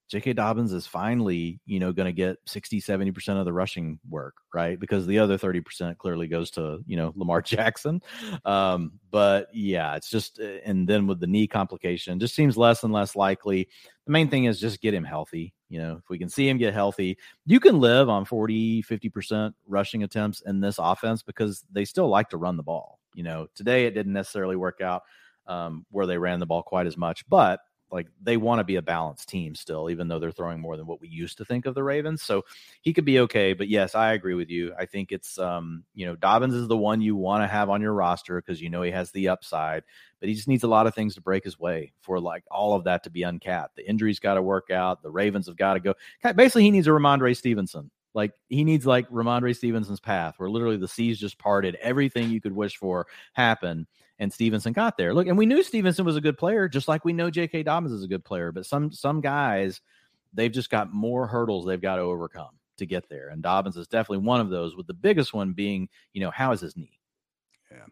[0.09, 0.33] J.K.
[0.33, 4.79] Dobbins is finally, you know, going to get 60, 70% of the rushing work, right?
[4.79, 8.01] Because the other 30% clearly goes to, you know, Lamar Jackson.
[8.45, 12.83] Um, but yeah, it's just, uh, and then with the knee complication, just seems less
[12.83, 13.67] and less likely.
[14.05, 15.53] The main thing is just get him healthy.
[15.69, 19.53] You know, if we can see him get healthy, you can live on 40, 50%
[19.67, 22.99] rushing attempts in this offense because they still like to run the ball.
[23.13, 25.03] You know, today it didn't necessarily work out
[25.47, 27.61] um, where they ran the ball quite as much, but
[27.91, 30.85] like they want to be a balanced team still, even though they're throwing more than
[30.85, 32.21] what we used to think of the Ravens.
[32.21, 32.43] So
[32.81, 33.53] he could be okay.
[33.53, 34.73] But yes, I agree with you.
[34.77, 37.81] I think it's um, you know, Dobbins is the one you want to have on
[37.81, 39.83] your roster because you know he has the upside,
[40.19, 42.73] but he just needs a lot of things to break his way for like all
[42.75, 43.75] of that to be uncapped.
[43.75, 45.93] The injuries got to work out, the Ravens have got to go.
[46.35, 47.89] Basically, he needs a Rhamondre Stevenson.
[48.17, 52.41] Like he needs like Rhamondre Stevenson's path, where literally the seas just parted, everything you
[52.41, 53.85] could wish for happened,
[54.17, 55.13] and Stevenson got there.
[55.13, 57.61] Look, and we knew Stevenson was a good player, just like we know J.K.
[57.61, 58.51] Dobbins is a good player.
[58.51, 59.81] But some some guys,
[60.33, 63.87] they've just got more hurdles they've got to overcome to get there, and Dobbins is
[63.87, 64.75] definitely one of those.
[64.75, 66.99] With the biggest one being, you know, how is his knee?
[67.71, 67.85] Yeah,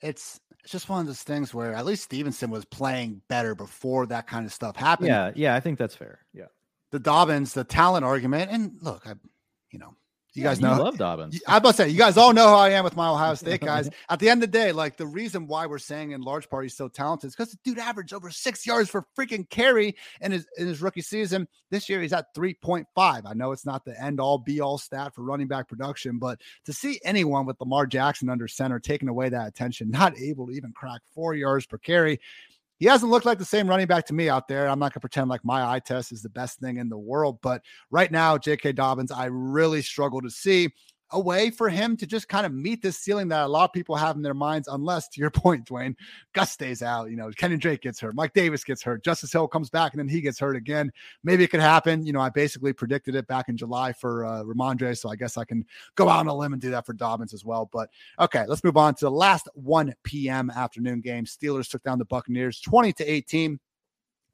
[0.00, 4.06] it's it's just one of those things where at least Stevenson was playing better before
[4.06, 5.06] that kind of stuff happened.
[5.06, 6.18] Yeah, yeah, I think that's fair.
[6.34, 6.46] Yeah,
[6.90, 9.14] the Dobbins, the talent argument, and look, I
[9.70, 9.94] you know,
[10.34, 10.76] you yeah, guys know.
[10.76, 11.40] You love Dobbins.
[11.48, 13.62] I'm about to say, you guys all know how I am with my Ohio State
[13.62, 13.88] guys.
[14.10, 16.64] At the end of the day, like the reason why we're saying in large part
[16.64, 20.32] he's so talented is because the dude averaged over six yards for freaking carry in
[20.32, 21.48] his in his rookie season.
[21.70, 22.84] This year he's at 3.5.
[22.96, 26.40] I know it's not the end all be all stat for running back production, but
[26.66, 30.52] to see anyone with Lamar Jackson under center taking away that attention, not able to
[30.52, 32.20] even crack four yards per carry,
[32.78, 34.68] he hasn't looked like the same running back to me out there.
[34.68, 36.98] I'm not going to pretend like my eye test is the best thing in the
[36.98, 38.72] world, but right now, J.K.
[38.72, 40.68] Dobbins, I really struggle to see.
[41.10, 43.72] A way for him to just kind of meet this ceiling that a lot of
[43.72, 45.94] people have in their minds, unless, to your point, Dwain,
[46.34, 47.10] Gus stays out.
[47.10, 50.00] You know, Kenny Drake gets hurt, Mike Davis gets hurt, Justice Hill comes back, and
[50.00, 50.92] then he gets hurt again.
[51.24, 52.04] Maybe it could happen.
[52.04, 55.36] You know, I basically predicted it back in July for uh, Rhamondre, so I guess
[55.36, 55.64] I can
[55.94, 57.68] go out on a limb and do that for Dobbins as well.
[57.72, 60.50] But okay, let's move on to the last 1 p.m.
[60.50, 61.24] afternoon game.
[61.24, 63.58] Steelers took down the Buccaneers 20 to 18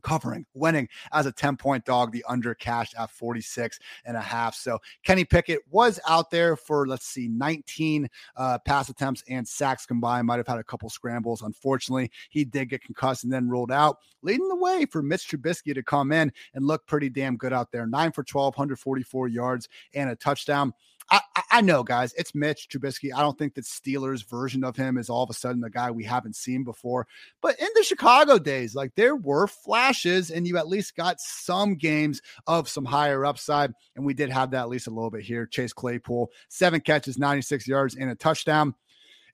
[0.04, 4.54] covering, winning as a 10 point dog, the under cashed at 46 and a half.
[4.54, 9.86] So Kenny Pickett was out there for, let's see, 19 uh, pass attempts and sacks
[9.86, 10.26] combined.
[10.26, 11.42] Might have had a couple scrambles.
[11.42, 15.74] Unfortunately, he did get concussed and then rolled out, leading the way for Mitch Trubisky
[15.74, 17.86] to come in and look pretty damn good out there.
[17.86, 20.72] Nine for 12, 144 yards and a touchdown.
[21.10, 21.20] I,
[21.50, 23.10] I know, guys, it's Mitch Trubisky.
[23.14, 25.90] I don't think that Steelers' version of him is all of a sudden the guy
[25.90, 27.06] we haven't seen before.
[27.40, 31.74] But in the Chicago days, like there were flashes, and you at least got some
[31.74, 33.72] games of some higher upside.
[33.96, 35.46] And we did have that at least a little bit here.
[35.46, 38.74] Chase Claypool, seven catches, 96 yards, and a touchdown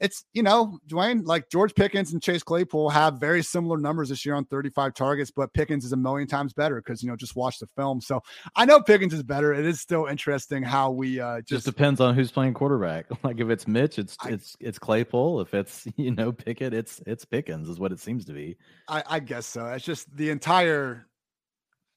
[0.01, 4.25] it's you know, Dwain, like George Pickens and Chase Claypool have very similar numbers this
[4.25, 7.37] year on 35 targets, but Pickens is a million times better because you know just
[7.37, 8.01] watch the film.
[8.01, 8.23] So
[8.57, 9.53] I know Pickens is better.
[9.53, 13.07] It is still interesting how we uh just, just depends on who's playing quarterback.
[13.23, 15.43] Like if it's Mitch, it's I, it's it's Claypool.
[15.43, 18.57] If it's you know Pickett, it's it's Pickens is what it seems to be.
[18.89, 19.67] I, I guess so.
[19.67, 21.07] It's just the entire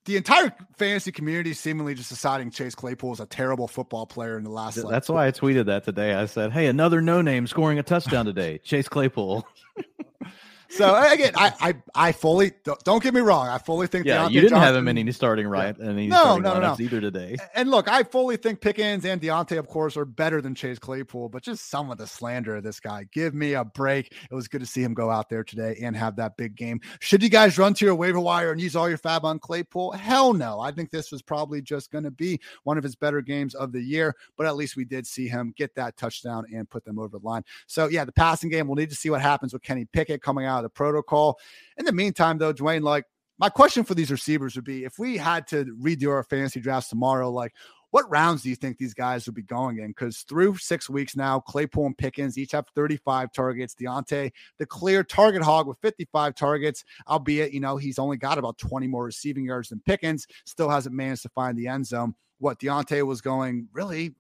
[0.06, 4.44] the entire fantasy community seemingly just deciding Chase Claypool is a terrible football player in
[4.44, 4.76] the last.
[4.76, 6.14] That's like, why I tweeted that today.
[6.14, 9.48] I said, "Hey, another no name scoring a touchdown today, Chase Claypool."
[10.70, 12.52] So again, I, I I fully
[12.84, 13.48] don't get me wrong.
[13.48, 15.86] I fully think yeah, Diontae you didn't Johnson, have him in any starting right yeah.
[15.86, 17.38] and any no, no, no, either today.
[17.54, 21.30] And look, I fully think Pickens and Diontae, of course, are better than Chase Claypool.
[21.30, 24.14] But just some of the slander of this guy, give me a break.
[24.30, 26.82] It was good to see him go out there today and have that big game.
[27.00, 29.92] Should you guys run to your waiver wire and use all your fab on Claypool?
[29.92, 30.60] Hell no.
[30.60, 33.72] I think this was probably just going to be one of his better games of
[33.72, 34.16] the year.
[34.38, 37.20] But at least we did see him get that touchdown and put them over the
[37.20, 37.44] line.
[37.68, 38.68] So yeah, the passing game.
[38.68, 41.40] We'll need to see what happens with Kenny Pickett coming out the protocol.
[41.78, 43.06] In the meantime, though, Dwain, like
[43.38, 46.90] my question for these receivers would be if we had to redo our fantasy drafts
[46.90, 47.54] tomorrow, like
[47.94, 49.90] what rounds do you think these guys would be going in?
[49.90, 53.76] Because through six weeks now, Claypool and Pickens each have 35 targets.
[53.76, 58.58] Diontae, the clear target hog with 55 targets, albeit, you know, he's only got about
[58.58, 62.16] 20 more receiving yards than Pickens, still hasn't managed to find the end zone.
[62.40, 64.16] What Diontae was going really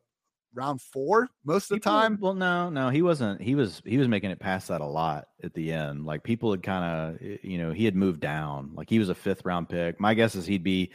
[0.53, 2.17] round four most of the time.
[2.19, 3.41] Well, no, no, he wasn't.
[3.41, 6.05] He was he was making it past that a lot at the end.
[6.05, 8.71] Like people had kind of, you know, he had moved down.
[8.75, 9.99] Like he was a fifth round pick.
[9.99, 10.91] My guess is he'd be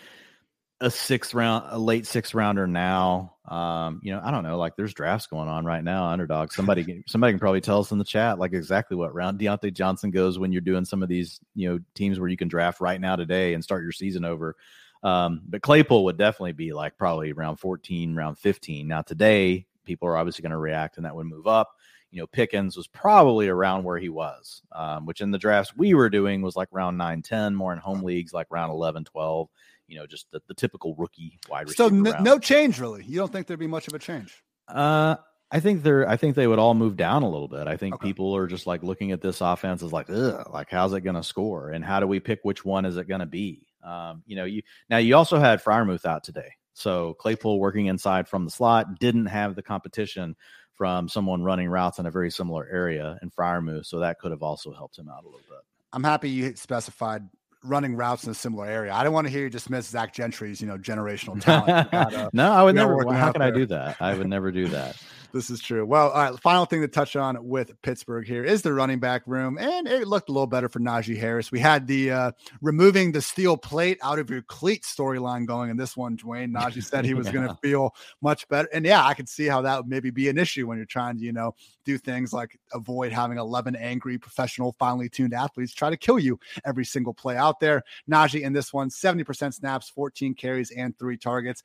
[0.81, 3.35] a sixth round, a late sixth rounder now.
[3.49, 4.59] Um, you know, I don't know.
[4.59, 6.05] Like there's drafts going on right now.
[6.05, 6.53] Underdog.
[6.53, 10.11] Somebody, somebody can probably tell us in the chat like exactly what round Diontae Johnson
[10.11, 13.01] goes when you're doing some of these, you know, teams where you can draft right
[13.01, 14.55] now today and start your season over.
[15.03, 18.87] Um, but Claypool would definitely be like probably around 14, round 15.
[18.87, 21.71] Now today, people are obviously going to react and that would move up.
[22.11, 25.93] You know, Pickens was probably around where he was, um, which in the drafts we
[25.95, 29.49] were doing was like round 9, 10, more in home leagues, like round 11, 12,
[29.89, 31.89] you know, just the, the typical rookie wide receiver.
[31.91, 33.05] So n- no change really.
[33.05, 34.43] You don't think there'd be much of a change?
[34.67, 35.17] Uh,
[35.51, 36.07] I think they're.
[36.07, 37.67] I think they would all move down a little bit.
[37.67, 38.09] I think okay.
[38.09, 41.17] people are just like looking at this offense as like, ugh, like how's it going
[41.17, 43.68] to score, and how do we pick which one is it going to be?
[43.83, 48.29] Um, you know, you now you also had Freiermuth out today, so Claypool working inside
[48.29, 50.37] from the slot didn't have the competition
[50.75, 54.43] from someone running routes in a very similar area in Freiermuth, so that could have
[54.43, 55.59] also helped him out a little bit.
[55.93, 57.23] I'm happy you specified
[57.65, 58.93] running routes in a similar area.
[58.93, 61.91] I don't want to hear you dismiss Zach Gentry's, you know, generational talent.
[61.93, 63.13] Gotta, no, I would never.
[63.13, 63.43] How can.
[63.43, 63.97] I do that?
[64.01, 64.97] I would never do that.
[65.33, 65.85] this is true.
[65.85, 66.41] Well, all right.
[66.41, 70.09] Final thing to touch on with Pittsburgh here is the running back room, and it
[70.09, 71.53] looked a little better for Najee Harris.
[71.53, 72.33] We had the uh,
[72.63, 76.17] removing the steel plate out of your cleat storyline going in this one.
[76.17, 77.33] Dwain Najee said he was yeah.
[77.33, 80.29] going to feel much better, and yeah, I could see how that would maybe be
[80.29, 84.19] an issue when you're trying to, you know, do things like avoid having 11 angry
[84.19, 87.83] professional, finely tuned athletes try to kill you every single play out there.
[88.11, 91.63] Najee in this one, 70% snaps, 14 carries, and three targets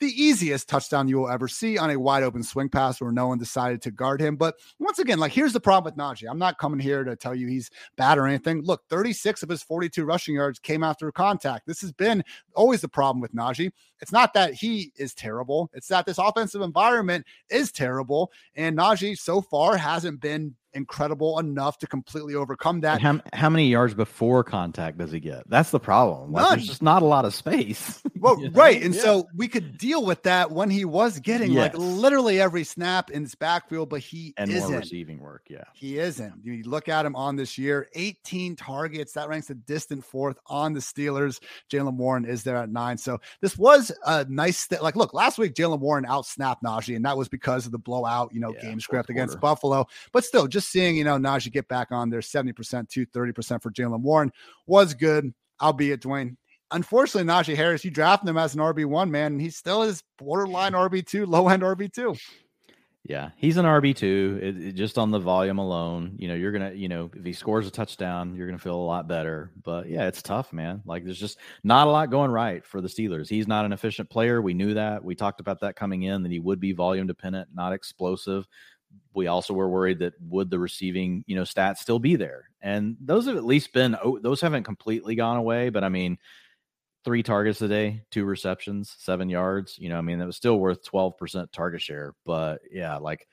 [0.00, 3.28] the easiest touchdown you will ever see on a wide open swing pass where no
[3.28, 4.36] one decided to guard him.
[4.36, 6.28] But once again, like here's the problem with Najee.
[6.28, 8.62] I'm not coming here to tell you he's bad or anything.
[8.62, 11.66] Look, 36 of his 42 rushing yards came after contact.
[11.66, 12.22] This has been
[12.54, 13.70] always the problem with Najee.
[14.00, 18.30] It's not that he is terrible, it's that this offensive environment is terrible.
[18.54, 23.00] And Najee so far hasn't been incredible enough to completely overcome that.
[23.00, 25.48] How, how many yards before contact does he get?
[25.48, 26.32] That's the problem.
[26.32, 28.02] Like, there's just not a lot of space.
[28.18, 28.58] Well, you know?
[28.58, 28.82] right.
[28.82, 29.02] And yeah.
[29.02, 31.74] so we could deal with that when he was getting yes.
[31.74, 34.70] like literally every snap in his backfield, but he and isn't.
[34.70, 35.42] more receiving work.
[35.48, 35.64] Yeah.
[35.74, 36.32] He isn't.
[36.42, 39.12] You look at him on this year 18 targets.
[39.12, 41.40] That ranks a distant fourth on the Steelers.
[41.70, 42.98] Jaylen Warren is there at nine.
[42.98, 46.96] So this was a nice, st- like, look, last week, Jaylen Warren out snapped Najee,
[46.96, 49.86] and that was because of the blowout, you know, yeah, game script against Buffalo.
[50.12, 53.70] But still, just seeing, you know, Najee get back on there 70% to 30% for
[53.70, 54.32] Jaylen Warren
[54.66, 56.36] was good, albeit Dwain.
[56.72, 60.72] Unfortunately, Najee Harris, you drafted him as an RB1, man, and he still is borderline
[60.72, 62.18] RB2, low end RB2.
[63.08, 64.72] Yeah, he's an RB two.
[64.72, 67.70] just on the volume alone, you know, you're gonna, you know, if he scores a
[67.70, 69.52] touchdown, you're gonna feel a lot better.
[69.62, 70.82] But yeah, it's tough, man.
[70.84, 73.28] Like there's just not a lot going right for the Steelers.
[73.28, 74.42] He's not an efficient player.
[74.42, 75.04] We knew that.
[75.04, 78.48] We talked about that coming in that he would be volume dependent, not explosive
[79.14, 82.50] we also were worried that would the receiving, you know, stats still be there?
[82.60, 86.18] And those have at least been oh, those haven't completely gone away, but I mean,
[87.06, 89.78] three targets a day, two receptions, seven yards.
[89.78, 92.14] You know, I mean, that was still worth 12% target share.
[92.26, 93.26] But yeah, like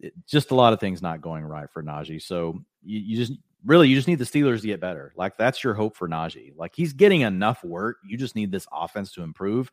[0.00, 2.20] it, just a lot of things not going right for Najee.
[2.20, 3.32] So you, you just
[3.64, 5.14] really you just need the Steelers to get better.
[5.16, 6.52] Like that's your hope for Najee.
[6.54, 7.96] Like he's getting enough work.
[8.04, 9.70] You just need this offense to improve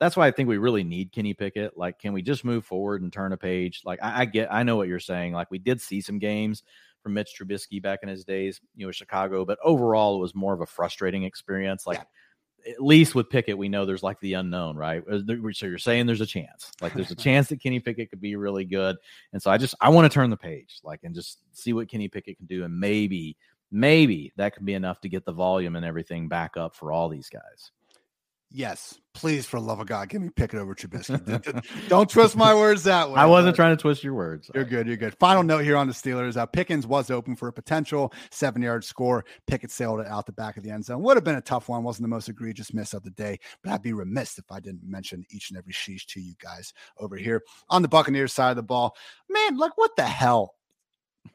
[0.00, 1.76] that's why I think we really need Kenny Pickett.
[1.76, 3.82] Like, can we just move forward and turn a page?
[3.84, 5.34] Like, I, I, get, I know what you're saying.
[5.34, 6.62] Like, we did see some games
[7.02, 10.54] from Mitch Trubisky back in his days, you know, Chicago, but overall, it was more
[10.54, 11.86] of a frustrating experience.
[11.86, 12.04] Like, yeah.
[12.68, 15.02] At least with Pickett, we know there's like the unknown, right?
[15.10, 15.20] Uh,
[15.52, 18.36] so you're saying there's a chance, like, there's a chance that Kenny Pickett could be
[18.36, 18.96] really good.
[19.32, 21.88] And so I just, I want to turn the page, like, and just see what
[21.88, 22.64] Kenny Pickett can do.
[22.64, 23.36] And maybe,
[23.70, 27.08] maybe that could be enough to get the volume and everything back up for all
[27.08, 27.70] these guys.
[28.52, 31.64] Yes, please, for the love of God, give me Pickett over Trubisky.
[31.88, 33.14] Don't twist my words that way.
[33.14, 34.50] I wasn't trying to twist your words.
[34.52, 34.88] You're good.
[34.88, 35.16] You're good.
[35.20, 39.24] Final note here on the Steelers: uh, Pickens was open for a potential seven-yard score.
[39.46, 41.00] Pickett sailed it out the back of the end zone.
[41.02, 41.84] Would have been a tough one.
[41.84, 44.82] wasn't the most egregious miss of the day, but I'd be remiss if I didn't
[44.82, 48.56] mention each and every sheesh to you guys over here on the Buccaneers side of
[48.56, 48.96] the ball.
[49.28, 50.54] Man, like what the hell?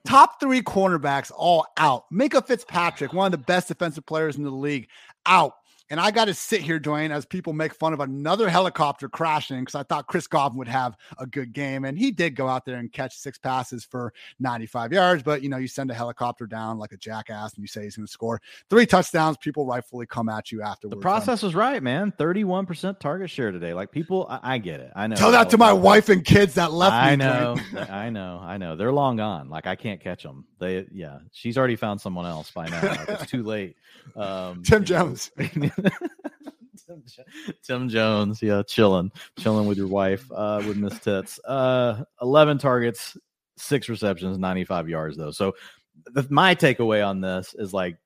[0.06, 2.04] Top three cornerbacks all out.
[2.12, 4.88] Minkah Fitzpatrick, one of the best defensive players in the league,
[5.26, 5.54] out.
[5.90, 9.60] And I got to sit here, Dwain, as people make fun of another helicopter crashing
[9.60, 11.86] because I thought Chris Godwin would have a good game.
[11.86, 15.22] And he did go out there and catch six passes for 95 yards.
[15.22, 17.96] But, you know, you send a helicopter down like a jackass and you say he's
[17.96, 19.38] going to score three touchdowns.
[19.38, 20.96] People rightfully come at you afterwards.
[20.96, 22.12] The process was right, man.
[22.18, 23.74] 31% target share today.
[23.74, 24.92] Like people, I, I get it.
[24.96, 25.16] I know.
[25.16, 27.18] Tell that to my wife and kids that left I me.
[27.18, 27.58] Know.
[27.90, 28.42] I know.
[28.44, 28.76] I know.
[28.76, 29.50] They're long gone.
[29.50, 30.46] Like I can't catch them.
[30.60, 32.82] They, yeah, she's already found someone else by now.
[32.82, 33.76] Like, it's too late.
[34.16, 35.32] Um, Tim Jones.
[36.88, 37.04] Tim,
[37.64, 41.40] Tim, Jones, yeah, chilling, chilling with your wife, uh, with Miss Tits.
[41.46, 43.18] Uh, eleven targets,
[43.58, 45.32] six receptions, ninety-five yards though.
[45.32, 45.54] So,
[46.06, 47.98] the, my takeaway on this is like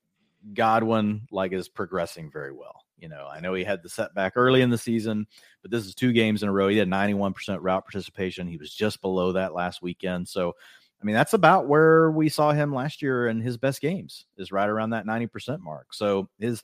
[0.53, 2.83] Godwin, like is progressing very well.
[2.97, 5.25] You know, I know he had the setback early in the season,
[5.61, 6.67] but this is two games in a row.
[6.67, 8.47] He had 91% route participation.
[8.47, 10.27] He was just below that last weekend.
[10.27, 10.53] So,
[11.01, 14.51] I mean, that's about where we saw him last year in his best games is
[14.51, 15.93] right around that 90% mark.
[15.93, 16.61] So his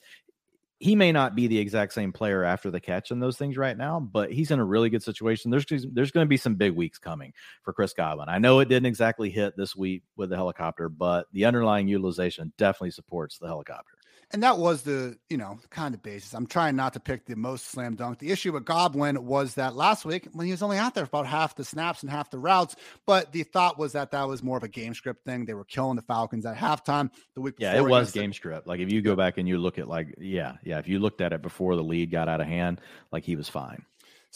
[0.85, 3.75] he may not be the exact same player after the catch and those things right
[3.75, 5.49] now, but he's in a really good situation.
[5.49, 7.33] There's there's going to be some big weeks coming
[7.63, 8.29] for Chris Godwin.
[8.29, 12.53] I know it didn't exactly hit this week with the helicopter, but the underlying utilization
[12.59, 13.93] definitely supports the helicopter.
[14.35, 16.33] And that was the, you know, kind of basis.
[16.33, 18.19] I'm trying not to pick the most slam dunk.
[18.19, 21.21] The issue with Godwin was that last week when he was only out there for
[21.21, 22.75] about half the snaps and half the routes,
[23.05, 25.45] but the thought was that that was more of a game script thing.
[25.45, 28.67] They were killing the Falcons at halftime the week Yeah, it was game script.
[28.67, 31.21] Like if you go back and you look at like, yeah, yeah, if you looked
[31.21, 32.81] at it before the lead got out of hand,
[33.13, 33.85] like he was fine.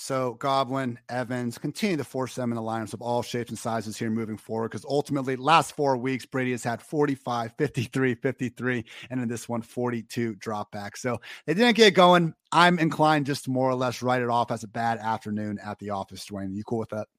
[0.02, 3.98] So Godwin, Evans continue to force them in the lineups of all shapes and sizes
[3.98, 9.22] here moving forward because ultimately, last four weeks, Brady has had 45, 53, 53, and
[9.22, 11.00] in this one, 42 dropbacks.
[11.00, 12.34] So they didn't get going.
[12.54, 15.78] I'm inclined just to more or less write it off as a bad afternoon at
[15.80, 16.56] the office, Dwain.
[16.56, 17.10] You cool with that?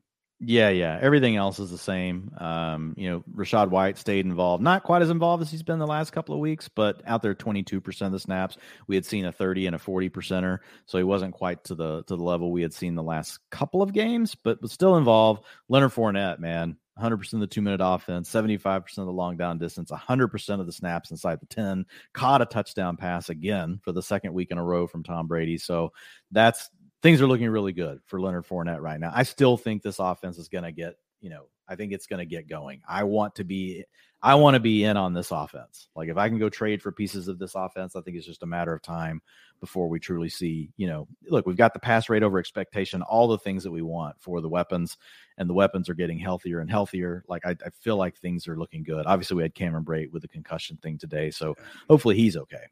[0.43, 0.99] Yeah, yeah.
[1.03, 2.33] Everything else is the same.
[2.39, 5.87] Um, you know, Rachaad White stayed involved, not quite as involved as he's been the
[5.87, 8.57] last couple of weeks, but out there 22% of the snaps.
[8.87, 12.05] We had seen a 30 and a 40 percenter, so he wasn't quite to the
[12.05, 15.45] to the level we had seen the last couple of games, but was still involved.
[15.69, 19.91] Leonard Fournette, man, 100% of the two minute offense, 75% of the long down distance,
[19.91, 21.85] 100% of the snaps inside the 10,
[22.15, 25.59] caught a touchdown pass again for the second week in a row from Tom Brady.
[25.59, 25.93] So
[26.31, 26.71] that's
[27.03, 29.13] things are looking really good for Leonard Fournette right now.
[29.15, 32.19] I still think this offense is going to get, you know, I think it's going
[32.19, 32.83] to get going.
[32.89, 33.85] I want to be,
[34.23, 35.89] I want to be in on this offense.
[35.95, 38.43] Like if I can go trade for pieces of this offense, I think it's just
[38.43, 39.23] a matter of time
[39.61, 43.29] before we truly see, you know, look, we've got the pass rate over expectation, all
[43.29, 44.99] the things that we want for the weapons,
[45.39, 47.25] and the weapons are getting healthier and healthier.
[47.29, 49.07] Like I, I feel like things are looking good.
[49.07, 51.55] Obviously, we had Cameron Brate with the concussion thing today, so
[51.89, 52.65] hopefully he's okay.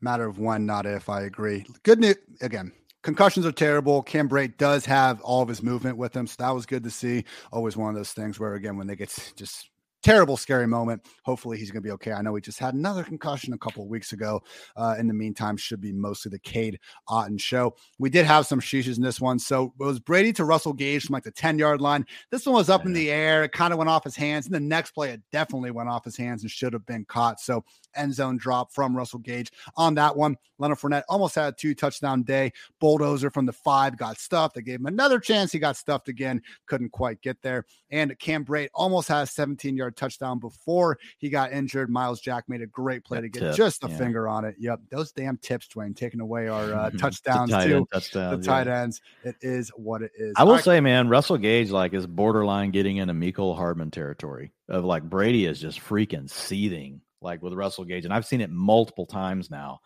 [0.00, 1.08] Matter of when, not if.
[1.08, 1.66] I agree.
[1.82, 2.72] Good news again.
[3.04, 4.02] Concussions are terrible.
[4.02, 6.90] Cam Brate does have all of his movement with him, so that was good to
[6.90, 7.22] see.
[7.52, 9.68] Always one of those things where, again, when they get just
[10.02, 11.02] terrible, scary moment.
[11.22, 12.12] Hopefully, he's going to be okay.
[12.12, 14.42] I know he just had another concussion a couple of weeks ago.
[14.74, 17.74] Uh, in the meantime, should be mostly the Cade Otton show.
[17.98, 19.38] We did have some sheeshes in this one.
[19.38, 22.06] So it was Brady to Russell Gage from like the 10 yard line.
[22.30, 23.44] This one was up in the air.
[23.44, 24.46] It kind of went off his hands.
[24.46, 27.38] And the next play, it definitely went off his hands and should have been caught.
[27.38, 27.64] So
[27.96, 30.36] end zone drop from Russell Gage on that one.
[30.58, 32.52] Leonard Fournette almost had a two touchdown day.
[32.80, 34.54] Bulldozer from the five got stuffed.
[34.54, 35.52] They gave him another chance.
[35.52, 36.42] He got stuffed again.
[36.66, 37.64] Couldn't quite get there.
[37.90, 41.90] And Cam Brate almost had a 17 yard touchdown before he got injured.
[41.90, 43.96] Myles Jack made a great play that to get tip, just a yeah.
[43.96, 44.54] finger on it.
[44.58, 47.88] Yep, those damn tips, Dwain, taking away our uh, touchdowns the too.
[47.92, 48.82] Touchdowns, the tight yeah.
[48.82, 49.00] ends.
[49.24, 50.34] It is what it is.
[50.36, 54.84] I will say, man, Russell Gage like is borderline getting into Mecole Hardman territory of
[54.84, 59.06] like Brady is just freaking seething like with Russell Gage, and I've seen it multiple
[59.06, 59.80] times now.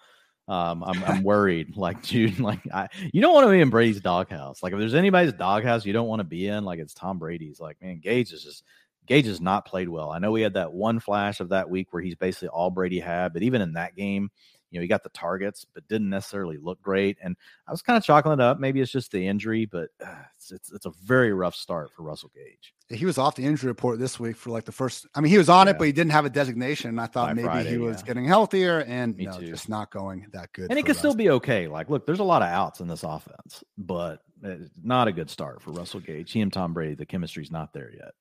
[0.48, 1.76] Um, I'm, I'm worried.
[1.76, 4.62] Like, dude, like I, you don't want to be in Brady's doghouse.
[4.62, 7.60] Like, if there's anybody's doghouse you don't want to be in, like it's Tom Brady's.
[7.60, 8.64] Like, man, Gage is just
[9.06, 10.10] Gage has not played well.
[10.10, 13.00] I know we had that one flash of that week where he's basically all Brady
[13.00, 14.30] had, but even in that game,
[14.70, 17.16] you know, he got the targets, but didn't necessarily look great.
[17.22, 17.36] And
[17.66, 18.60] I was kind of chalking it up.
[18.60, 22.02] Maybe it's just the injury, but uh, it's, it's, it's a very rough start for
[22.02, 22.74] Russell Gage.
[22.90, 25.06] He was off the injury report this week for like the first.
[25.14, 25.72] I mean, he was on yeah.
[25.72, 26.90] it, but he didn't have a designation.
[26.90, 28.06] And I thought By maybe Friday, he was yeah.
[28.06, 29.46] getting healthier, and Me no, too.
[29.46, 30.70] just not going that good.
[30.70, 31.68] And it could still be okay.
[31.68, 35.30] Like, look, there's a lot of outs in this offense, but it's not a good
[35.30, 36.32] start for Russell Gage.
[36.32, 38.12] He and Tom Brady, the chemistry's not there yet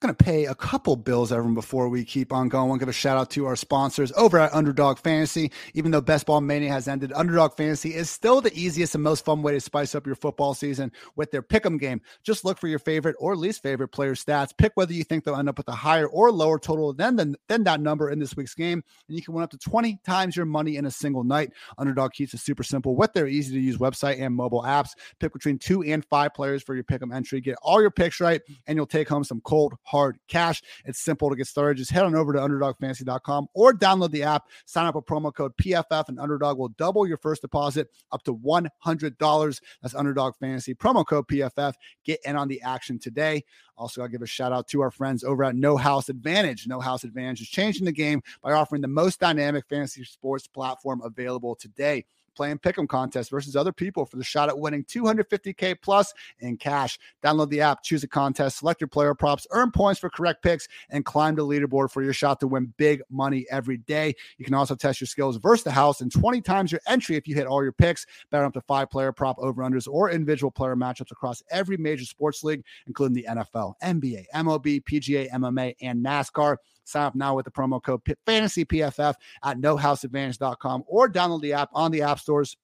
[0.00, 2.64] going to pay a couple bills, everyone, before we keep on going.
[2.64, 5.50] I want to give a shout out to our sponsors over at Underdog Fantasy.
[5.74, 9.24] Even though Best Ball Mania has ended, Underdog Fantasy is still the easiest and most
[9.24, 12.00] fun way to spice up your football season with their pick'em game.
[12.22, 14.56] Just look for your favorite or least favorite player stats.
[14.56, 17.34] Pick whether you think they'll end up with a higher or lower total than, than,
[17.48, 20.36] than that number in this week's game, and you can win up to 20 times
[20.36, 21.50] your money in a single night.
[21.76, 24.90] Underdog keeps it super simple with their easy to use website and mobile apps.
[25.18, 27.40] Pick between two and five players for your pick'em entry.
[27.40, 30.62] Get all your picks right, and you'll take home some cold hard cash.
[30.84, 31.78] It's simple to get started.
[31.78, 34.44] Just head on over to underdogfantasy.com or download the app.
[34.66, 38.36] Sign up with promo code PFF, and Underdog will double your first deposit up to
[38.36, 39.60] $100.
[39.82, 40.74] That's Underdog Fantasy.
[40.74, 41.74] Promo code PFF.
[42.04, 43.44] Get in on the action today.
[43.76, 46.66] Also, I'll give a shout out to our friends over at No House Advantage.
[46.66, 51.00] No House Advantage is changing the game by offering the most dynamic fantasy sports platform
[51.04, 52.04] available today
[52.38, 56.96] playing pick'em contest versus other people for the shot at winning 250k plus in cash.
[57.20, 60.68] Download the app, choose a contest, select your player props, earn points for correct picks,
[60.88, 64.14] and climb the leaderboard for your shot to win big money every day.
[64.36, 67.26] You can also test your skills versus the house and 20 times your entry if
[67.26, 68.06] you hit all your picks.
[68.30, 72.04] Bet up to five player prop over unders or individual player matchups across every major
[72.04, 76.58] sports league, including the NFL, NBA, MLB, PGA, MMA, and NASCAR.
[76.88, 81.90] Sign up now with the promo code FANTASYPFF at nohouseadvantage.com or download the app on
[81.90, 82.56] the app stores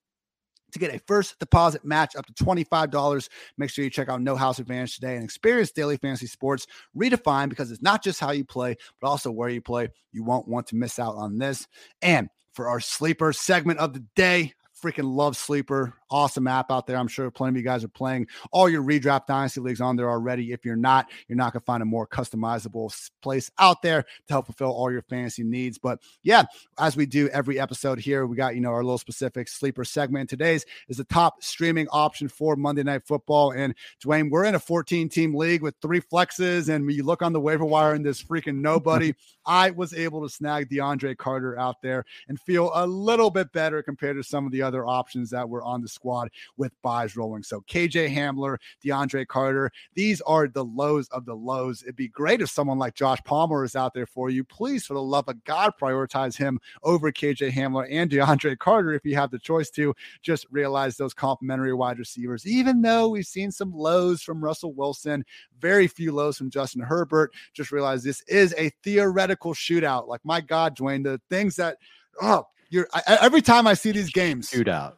[0.73, 3.29] to get a first deposit match up to $25.
[3.59, 7.51] Make sure you check out No House Advantage today and experience daily fantasy sports redefined
[7.51, 9.89] because it's not just how you play, but also where you play.
[10.13, 11.69] You won't want to miss out on this.
[12.01, 14.55] And for our sleeper segment of the day,
[14.85, 15.95] freaking love Sleeper.
[16.11, 16.99] Awesome app out there.
[16.99, 20.11] I'm sure plenty of you guys are playing all your redraft dynasty leagues on there
[20.11, 20.53] already.
[20.53, 24.09] If you're not, you're not going to find a more customizable place out there to
[24.33, 25.79] help fulfill all your fantasy needs.
[25.79, 26.45] But yeah,
[26.79, 30.29] as we do every episode here, we got, you know, our little specific sleeper segment.
[30.29, 33.53] Today's is the top streaming option for Monday Night Football.
[33.53, 33.75] And
[34.05, 36.69] Dwain, we're in a 14 team league with three flexes.
[36.69, 39.15] And when you look on the waiver wire and there's freaking nobody,
[39.47, 43.83] I was able to snag DeAndre Carter out there and feel a little bit better
[43.83, 47.43] compared to some of the other options that were on the squad with byes rolling.
[47.43, 51.83] So KJ Hamler, DeAndre Carter, these are the lows of the lows.
[51.83, 54.45] It'd be great if someone like Josh Palmer is out there for you.
[54.45, 59.05] Please, for the love of God, prioritize him over KJ Hamler and DeAndre Carter if
[59.05, 59.95] you have the choice to.
[60.23, 65.25] Just realize those complimentary wide receivers, even though we've seen some lows from Russell Wilson,
[65.61, 67.33] very few lows from Justin Herbert.
[67.53, 70.09] Just realize this is a theoretical shootout.
[70.09, 71.79] Like, my God, Dwain, the things that,
[72.23, 74.95] oh, you're I, every time I see these games, shootout.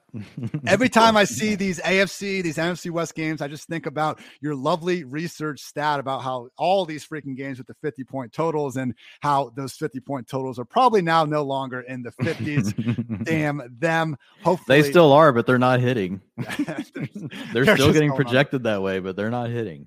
[0.67, 4.55] Every time I see these AFC, these NFC West games, I just think about your
[4.55, 8.95] lovely research stat about how all these freaking games with the 50 point totals and
[9.21, 13.25] how those 50 point totals are probably now no longer in the 50s.
[13.25, 14.17] Damn them.
[14.43, 16.21] Hopefully, they still are, but they're not hitting.
[16.37, 19.87] they're, they're still getting projected that way, but they're not hitting.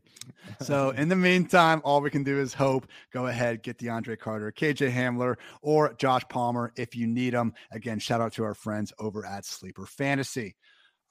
[0.62, 2.88] so, in the meantime, all we can do is hope.
[3.12, 7.54] Go ahead, get DeAndre Carter, KJ Hamler, or Josh Palmer if you need them.
[7.72, 10.19] Again, shout out to our friends over at Sleeper Fantasy.
[10.24, 10.56] See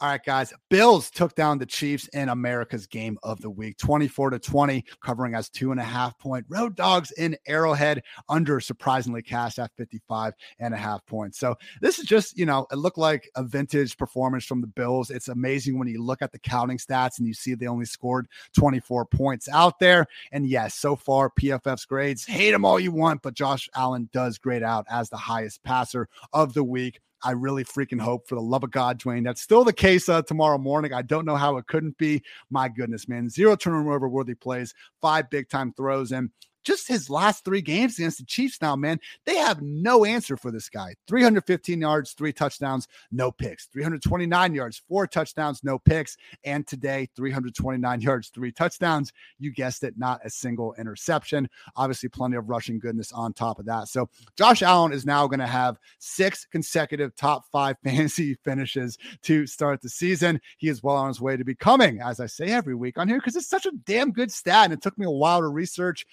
[0.01, 0.52] all right, guys.
[0.70, 5.35] Bills took down the Chiefs in America's game of the week, 24 to 20, covering
[5.35, 10.35] as two and a half point road dogs in Arrowhead, under surprisingly cast at 55
[10.60, 11.40] and a half points.
[11.40, 15.10] So this is just, you know, it looked like a vintage performance from the Bills.
[15.10, 18.28] It's amazing when you look at the counting stats and you see they only scored
[18.56, 20.06] 24 points out there.
[20.30, 24.39] And yes, so far, PFF's grades, hate them all you want, but Josh Allen does
[24.39, 27.01] grade out as the highest passer of the week.
[27.23, 29.24] I really freaking hope for the love of God, Dwain.
[29.24, 30.93] That's still the case uh, tomorrow morning.
[30.93, 32.23] I don't know how it couldn't be.
[32.51, 33.28] My goodness, man.
[33.28, 36.31] Zero turnover worthy plays, five big time throws, and
[36.64, 40.51] just his last three games against the Chiefs now, man, they have no answer for
[40.51, 40.94] this guy.
[41.06, 43.66] 315 yards, three touchdowns, no picks.
[43.66, 46.16] 329 yards, four touchdowns, no picks.
[46.44, 49.12] And today, 329 yards, three touchdowns.
[49.39, 51.48] You guessed it, not a single interception.
[51.76, 53.89] Obviously, plenty of rushing goodness on top of that.
[53.89, 59.47] So, Josh Allen is now going to have six consecutive top five fantasy finishes to
[59.47, 60.40] start the season.
[60.59, 63.18] He is well on his way to becoming, as I say every week on here,
[63.18, 64.64] because it's such a damn good stat.
[64.64, 66.06] And it took me a while to research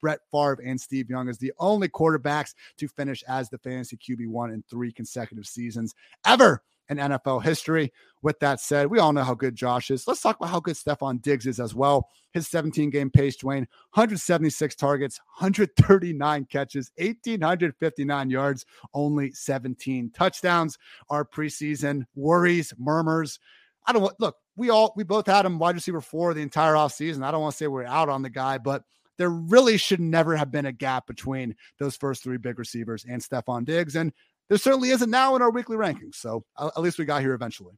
[0.00, 4.52] Brett Favre and Steve Young as the only quarterbacks to finish as the fantasy QB1
[4.52, 5.94] in three consecutive seasons
[6.24, 7.92] ever in NFL history.
[8.22, 10.06] With that said, we all know how good Josh is.
[10.06, 12.08] Let's talk about how good Stefon Diggs is as well.
[12.32, 20.76] His 17 game pace, Dwain, 176 targets, 139 catches, 1,859 yards, only 17 touchdowns.
[21.08, 23.38] Our preseason worries, murmurs.
[23.86, 26.74] I don't want, look, we all, we both had him wide receiver four the entire
[26.74, 27.24] offseason.
[27.24, 28.84] I don't want to say we're out on the guy, but
[29.20, 33.20] there really should never have been a gap between those first three big receivers and
[33.22, 33.94] Stefon Diggs.
[33.94, 34.14] And
[34.48, 36.14] there certainly isn't now in our weekly rankings.
[36.14, 37.74] So at least we got here eventually.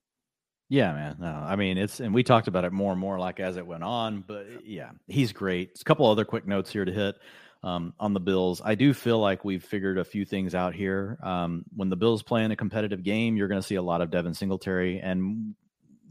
[0.69, 1.17] Yeah, man.
[1.19, 3.67] No, I mean it's and we talked about it more and more like as it
[3.67, 5.77] went on, but yeah, he's great.
[5.81, 7.17] a couple other quick notes here to hit
[7.65, 8.63] um, on the Bills.
[8.65, 11.19] I do feel like we've figured a few things out here.
[11.25, 14.01] Um, when the Bills play in a competitive game, you're going to see a lot
[14.01, 15.57] of Devin Singletary, and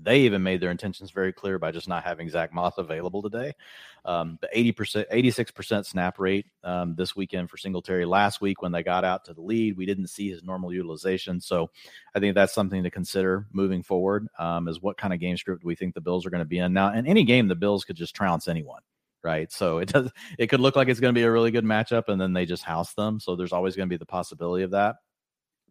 [0.03, 3.53] they even made their intentions very clear by just not having Zach Moss available today.
[4.03, 8.05] Um, the 80%, 86% snap rate um, this weekend for Singletary.
[8.05, 11.39] Last week, when they got out to the lead, we didn't see his normal utilization.
[11.39, 11.69] So
[12.15, 15.61] I think that's something to consider moving forward um, is what kind of game script
[15.61, 16.73] do we think the Bills are going to be in.
[16.73, 18.81] Now, in any game, the Bills could just trounce anyone
[19.23, 19.51] right?
[19.51, 20.09] So it does
[20.39, 22.45] it could look like it's going to be a really good matchup and then they
[22.47, 23.19] just house them.
[23.19, 24.95] So there's always going to be the possibility of that.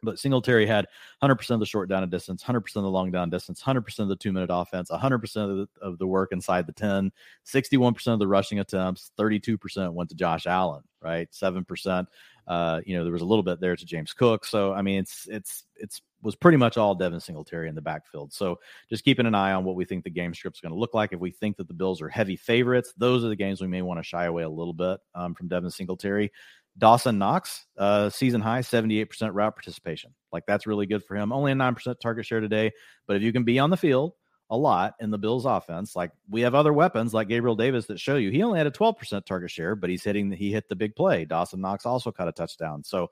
[0.03, 0.87] But Singletary had
[1.23, 4.09] 100% of the short down and distance, 100% of the long down distance, 100% of
[4.09, 7.13] the two minute offense, 100% of the, of the work inside the 10,
[7.47, 11.31] 61% of the rushing attempts, 32% went to Josh Allen, right?
[11.31, 12.07] 7%.
[12.47, 14.45] Uh, you know, there was a little bit there to James Cook.
[14.45, 18.33] So, I mean, it's, it's, it's, was pretty much all Devin Singletary in the backfield.
[18.33, 18.59] So
[18.91, 21.13] just keeping an eye on what we think the game script's going to look like.
[21.13, 23.81] If we think that the Bills are heavy favorites, those are the games we may
[23.81, 26.31] want to shy away a little bit um, from Devin Singletary.
[26.79, 30.15] Dawson Knox, uh, season high, 78% route participation.
[30.33, 31.33] Like that's really good for him.
[31.33, 32.73] Only a 9% target share today.
[33.07, 34.13] But if you can be on the field
[34.51, 38.01] a lot in the Bills offense, like we have other weapons like Gabriel Davis that
[38.01, 40.77] show you he only had a 12% target share, but he's hitting, he hit the
[40.77, 41.25] big play.
[41.25, 42.83] Dawson Knox also caught a touchdown.
[42.83, 43.11] So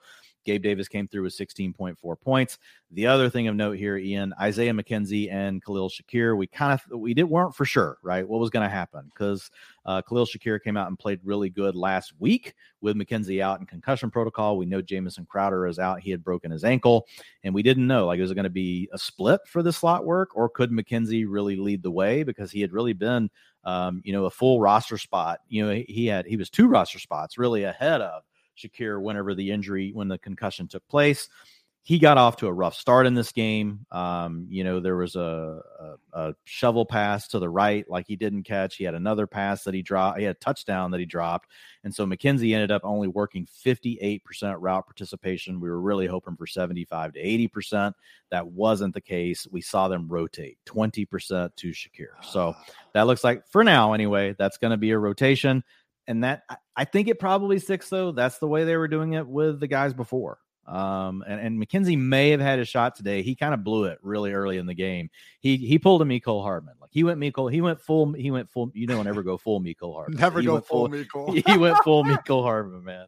[0.49, 2.59] Gabe Davis came through with 16.4 points.
[2.91, 6.99] The other thing of note here, Ian, Isaiah McKenzie and Khalil Shakir, we kind of
[6.99, 8.27] we did weren't for sure, right?
[8.27, 9.51] What was going to happen because
[9.85, 13.67] uh, Khalil Shakir came out and played really good last week with McKenzie out in
[13.67, 14.57] concussion protocol.
[14.57, 17.07] We know Jamison Crowder is out; he had broken his ankle,
[17.45, 20.07] and we didn't know like was it going to be a split for the slot
[20.07, 23.29] work, or could McKenzie really lead the way because he had really been,
[23.65, 25.41] um, you know, a full roster spot.
[25.51, 28.23] You know, he had he was two roster spots really ahead of
[28.59, 31.29] Shakir whenever the injury, when the concussion took place.
[31.89, 33.87] He got off to a rough start in this game.
[33.91, 38.15] Um, you know, there was a, a, a, shovel pass to the right, like he
[38.15, 38.77] didn't catch.
[38.77, 40.19] He had another pass that he dropped.
[40.19, 41.49] He had a touchdown that he dropped.
[41.85, 44.21] And so McKenzie ended up only working 58%
[44.59, 45.61] route participation.
[45.61, 47.95] We were really hoping for 75 to 80%.
[48.31, 49.47] That wasn't the case.
[49.51, 52.23] We saw them rotate 20% to Shakir.
[52.23, 52.65] So ah.
[52.93, 55.65] that looks like, for now anyway, that's going to be a rotation
[56.09, 56.43] and that
[56.75, 58.11] I think it probably sticks though.
[58.11, 60.39] That's the way they were doing it with the guys before.
[60.67, 63.23] Um, and, and McKenzie may have had a shot today.
[63.23, 65.11] He kind of blew it really early in the game.
[65.41, 66.75] He he pulled a Mecole Hardman.
[66.81, 68.71] Like he went Mecole, he went full, he went full.
[68.75, 70.19] You don't ever go full Mecole Hardman.
[70.19, 71.43] Never he go full Mecole.
[71.47, 73.07] He went full Mecole Hardman, man.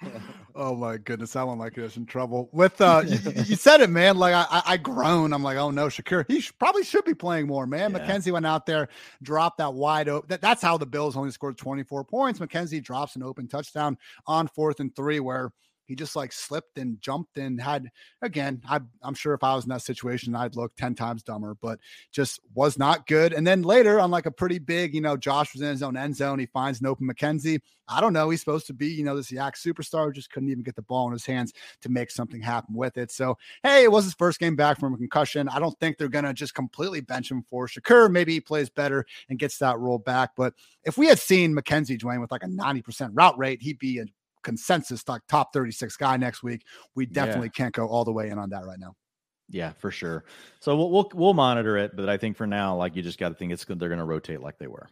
[0.54, 2.48] oh my goodness, that one like us in trouble.
[2.52, 4.16] With uh, you, you, said it, man.
[4.16, 5.32] Like I, I groan.
[5.32, 6.24] I'm like, oh no, Shakir.
[6.28, 7.92] He sh- probably should be playing more, man.
[7.92, 7.98] Yeah.
[7.98, 8.88] McKenzie went out there,
[9.22, 10.28] dropped that wide open.
[10.28, 12.38] That, that's how the Bills only scored 24 points.
[12.40, 15.52] McKenzie drops an open touchdown on fourth and three, where
[15.86, 17.90] he just like slipped and jumped and had
[18.22, 21.56] again I, i'm sure if i was in that situation i'd look 10 times dumber
[21.60, 21.78] but
[22.10, 23.32] just was not good.
[23.32, 25.96] And then later on like a pretty big you know josh was in his own
[25.96, 27.60] end zone he finds an open mckenzie.
[27.88, 30.62] I don't know he's supposed to be you know this YAC superstar just couldn't even
[30.62, 33.10] get the ball in his hands to make something happen with it.
[33.10, 35.48] So hey it was his first game back from a concussion.
[35.48, 38.10] I don't think they're gonna just completely bench him for Shakir.
[38.10, 40.30] Maybe he plays better and gets that role back.
[40.36, 40.54] But
[40.84, 44.04] if we had seen mckenzie join with like a 90% route rate he'd be a
[44.42, 46.62] consensus like top 36 guy next week.
[46.94, 47.64] We definitely yeah.
[47.64, 48.94] can't go all the way in on that right now.
[49.48, 50.24] Yeah, for sure.
[50.60, 53.28] So we'll we'll, we'll monitor it, but I think for now, like you just got
[53.28, 53.64] to think it's.
[53.64, 54.88] They're going to rotate like they were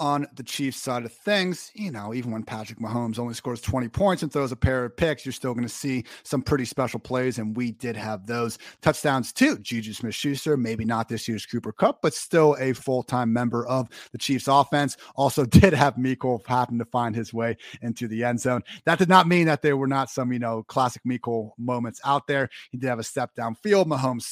[0.00, 3.88] on the Chiefs side of things, you know, even when Patrick Mahomes only scores 20
[3.88, 6.98] points and throws a pair of picks, you're still going to see some pretty special
[6.98, 7.38] plays.
[7.38, 9.58] And we did have those touchdowns too.
[9.58, 13.66] Juju Smith Schuster, maybe not this year's Cooper Kupp, but still a full time member
[13.66, 14.96] of the Chiefs offense.
[15.16, 18.62] Also, did have Mecole happen to find his way into the end zone.
[18.86, 22.26] That did not mean that there were not some, you know, classic Mecole moments out
[22.26, 22.48] there.
[22.70, 23.86] He did have a step down field.
[23.86, 24.22] Mahomes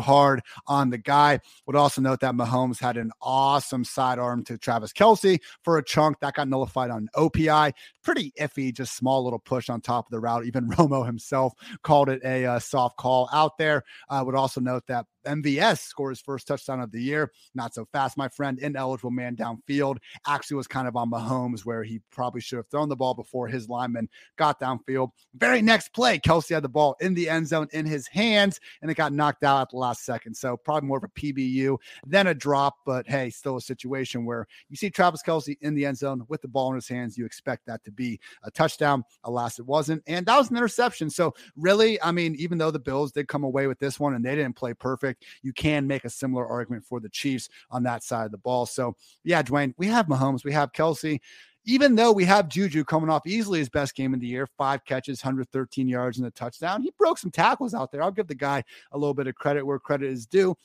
[0.00, 1.40] hard on the guy.
[1.66, 6.20] Would also note that Mahomes had an awesome sidearm to Travis Kelce for a chunk
[6.20, 7.72] that got nullified on OPI.
[8.02, 10.44] Pretty iffy, just small little push on top of the route.
[10.44, 13.84] Even Romo himself called it a uh, soft call out there.
[14.08, 17.32] I uh, would also note that MVS scored his first touchdown of the year.
[17.54, 18.58] Not so fast, my friend.
[18.58, 19.98] Ineligible man downfield.
[20.26, 23.48] Actually, was kind of on Mahomes where he probably should have thrown the ball before
[23.48, 25.10] his lineman got downfield.
[25.34, 28.90] Very next play, Kelce had the ball in the end zone in his hands, and
[28.90, 30.34] it got knocked out at the last second.
[30.34, 31.76] So probably more of a PBU
[32.06, 32.76] than a drop.
[32.84, 36.42] But hey, still a situation where you see Travis Kelce in the end zone with
[36.42, 37.16] the ball in his hands.
[37.16, 39.04] You expect that to be a touchdown.
[39.24, 41.10] Alas, it wasn't, and that was an interception.
[41.10, 44.24] So really, I mean, even though the Bills did come away with this one and
[44.24, 45.07] they didn't play perfect
[45.42, 48.66] you can make a similar argument for the Chiefs on that side of the ball.
[48.66, 51.20] So, yeah, Dwain, we have Mahomes, we have Kelce
[51.68, 54.86] even though we have Juju coming off easily his best game of the year, five
[54.86, 58.02] catches, 113 yards, and a touchdown, he broke some tackles out there.
[58.02, 60.56] I'll give the guy a little bit of credit where credit is due.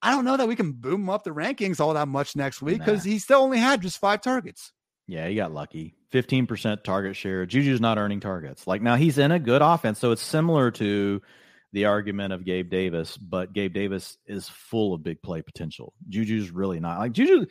[0.00, 2.78] I don't know that we can boom up the rankings all that much next week
[2.78, 3.10] because nah.
[3.10, 4.72] he still only had just five targets.
[5.08, 5.96] Yeah, he got lucky.
[6.12, 7.44] 15% target share.
[7.44, 8.68] Juju's not earning targets.
[8.68, 9.98] Like now he's in a good offense.
[9.98, 11.20] So it's similar to
[11.72, 15.92] the argument of Gabe Davis, but Gabe Davis is full of big play potential.
[16.08, 17.46] Juju's really not like Juju,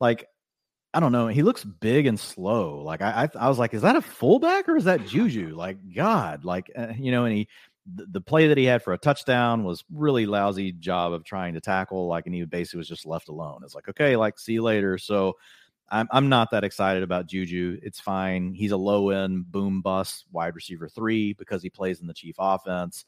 [0.00, 0.26] like
[0.94, 1.26] I don't know.
[1.28, 2.82] He looks big and slow.
[2.82, 5.54] Like I, I, I was like, is that a fullback or is that Juju?
[5.56, 7.48] Like God, like uh, you know, and he
[7.94, 11.54] the, the, play that he had for a touchdown was really lousy job of trying
[11.54, 12.06] to tackle.
[12.06, 13.62] Like, and he basically was just left alone.
[13.64, 14.98] It's like, okay, like see you later.
[14.98, 15.36] So
[15.90, 17.78] I'm I'm not that excited about Juju.
[17.82, 18.54] It's fine.
[18.54, 22.36] He's a low end boom bust wide receiver three because he plays in the Chief
[22.38, 23.04] offense.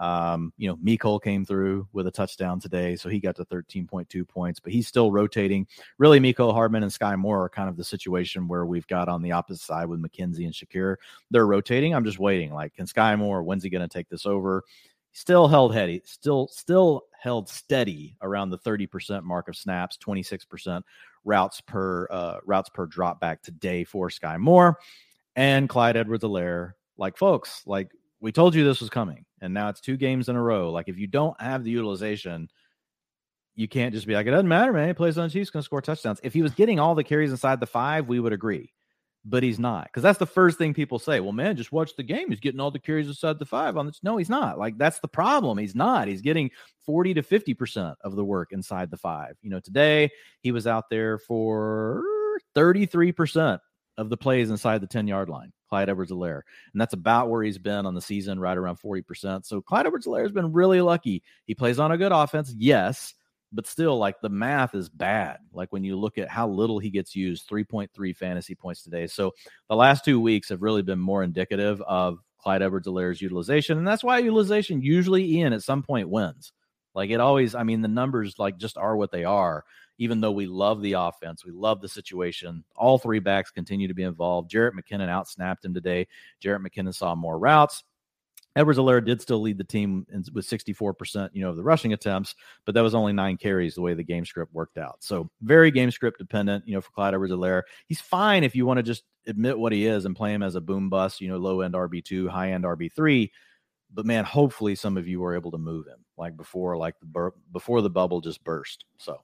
[0.00, 4.26] Um, you know, Mecole came through with a touchdown today, so he got to 13.2
[4.26, 5.66] points, but he's still rotating.
[5.98, 9.20] Really, Mecole Hardman and Skyy Moore are kind of the situation where we've got on
[9.20, 10.96] the opposite side with McKenzie and Shakir.
[11.30, 11.94] They're rotating.
[11.94, 12.54] I'm just waiting.
[12.54, 14.64] Like, can Skyy Moore, when's he going to take this over?
[15.12, 20.80] Still held heady, still, still held steady around the 30% mark of snaps, 26%
[21.26, 24.78] routes per uh, routes per drop back today for Skyy Moore
[25.36, 26.72] and Clyde Edwards-Helaire.
[26.96, 27.90] Like, folks, like
[28.20, 30.70] we told you this was coming and now it's two games in a row.
[30.70, 32.48] Like if you don't have the utilization,
[33.54, 34.88] you can't just be like, it doesn't matter, man.
[34.88, 36.20] He plays on the Chiefs, going to score touchdowns.
[36.22, 38.72] If he was getting all the carries inside the five, we would agree.
[39.22, 39.84] But he's not.
[39.84, 41.20] Because that's the first thing people say.
[41.20, 42.30] Well, man, just watch the game.
[42.30, 44.00] He's getting all the carries inside the five on this.
[44.02, 44.58] No, he's not.
[44.58, 45.58] Like that's the problem.
[45.58, 46.08] He's not.
[46.08, 46.50] He's getting
[46.86, 49.36] 40 to 50% of the work inside the five.
[49.42, 50.08] You know, today
[50.40, 52.02] he was out there for
[52.56, 53.58] 33%
[53.98, 55.52] of the plays inside the 10 yard line.
[55.70, 56.42] Clyde Edwards-Helaire.
[56.72, 59.46] And that's about where he's been on the season, right around 40%.
[59.46, 61.22] So Clyde Edwards-Helaire has been really lucky.
[61.46, 63.14] He plays on a good offense, yes,
[63.52, 65.38] but still, like the math is bad.
[65.52, 69.06] Like when you look at how little he gets used, 3.3 fantasy points today.
[69.06, 69.32] So
[69.68, 73.78] the last two weeks have really been more indicative of Clyde Edwards-Helaire's utilization.
[73.78, 76.52] And that's why utilization usually, Ian, at some point wins.
[76.94, 79.64] Like it always, I mean, the numbers like just are what they are
[80.00, 82.64] even though we love the offense, we love the situation.
[82.74, 84.50] All three backs continue to be involved.
[84.50, 86.08] Jerick McKinnon outsnapped him today.
[86.42, 87.84] Jerick McKinnon saw more routes.
[88.56, 92.74] Edwards-Helaire did still lead the team with 64%, you know, of the rushing attempts, but
[92.74, 94.96] that was only nine carries the way the game script worked out.
[95.00, 97.62] So very game script dependent, you know, for Clyde Edwards-Helaire.
[97.86, 100.54] He's fine if you want to just admit what he is and play him as
[100.54, 103.30] a boom bust, you know, low end RB2, high end RB3
[103.92, 107.06] but man, hopefully some of you were able to move him like before, like the
[107.06, 108.84] bur- before the bubble just burst.
[108.98, 109.22] So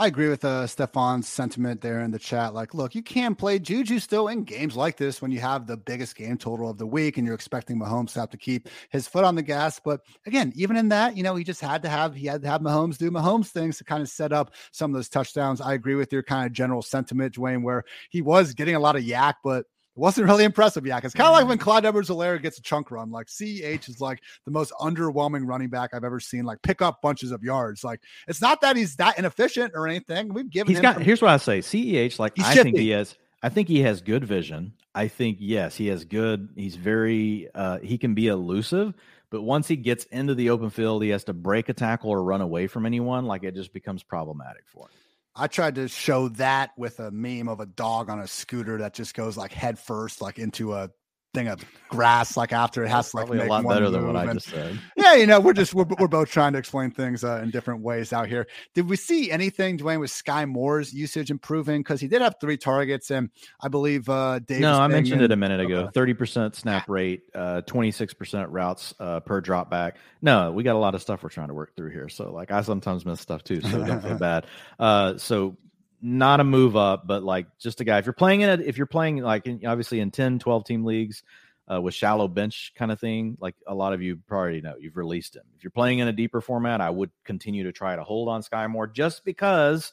[0.00, 2.54] I agree with uh, Stefan's sentiment there in the chat.
[2.54, 5.76] Like, look, you can play Juju still in games like this when you have the
[5.76, 9.06] biggest game total of the week and you're expecting Mahomes to have to keep his
[9.06, 9.78] foot on the gas.
[9.78, 12.48] But again, even in that, you know, he just had to have he had to
[12.48, 15.60] have Mahomes do Mahomes things to kind of set up some of those touchdowns.
[15.60, 18.96] I agree with your kind of general sentiment, Dwain, where he was getting a lot
[18.96, 19.66] of YAC, but
[20.00, 21.04] wasn't really impressive yet.
[21.04, 23.10] It's kind of like when Clyde Edwards-Helaire gets a chunk run.
[23.10, 26.44] Like CEH is like the most underwhelming running back I've ever seen.
[26.44, 27.84] Like pick up bunches of yards.
[27.84, 30.32] Like it's not that he's that inefficient or anything.
[30.32, 30.72] We've given.
[30.72, 31.00] He's got.
[31.02, 31.60] Here's what I say.
[31.60, 33.16] Ceh like I think he has.
[33.42, 34.72] I think he has good vision.
[34.94, 36.48] I think yes, he has good.
[36.56, 37.48] He's very.
[37.54, 38.94] uh He can be elusive.
[39.30, 42.22] But once he gets into the open field, he has to break a tackle or
[42.24, 43.26] run away from anyone.
[43.26, 44.99] Like it just becomes problematic for him.
[45.34, 48.94] I tried to show that with a meme of a dog on a scooter that
[48.94, 50.90] just goes like head first, like into a
[51.32, 54.32] thing of grass like after it has to like a lot better than what I
[54.32, 54.78] just said.
[54.96, 57.82] Yeah, you know, we're just we're, we're both trying to explain things uh, in different
[57.82, 58.46] ways out here.
[58.74, 61.80] Did we see anything, Dwain, with Skyy Moore's usage improving?
[61.80, 63.30] Because he did have three targets, and
[63.60, 64.60] I believe uh Dave.
[64.60, 65.90] No, I mentioned it a minute ago.
[65.92, 69.96] Thirty percent snap rate, uh, twenty six percent routes uh, per drop back.
[70.22, 72.08] No, we got a lot of stuff we're trying to work through here.
[72.08, 74.46] So like I sometimes miss stuff too, so don't feel bad.
[74.78, 75.56] Uh, so
[76.02, 77.98] not a move up, but like just a guy.
[77.98, 80.84] If you're playing in it, if you're playing like in, obviously in 10, 12 team
[80.84, 81.22] leagues
[81.70, 84.96] uh, with shallow bench kind of thing, like a lot of you probably know, you've
[84.96, 85.44] released him.
[85.56, 88.42] If you're playing in a deeper format, I would continue to try to hold on
[88.42, 89.92] Skyy Moore just because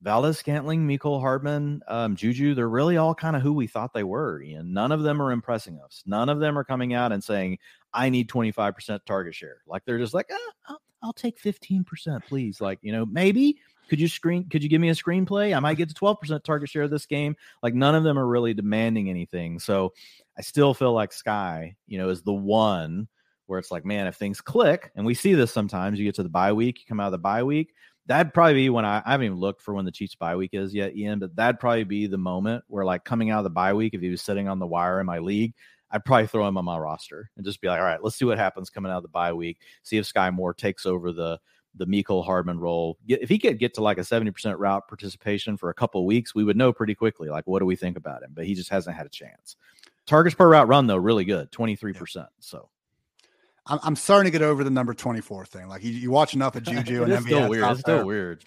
[0.00, 4.40] Valdes-Scantling, Mecole Hardman, um, Juju, they're really all kind of who we thought they were.
[4.40, 6.02] And none of them are impressing us.
[6.06, 7.58] None of them are coming out and saying,
[7.92, 9.58] I need 25% target share.
[9.66, 12.60] Like they're just like, ah, I'll, I'll take 15%, please.
[12.60, 13.58] Like, you know, maybe
[13.88, 14.48] could you screen?
[14.48, 15.56] Could you give me a screenplay?
[15.56, 17.36] I might get to twelve percent target share of this game.
[17.62, 19.58] Like none of them are really demanding anything.
[19.58, 19.92] So
[20.36, 23.08] I still feel like Skyy, you know, is the one
[23.46, 26.22] where it's like, man, if things click, and we see this sometimes, you get to
[26.22, 27.72] the bye week, you come out of the bye week.
[28.06, 30.50] That'd probably be when I, I haven't even looked for when the Chiefs bye week
[30.52, 33.50] is yet, Ian, but that'd probably be the moment where, like, coming out of the
[33.50, 35.54] bye week, if he was sitting on the wire in my league,
[35.90, 38.26] I'd probably throw him on my roster and just be like, all right, let's see
[38.26, 39.60] what happens coming out of the bye week.
[39.82, 41.38] See if Skyy Moore takes over the
[41.74, 42.98] the Mecole Hardman role.
[43.06, 46.44] If he could get to like a 70% route participation for a couple weeks, we
[46.44, 48.32] would know pretty quickly, like, what do we think about him?
[48.34, 49.56] But he just hasn't had a chance.
[50.06, 52.16] Targets per route run, though, really good 23%.
[52.16, 52.24] Yeah.
[52.40, 52.68] So.
[53.70, 55.68] I'm, starting to get over the number 24 thing.
[55.68, 57.70] Like you, you watch enough of Juju and it's still weird.
[57.70, 58.44] It's still weird.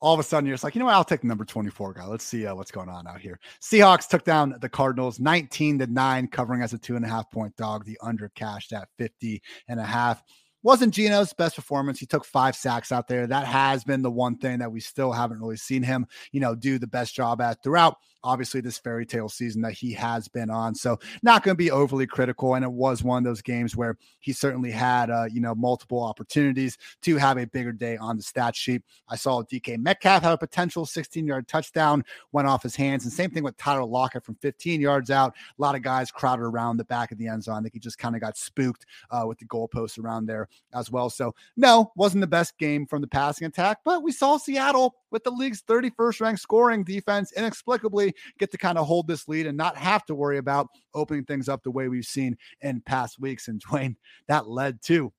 [0.00, 0.94] All of a sudden, you're just like, you know what?
[0.94, 2.04] I'll take the number 24 guy.
[2.04, 3.38] Let's see uh, what's going on out here.
[3.62, 7.30] Seahawks took down the Cardinals 19 to 9, covering as a two and a half
[7.30, 7.84] point dog.
[7.84, 10.22] The under cashed at 50 and a half
[10.66, 12.00] wasn't Geno's best performance.
[12.00, 13.28] He took five sacks out there.
[13.28, 16.56] That has been the one thing that we still haven't really seen him, you know,
[16.56, 20.50] do the best job at throughout obviously this fairy tale season that he has been
[20.50, 20.74] on.
[20.74, 22.54] So not going to be overly critical.
[22.54, 26.02] And it was one of those games where he certainly had, uh, you know, multiple
[26.02, 28.82] opportunities to have a bigger day on the stat sheet.
[29.08, 33.04] I saw DK Metcalf have a potential 16 yard touchdown, went off his hands.
[33.04, 35.34] And same thing with Tyler Lockett from 15 yards out.
[35.56, 37.58] A lot of guys crowded around the back of the end zone.
[37.58, 40.90] I think he just kind of got spooked uh, with the goalposts around there as
[40.90, 41.10] well.
[41.10, 45.22] So no, wasn't the best game from the passing attack, but we saw Seattle with
[45.22, 49.56] the league's 31st ranked scoring defense inexplicably get to kind of hold this lead and
[49.56, 53.48] not have to worry about opening things up the way we've seen in past weeks.
[53.48, 53.96] And Dwain,
[54.28, 55.12] that led to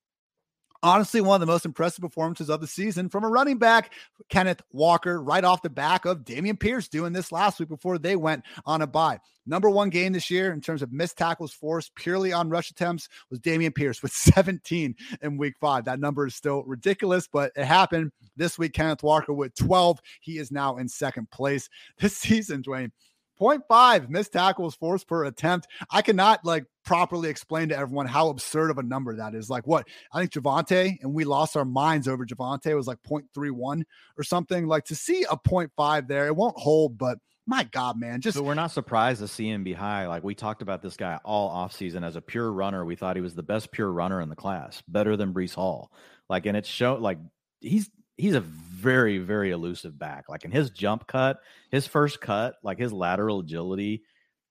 [0.88, 3.94] honestly one of the most impressive performances of the season from a running back,
[4.30, 8.16] Kenneth Walker, right off the back of Dameon Pierce doing this last week before they
[8.16, 9.20] went on a bye.
[9.46, 13.10] Number one game this year in terms of missed tackles forced purely on rush attempts
[13.30, 15.86] was Dameon Pierce with 17 in week five.
[15.86, 18.74] That number is still ridiculous, but it happened this week.
[18.74, 20.00] Kenneth Walker with 12.
[20.22, 21.70] He is now in second place
[22.00, 22.92] this season, Dwain.
[23.40, 25.68] 0.5 missed tackles forced per attempt.
[25.92, 29.50] I cannot like properly explain to everyone how absurd of a number that is.
[29.50, 33.84] Like what I think Javonte and we lost our minds over Javonte was like 0.31
[34.18, 34.68] or something.
[34.68, 38.20] Like to see a 0.5 there, it won't hold, but my God, man.
[38.20, 40.08] Just so we're not surprised to see him be high.
[40.08, 42.84] Like we talked about this guy all offseason as a pure runner.
[42.84, 45.92] We thought he was the best pure runner in the class, better than Breece Hall.
[46.30, 47.20] Like, and it's show like
[47.62, 50.30] he's he's a very very elusive back.
[50.30, 51.40] Like in his jump cut,
[51.72, 54.04] his first cut, like his lateral agility,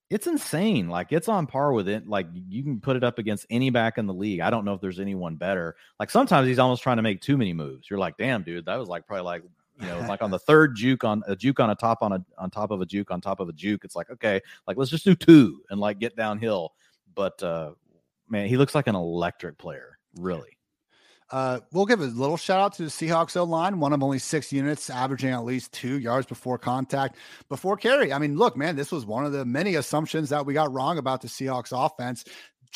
[0.08, 0.88] it's insane.
[0.88, 2.08] Like it's on par with it.
[2.08, 4.40] Like you can put it up against any back in the league.
[4.40, 5.76] I don't know if there's anyone better.
[5.98, 7.90] Like sometimes he's almost trying to make too many moves.
[7.90, 9.42] You're like, damn, dude, that was like probably like
[9.80, 12.24] you know, like on the third juke on a juke on a top on a
[12.38, 13.84] on top of a juke on top of a juke.
[13.84, 16.74] It's like okay, like let's just do two and like get downhill.
[17.14, 17.72] But uh
[18.28, 20.55] man, he looks like an electric player, really.
[21.30, 24.18] Uh, we'll give a little shout out to the Seahawks O line, one of only
[24.18, 27.16] six units, averaging at least two yards before contact,
[27.48, 28.12] before carry.
[28.12, 30.98] I mean, look, man, this was one of the many assumptions that we got wrong
[30.98, 32.24] about the Seahawks offense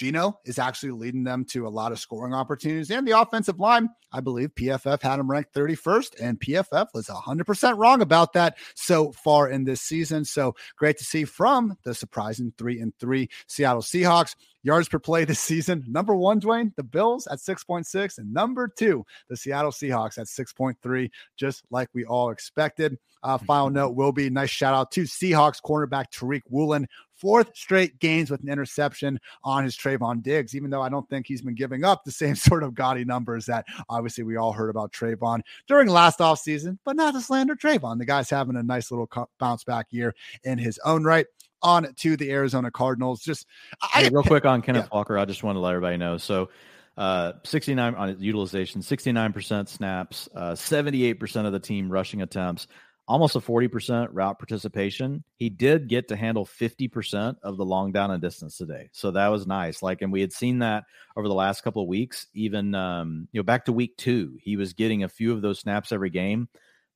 [0.00, 2.90] Geno is actually leading them to a lot of scoring opportunities.
[2.90, 7.76] And the offensive line, I believe PFF had him ranked 31st, and PFF was 100%
[7.76, 10.24] wrong about that so far in this season.
[10.24, 14.36] So great to see from the surprising three and three Seattle Seahawks.
[14.62, 15.84] Yards per play this season.
[15.86, 21.10] Number one, Dwain, the Bills at 6.6, and number two, the Seattle Seahawks at 6.3,
[21.36, 22.98] just like we all expected.
[23.22, 26.86] Uh, final note will be nice shout out to Seahawks cornerback Tariq Woolen
[27.20, 31.26] fourth straight games with an interception on his Trevon Diggs, even though I don't think
[31.26, 34.70] he's been giving up the same sort of gaudy numbers that obviously we all heard
[34.70, 37.98] about Trevon during last offseason, but not to slander Trevon.
[37.98, 40.14] The guy's having a nice little bounce back year
[40.44, 41.26] in his own right
[41.62, 43.20] on to the Arizona Cardinals.
[43.20, 43.46] Just
[43.82, 44.96] I, hey, real quick on Kenneth yeah.
[44.96, 46.16] Walker, I just want to let everybody know.
[46.16, 46.48] So
[46.96, 52.66] uh, 69 on utilization, 69% snaps, uh, 78% of the team rushing attempts,
[53.10, 55.24] almost a 40% route participation.
[55.34, 58.88] He did get to handle 50% of the long down and distance today.
[58.92, 59.82] So that was nice.
[59.82, 60.84] Like, and we had seen that
[61.16, 64.56] over the last couple of weeks, even, um, you know, back to week two, he
[64.56, 66.48] was getting a few of those snaps every game.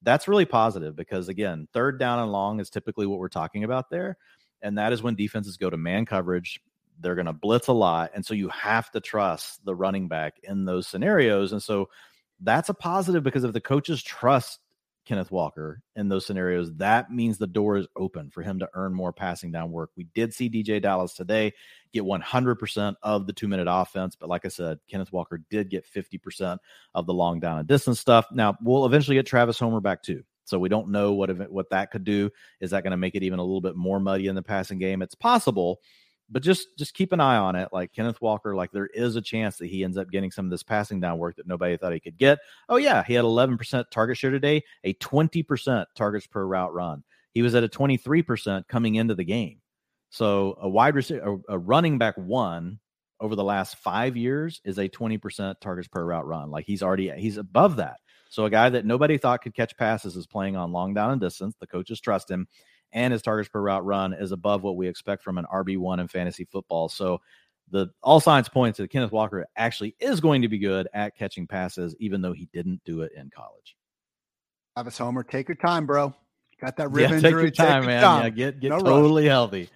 [0.03, 3.91] That's really positive because, again, third down and long is typically what we're talking about
[3.91, 4.17] there.
[4.63, 6.61] And that is when defenses go to man coverage.
[7.01, 8.13] They're going to blitz a lot.
[8.15, 11.51] And so you have to trust the running back in those scenarios.
[11.51, 11.89] And so
[12.41, 14.61] that's a positive because if the coaches trust
[15.05, 18.95] Kenneth Walker in those scenarios, that means the door is open for him to earn
[18.95, 19.91] more passing down work.
[19.97, 21.53] We did see DeeJay Dallas today
[21.93, 25.87] get 100% of the two minute offense, but like I said, Kenneth Walker did get
[25.87, 26.59] 50%
[26.95, 28.27] of the long down and distance stuff.
[28.33, 30.25] Now, we'll eventually get Travis Homer back too.
[30.45, 32.31] So we don't know what what that could do.
[32.61, 34.79] Is that going to make it even a little bit more muddy in the passing
[34.79, 35.01] game?
[35.01, 35.81] It's possible,
[36.35, 37.69] but just just keep an eye on it.
[37.73, 40.51] Like Kenneth Walker, like there is a chance that he ends up getting some of
[40.51, 42.41] this passing down work that nobody thought he could get.
[42.69, 47.05] Oh yeah, he had 11% target share today, a 20% targets per route run.
[47.35, 49.61] He was at a 23% coming into the game.
[50.11, 52.81] So a wide receiver, a, a running back one
[53.21, 56.51] over the last five years is a 20% targets per route run.
[56.51, 57.99] Like he's already he's above that.
[58.29, 61.21] So a guy that nobody thought could catch passes is playing on long down and
[61.21, 61.55] distance.
[61.61, 62.49] The coaches trust him
[62.95, 66.09] and his targets per route run is above what we expect from an RB1 in
[66.09, 66.89] fantasy football.
[66.89, 67.21] So
[67.71, 71.47] the all signs point to Kenneth Walker actually is going to be good at catching
[71.47, 73.77] passes, even though he didn't do it in college.
[74.77, 76.15] Travis Homer, take your time, bro.
[76.61, 77.51] Got that rib yeah, injury.
[77.51, 78.03] Take your time, take man.
[78.03, 78.23] Time.
[78.23, 79.31] Yeah, get get no totally rush.
[79.31, 79.71] healthy.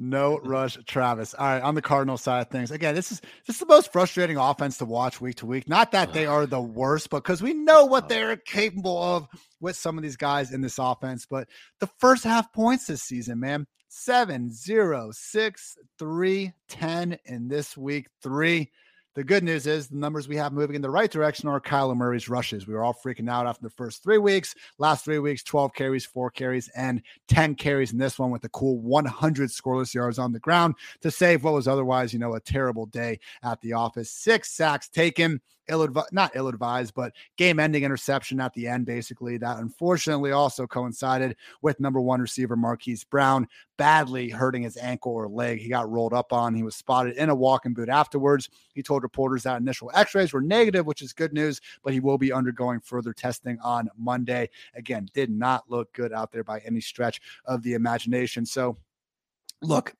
[0.00, 1.34] No rush, Travis.
[1.34, 3.92] All right, on the Cardinal side of things, again, this is this is the most
[3.92, 5.68] frustrating offense to watch week to week.
[5.68, 9.26] Not that they are the worst, but because we know what they're capable of
[9.60, 11.26] with some of these guys in this offense.
[11.28, 11.48] But
[11.80, 18.06] the first half points this season, man, seven, zero, six, three, ten, in this week
[18.22, 18.70] three.
[19.18, 21.96] The good news is the numbers we have moving in the right direction are Kyler
[21.96, 22.68] Murray's rushes.
[22.68, 24.54] We were all freaking out after the first three weeks.
[24.78, 28.48] Last three weeks, 12 carries, four carries, and 10 carries in this one with a
[28.50, 32.40] cool 100 scoreless yards on the ground to save what was otherwise, you know, a
[32.40, 34.08] terrible day at the office.
[34.08, 38.86] Six sacks taken ill advised, not ill advised, but game ending interception at the end,
[38.86, 39.36] basically.
[39.36, 43.48] That unfortunately also coincided with number one receiver Marquise Brown
[43.78, 45.60] badly hurting his ankle or leg.
[45.60, 46.54] He got rolled up on.
[46.54, 48.50] He was spotted in a walking boot afterwards.
[48.74, 52.00] He told reporters that initial x rays were negative, which is good news, but he
[52.00, 54.50] will be undergoing further testing on Monday.
[54.74, 58.44] Again, did not look good out there by any stretch of the imagination.
[58.44, 58.76] So,
[59.62, 59.94] look,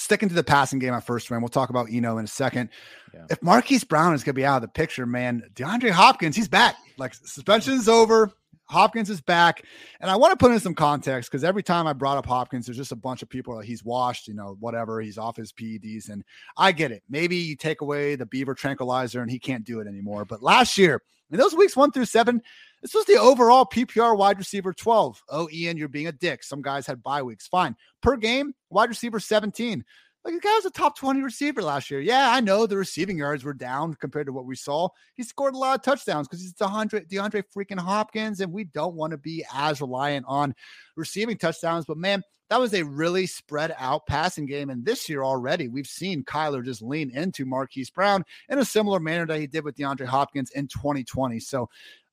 [0.00, 1.42] sticking to the passing game at first round.
[1.42, 2.70] We'll talk about Eno in a second.
[3.12, 3.26] Yeah.
[3.28, 6.48] If Marquise Brown is going to be out of the picture, man, DeAndre Hopkins, he's
[6.48, 6.76] back.
[6.96, 8.32] Like suspension's over.
[8.70, 9.64] Hopkins is back.
[10.00, 12.66] And I want to put in some context because every time I brought up Hopkins,
[12.66, 15.00] there's just a bunch of people that he's washed, you know, whatever.
[15.00, 16.08] He's off his PEDs.
[16.08, 16.24] And
[16.56, 17.02] I get it.
[17.08, 20.24] Maybe you take away the Beaver tranquilizer and he can't do it anymore.
[20.24, 22.42] But last year, in those weeks one through seven,
[22.82, 25.22] this was the overall PPR wide receiver 12.
[25.28, 26.42] Oh, Ian, you're being a dick.
[26.42, 27.46] Some guys had bye weeks.
[27.46, 27.76] Fine.
[28.00, 29.84] Per game, wide receiver 17.
[30.24, 32.00] Like the guy was a top 20 receiver last year.
[32.00, 34.88] Yeah, I know the receiving yards were down compared to what we saw.
[35.14, 38.94] He scored a lot of touchdowns because he's DeAndre, DeAndre freaking Hopkins, and we don't
[38.94, 40.54] want to be as reliant on
[40.94, 41.86] receiving touchdowns.
[41.86, 44.68] But man, that was a really spread out passing game.
[44.68, 49.00] And this year already, we've seen Kyler just lean into Marquise Brown in a similar
[49.00, 51.40] manner that he did with DeAndre Hopkins in 2020.
[51.40, 51.70] So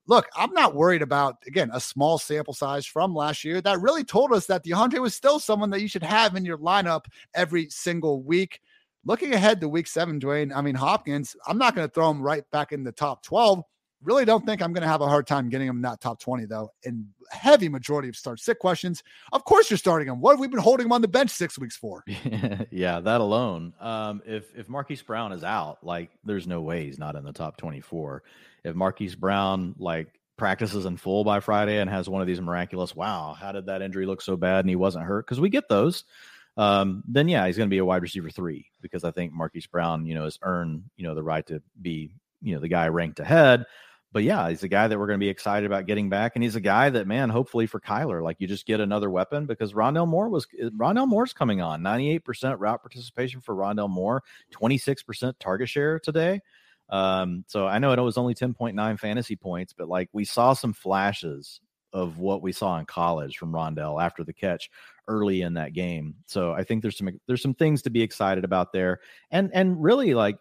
[0.08, 4.04] look, I'm not worried about, again, a small sample size from last year that really
[4.04, 7.06] told us that DeAndre was still someone that you should have in your lineup
[7.36, 8.62] every single week.
[9.06, 12.22] Looking ahead to week seven, Dwain, I mean, Hopkins, I'm not going to throw him
[12.22, 13.64] right back in the top 12.
[14.04, 16.20] Really don't think I'm going to have a hard time getting him in that top
[16.20, 16.70] 20, though.
[16.84, 20.22] In heavy majority of start sick questions, of course you're starting him.
[20.22, 22.04] What have we been holding him on the bench six weeks for?
[22.70, 23.74] yeah, that alone.
[23.80, 27.34] Um, if if Marquise Brown is out, like there's no way he's not in the
[27.34, 28.24] top 24
[28.68, 30.08] if Marquise Brown like
[30.38, 33.82] practices in full by Friday and has one of these miraculous, wow, how did that
[33.82, 35.26] injury look so bad and he wasn't hurt?
[35.26, 36.04] Because we get those.
[36.58, 39.68] um, then yeah, he's going to be a wide receiver three because I think Marquise
[39.68, 42.10] Brown, you know, has earned you know the right to be
[42.42, 43.66] you know the guy ranked ahead.
[44.14, 46.42] But yeah, he's a guy that we're going to be excited about getting back, and
[46.42, 49.74] he's a guy that man, hopefully for Kyler, like you just get another weapon because
[49.74, 54.24] Rondale Moore was Rondale Moore's coming on ninety eight percent route participation for Rondale Moore,
[54.50, 56.42] twenty six percent target share today.
[56.90, 60.74] Um, so I know it was only 10.9 fantasy points, but like we saw some
[60.74, 61.60] flashes
[61.94, 64.70] of what we saw in college from Rondale after the catch
[65.08, 66.16] early in that game.
[66.26, 69.00] So I think there's some there's some things to be excited about there.
[69.32, 70.38] And and really like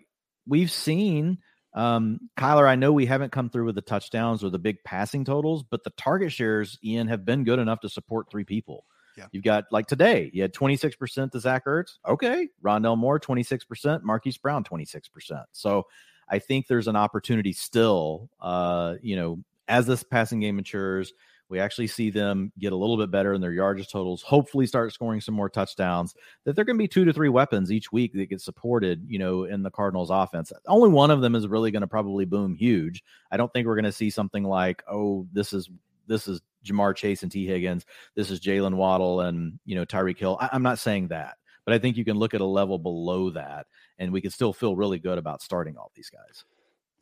[0.46, 1.38] we've seen
[1.74, 5.24] um Kyler, I know we haven't come through with the touchdowns or the big passing
[5.24, 8.84] totals, but the target shares, Ian, have been good enough to support three people.
[9.16, 9.26] Yeah.
[9.32, 11.92] You've got like today, you had 26% to Zach Ertz.
[12.06, 12.48] Okay.
[12.62, 15.44] Rondale Moore, 26%, Marquise Brown, 26%.
[15.52, 15.86] So
[16.28, 19.38] I think there's an opportunity still, uh, you know,
[19.68, 21.12] as this passing game matures,
[21.48, 24.92] we actually see them get a little bit better in their yardage totals, hopefully start
[24.92, 28.12] scoring some more touchdowns, that they're going to be two to three weapons each week
[28.14, 30.52] that get supported, you know, in the Cardinals offense.
[30.66, 33.04] Only one of them is really going to probably boom huge.
[33.30, 35.70] I don't think we're going to see something like, oh, this is
[36.08, 37.86] this is Ja'Marr Chase and Tee Higgins.
[38.16, 40.38] This is Jaylen Waddle and, you know, Tyreek Hill.
[40.40, 41.36] I, I'm not saying that,
[41.66, 43.66] but I think you can look at a level below that
[43.98, 46.44] and we can still feel really good about starting all these guys.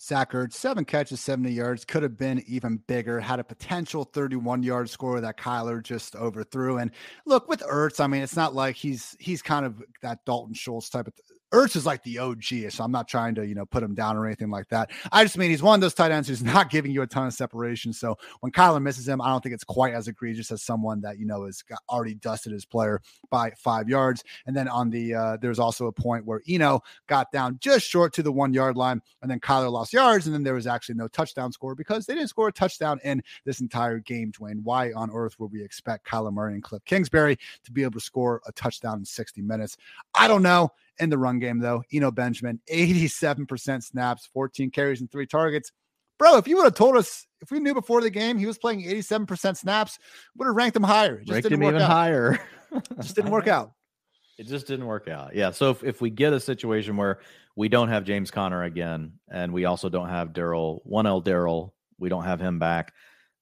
[0.01, 4.91] Sackard, seven catches, 70 yards, could have been even bigger, had a potential 31 yard
[4.91, 6.79] score that Kyler just overthrew.
[6.79, 6.91] And
[7.27, 10.91] look, with Ertz, I mean, it's not like he's he's kind of that Dalton Schultz
[10.91, 11.15] type of
[11.53, 14.17] Ertz is like the OG, so I'm not trying to, you know, put him down
[14.17, 14.91] or anything like that.
[15.13, 17.27] I just mean he's one of those tight ends who's not giving you a ton
[17.27, 17.93] of separation.
[17.93, 21.19] So when Kyler misses him, I don't think it's quite as egregious as someone that,
[21.19, 23.01] you know, has already dusted his player
[23.31, 24.25] by five yards.
[24.47, 28.13] And then on the, uh, there's also a point where Eno got down just short
[28.15, 30.27] to the one yard line, and then Kyler lost yards.
[30.27, 33.23] And then there was actually no touchdown score because they didn't score a touchdown in
[33.45, 34.61] this entire game, Dwain.
[34.63, 38.01] Why on earth would we expect Kyler Murray and Cliff Kingsbury to be able to
[38.01, 39.77] score a touchdown in 60 minutes?
[40.15, 41.83] I don't know in the run game, though.
[41.93, 45.73] Eno Benjamin, 87% snaps, 14 carries, and three targets.
[46.19, 48.59] Bro, if you would have told us, if we knew before the game he was
[48.59, 49.99] playing 87% snaps,
[50.37, 51.17] would have ranked him higher.
[51.17, 51.91] It just ranked him even out.
[51.91, 52.41] higher.
[52.97, 53.73] just didn't work out.
[54.39, 55.35] It just didn't work out.
[55.35, 55.51] Yeah.
[55.51, 57.21] So if, if we get a situation where
[57.57, 62.09] we don't have James Conner again, and we also don't have Darrel, 1L Darrel, we
[62.09, 62.93] don't have him back,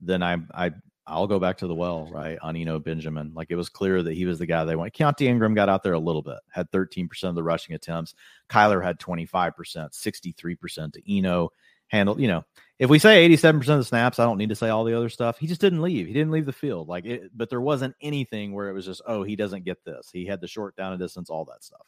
[0.00, 0.72] then I I
[1.06, 2.38] I'll go back to the well, right?
[2.42, 3.32] On Eno Benjamin.
[3.34, 4.94] Like it was clear that he was the guy they want.
[4.94, 8.14] Keaontay Ingram got out there a little bit, had 13% of the rushing attempts.
[8.48, 11.50] Kyler had 25%, 63% to Eno.
[11.88, 12.42] Handled, you know,
[12.78, 15.10] if we say 87% of the snaps, I don't need to say all the other
[15.10, 15.36] stuff.
[15.36, 16.06] He just didn't leave.
[16.06, 16.88] He didn't leave the field.
[16.88, 20.08] Like it, but there wasn't anything where it was just, oh, he doesn't get this.
[20.10, 21.84] He had the short down and distance, all that stuff.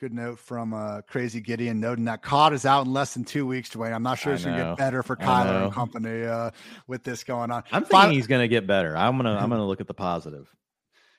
[0.00, 3.46] Good note from uh, Crazy Gideon noting that COD is out in less than two
[3.46, 3.92] weeks, Dwain.
[3.92, 6.52] I'm not sure it's going to get better for Kyler and company uh,
[6.86, 7.64] with this going on.
[7.70, 8.96] I'm thinking he's going to get better.
[8.96, 10.50] I'm gonna I'm gonna look at the positive.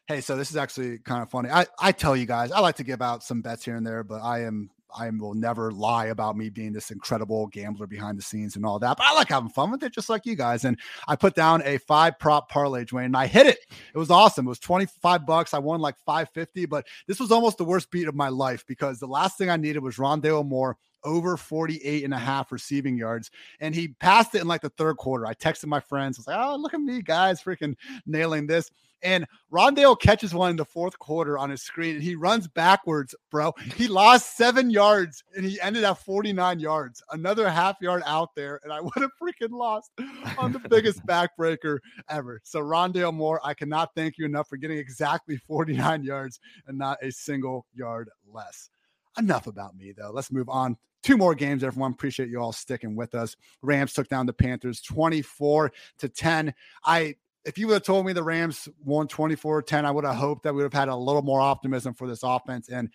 [0.08, 1.52] Hey, so this is actually kind of funny.
[1.52, 4.04] I I tell you guys, I like to give out some bets here and there,
[4.04, 8.22] but I am I will never lie about me being this incredible gambler behind the
[8.22, 8.98] scenes and all that.
[8.98, 10.66] But I like having fun with it, just like you guys.
[10.66, 10.78] And
[11.08, 13.60] I put down a five prop parlay, Dwain, and I hit it.
[13.94, 14.46] It was awesome.
[14.46, 15.54] It was 25 bucks.
[15.54, 19.00] I won like 550, but this was almost the worst beat of my life because
[19.00, 23.32] the last thing I needed was Rondale Moore over 48 and a half receiving yards.
[23.60, 25.26] And he passed it in like the third quarter.
[25.26, 26.18] I texted my friends.
[26.18, 28.70] I was like, oh, look at me, guys, freaking nailing this.
[29.04, 33.16] And Rondale catches one in the fourth quarter on his screen and he runs backwards,
[33.30, 33.54] bro.
[33.76, 38.60] He lost seven yards and he ended at 49 yards, another half yard out there.
[38.64, 39.92] And I would have freaking lost
[40.38, 41.80] on the biggest backbreaker
[42.10, 42.40] ever.
[42.44, 46.98] So, Rondale Moore, I cannot thank you enough for getting exactly 49 yards and not
[47.02, 48.70] a single yard less.
[49.18, 50.12] Enough about me, though.
[50.12, 54.08] Let's move on two more games everyone appreciate you all sticking with us rams took
[54.08, 56.54] down the panthers 24 to 10
[56.86, 57.16] i
[57.46, 60.44] if you would have told me the Rams won 24 10, I would have hoped
[60.44, 62.70] that we would have had a little more optimism for this offense.
[62.70, 62.90] And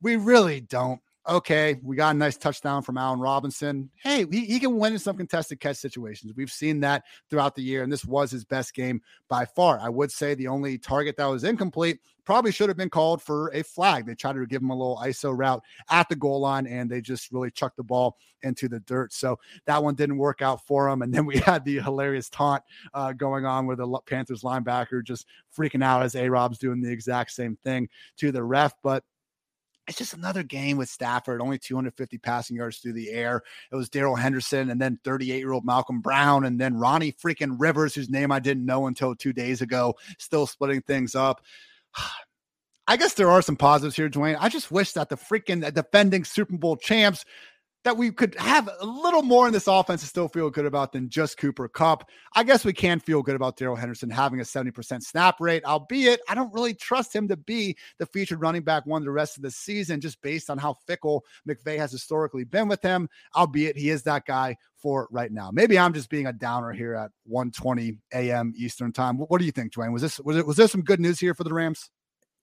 [0.00, 1.00] we really don't.
[1.28, 3.90] Okay, we got a nice touchdown from Allen Robinson.
[3.94, 6.32] Hey, he, he can win in some contested catch situations.
[6.34, 9.78] We've seen that throughout the year, and this was his best game by far.
[9.78, 13.48] I would say the only target that was incomplete probably should have been called for
[13.54, 14.06] a flag.
[14.06, 17.00] They tried to give him a little ISO route at the goal line, and they
[17.00, 19.12] just really chucked the ball into the dirt.
[19.12, 19.36] So
[19.66, 21.02] that one didn't work out for him.
[21.02, 22.62] And then we had the hilarious taunt
[22.94, 25.26] uh, going on with the Panthers linebacker just
[25.58, 27.88] freaking out as A Rob's doing the exact same thing
[28.18, 28.74] to the ref.
[28.80, 29.02] But
[29.88, 33.42] it's just another game with Stafford, only 250 passing yards through the air.
[33.72, 37.56] It was Darrell Henderson and then 38 year old Malcolm Brown and then Ronnie freaking
[37.58, 41.40] Rivers, whose name I didn't know until two days ago, still splitting things up.
[42.86, 44.36] I guess there are some positives here, Dwain.
[44.40, 47.24] I just wish that the freaking defending Super Bowl champs
[47.84, 50.92] that we could have a little more in this offense to still feel good about
[50.92, 52.08] than just Cooper Kupp.
[52.34, 56.20] I guess we can feel good about Darrell Henderson having a 70% snap rate, albeit
[56.28, 59.42] I don't really trust him to be the featured running back one the rest of
[59.42, 63.90] the season, just based on how fickle McVay has historically been with him, albeit he
[63.90, 65.50] is that guy for right now.
[65.50, 68.52] Maybe I'm just being a downer here at 1:20 a.m.
[68.56, 69.18] Eastern time.
[69.18, 69.92] What, do you think, Dwain?
[69.92, 71.90] Was this was it was there some good news here for the Rams?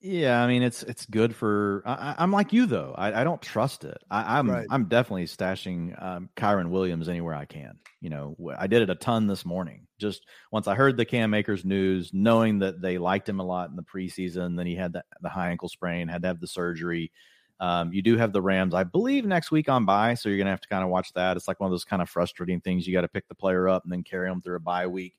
[0.08, 1.84] Yeah, I mean it's it's good for.
[1.86, 2.96] I, am like you though.
[2.98, 3.98] I, I don't trust it.
[4.10, 4.68] I, am I'm, right.
[4.70, 7.78] I'm definitely stashing um, Kyren Williams anywhere I can.
[8.00, 9.86] You know, I did it a ton this morning.
[10.00, 13.70] Just once I heard the Cam Akers news, knowing that they liked him a lot
[13.70, 16.48] in the preseason, then he had the, the high ankle sprain, had to have the
[16.48, 17.12] surgery.
[17.60, 20.52] Um, you do have the Rams, I believe, next week on bye, so you're gonna
[20.52, 21.36] have to kind of watch that.
[21.36, 22.88] It's like one of those kind of frustrating things.
[22.88, 25.16] You got to pick the player up and then carry them through a bye week.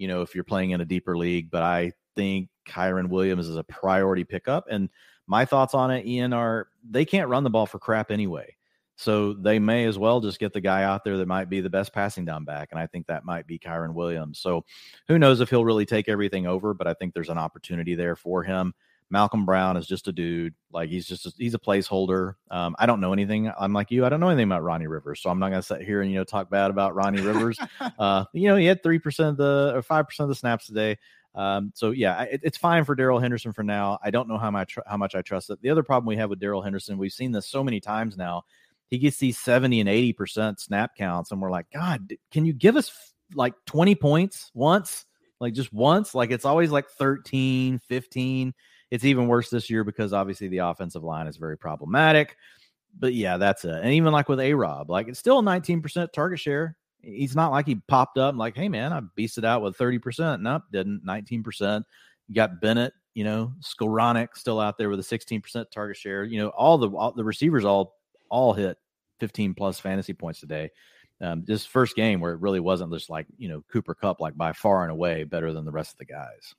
[0.00, 3.56] You know, if you're playing in a deeper league, but I think Kyren Williams is
[3.56, 4.66] a priority pickup.
[4.70, 4.88] And
[5.26, 8.56] my thoughts on it, Ian, are they can't run the ball for crap anyway.
[8.96, 11.70] So they may as well just get the guy out there that might be the
[11.70, 12.68] best passing down back.
[12.70, 14.38] And I think that might be Kyren Williams.
[14.40, 14.64] So
[15.08, 18.16] who knows if he'll really take everything over, but I think there's an opportunity there
[18.16, 18.74] for him.
[19.10, 20.54] Malcolm Brown is just a dude.
[20.72, 22.34] Like he's just a, he's a placeholder.
[22.50, 23.50] Um, I don't know anything.
[23.58, 24.06] I'm like you.
[24.06, 26.10] I don't know anything about Ronnie Rivers, so I'm not going to sit here and
[26.10, 27.58] you know talk bad about Ronnie Rivers.
[27.98, 30.66] uh, you know, he had three percent of the or five percent of the snaps
[30.66, 30.96] today.
[31.34, 33.98] Um, so yeah, it, it's fine for Darrell Henderson for now.
[34.02, 35.60] I don't know how much how much I trust it.
[35.60, 38.44] The other problem we have with Darrell Henderson, we've seen this so many times now.
[38.88, 42.52] He gets these 70 and 80 percent snap counts, and we're like, God, can you
[42.52, 45.04] give us like 20 points once?
[45.40, 46.14] Like just once?
[46.14, 48.54] Like it's always like 13, 15.
[48.90, 52.36] It's even worse this year because obviously the offensive line is very problematic.
[52.98, 53.70] But yeah, that's it.
[53.82, 57.50] And even like with A Rob, like it's still a 19% target share he's not
[57.50, 60.40] like he popped up like, hey man, I beasted out with 30%.
[60.40, 61.84] Nope, didn't 19%.
[62.28, 66.24] You got Bennett, you know, Skowronek still out there with a 16% target share.
[66.24, 67.96] You know, all the all, the receivers all
[68.28, 68.76] all hit
[69.18, 70.70] 15 plus fantasy points today.
[71.20, 74.36] Um, this first game where it really wasn't just like you know Cooper Kupp like
[74.36, 76.54] by far and away better than the rest of the guys.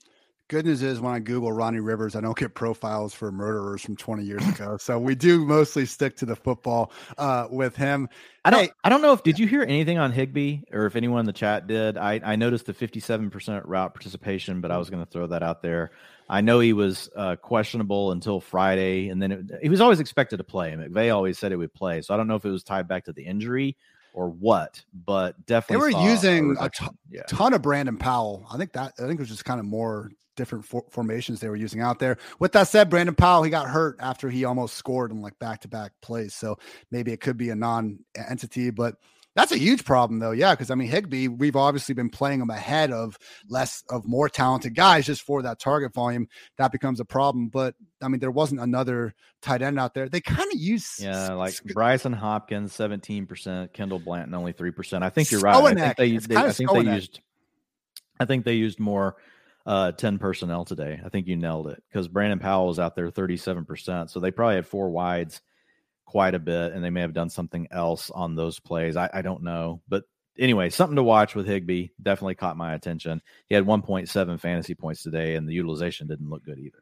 [0.52, 3.96] Good news is when I Google Ronnie Rivers, I don't get profiles for murderers from
[3.96, 4.76] 20 years ago.
[4.82, 8.10] so we do mostly stick to the football uh, with him.
[8.44, 8.64] I don't.
[8.64, 11.26] Hey, I don't know if did you hear anything on Higbee or if anyone in
[11.26, 11.98] the chat did.
[11.98, 15.62] I I noticed the 57% route participation, but I was going to throw that out
[15.62, 15.92] there.
[16.28, 20.36] I know he was uh, questionable until Friday, and then it, he was always expected
[20.36, 20.74] to play.
[20.74, 23.06] McVay always said he would play, so I don't know if it was tied back
[23.06, 23.78] to the injury
[24.14, 27.22] or what, but definitely they were using a, a t- yeah.
[27.30, 28.46] ton of Brandon Powell.
[28.52, 30.12] I think that I think it was just kind of more
[30.42, 32.18] different for- formations they were using out there.
[32.40, 35.62] With that said, Brandon Powell, he got hurt after he almost scored in like back
[35.62, 36.34] to back plays.
[36.34, 36.58] So
[36.90, 38.96] maybe it could be a non entity, but
[39.36, 40.32] that's a huge problem though.
[40.32, 40.56] Yeah.
[40.56, 44.74] Cause I mean, Higbee, we've obviously been playing him ahead of less of more talented
[44.74, 46.28] guys just for that target volume.
[46.58, 47.50] That becomes a problem.
[47.50, 49.14] But I mean, there wasn't another
[49.44, 50.10] tight end out there.
[50.10, 55.04] They kind of use yeah, like Brycen Hopkins, 17%, Kendall Blanton, only 3%.
[55.04, 55.56] I think you're right.
[55.56, 57.20] I think they, they I think they used,
[58.20, 59.16] I think they used more
[59.66, 61.00] uh, 10 personnel today.
[61.04, 64.10] I think you nailed it because Brandon Powell was out there 37%.
[64.10, 65.42] So they probably had four wides
[66.06, 68.98] quite a bit and they may have done something else on those plays.
[68.98, 69.82] I, I don't know.
[69.88, 70.04] But
[70.38, 73.22] anyway, something to watch with Higbee definitely caught my attention.
[73.48, 76.82] He had 1.7 fantasy points today and the utilization didn't look good either.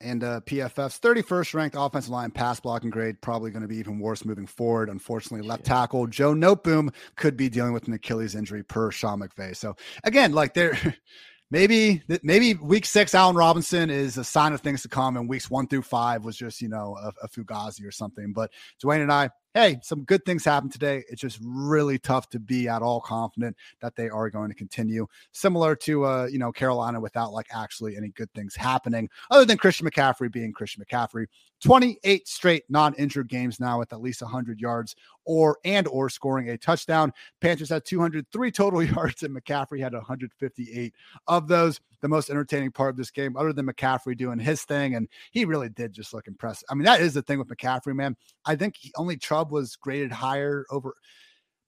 [0.00, 3.98] And uh, PFF's 31st ranked offensive line pass blocking grade, probably going to be even
[3.98, 4.90] worse moving forward.
[4.90, 9.56] Unfortunately, left tackle Joe Noteboom could be dealing with an Achilles injury per Sean McVay.
[9.56, 9.74] So
[10.04, 10.78] again, like they're
[11.50, 15.50] maybe maybe week six Allen Robinson is a sign of things to come, and weeks
[15.50, 18.32] one through five was just you know a, a Fugazi or something.
[18.32, 18.50] But
[18.82, 21.04] Dwain and I, hey, some good things happened today.
[21.08, 25.06] It's just really tough to be at all confident that they are going to continue.
[25.32, 29.58] Similar to uh, you know Carolina without like actually any good things happening, other than
[29.58, 31.26] Christian McCaffrey being Christian McCaffrey.
[31.62, 34.94] 28 straight non-injured games now with at least 100 yards
[35.24, 37.12] or and or scoring a touchdown.
[37.40, 40.94] Panthers had 203 total yards and McCaffrey had 158
[41.26, 41.80] of those.
[42.00, 45.44] The most entertaining part of this game, other than McCaffrey doing his thing, and he
[45.44, 46.64] really did just look impressive.
[46.70, 48.16] I mean, that is the thing with McCaffrey, man.
[48.44, 50.94] I think he, only Chubb was graded higher over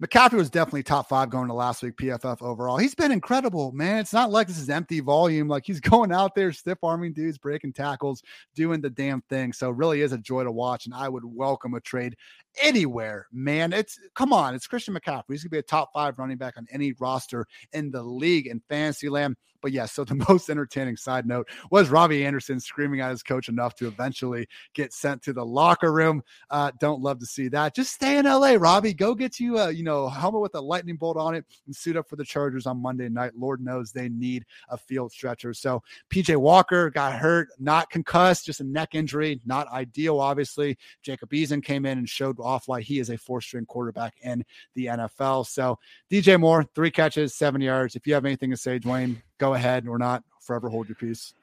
[0.01, 2.79] McCaffrey was definitely top five going to last week PFF overall.
[2.79, 3.99] He's been incredible, man.
[3.99, 5.47] It's not like this is empty volume.
[5.47, 8.23] Like he's going out there, stiff arming dudes, breaking tackles,
[8.55, 9.53] doing the damn thing.
[9.53, 10.87] So really is a joy to watch.
[10.87, 12.17] And I would welcome a trade
[12.63, 13.75] anywhere, man.
[13.75, 15.25] It's come on, it's Christian McCaffrey.
[15.31, 18.63] He's gonna be a top five running back on any roster in the league in
[18.69, 19.37] fantasy land.
[19.63, 23.49] But yeah, so the most entertaining side note was Robbie Anderson screaming at his coach
[23.49, 26.23] enough to eventually get sent to the locker room.
[26.51, 27.75] Uh, don't love to see that.
[27.75, 28.95] Just stay in LA, Robbie.
[28.95, 31.75] Go get you a you know know, helmet with a lightning bolt on it and
[31.75, 33.33] suit up for the Chargers on Monday night.
[33.37, 35.53] Lord knows they need a field stretcher.
[35.53, 40.79] So PJ Walker got hurt, not concussed, just a neck injury, not ideal, obviously.
[41.03, 44.45] Jacob Eason came in and showed off why he is a four string quarterback in
[44.75, 45.47] the NFL.
[45.47, 45.79] So
[46.11, 47.97] DJ Moore, three catches, seven yards.
[47.97, 50.23] If you have anything to say, Dwain, go ahead or not.
[50.41, 51.35] Forever hold your peace.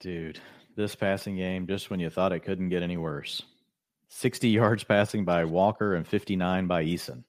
[0.00, 0.38] Dude,
[0.76, 3.42] this passing game, just when you thought it couldn't get any worse.
[4.08, 7.24] 60 yards passing by Walker and 59 by Eason.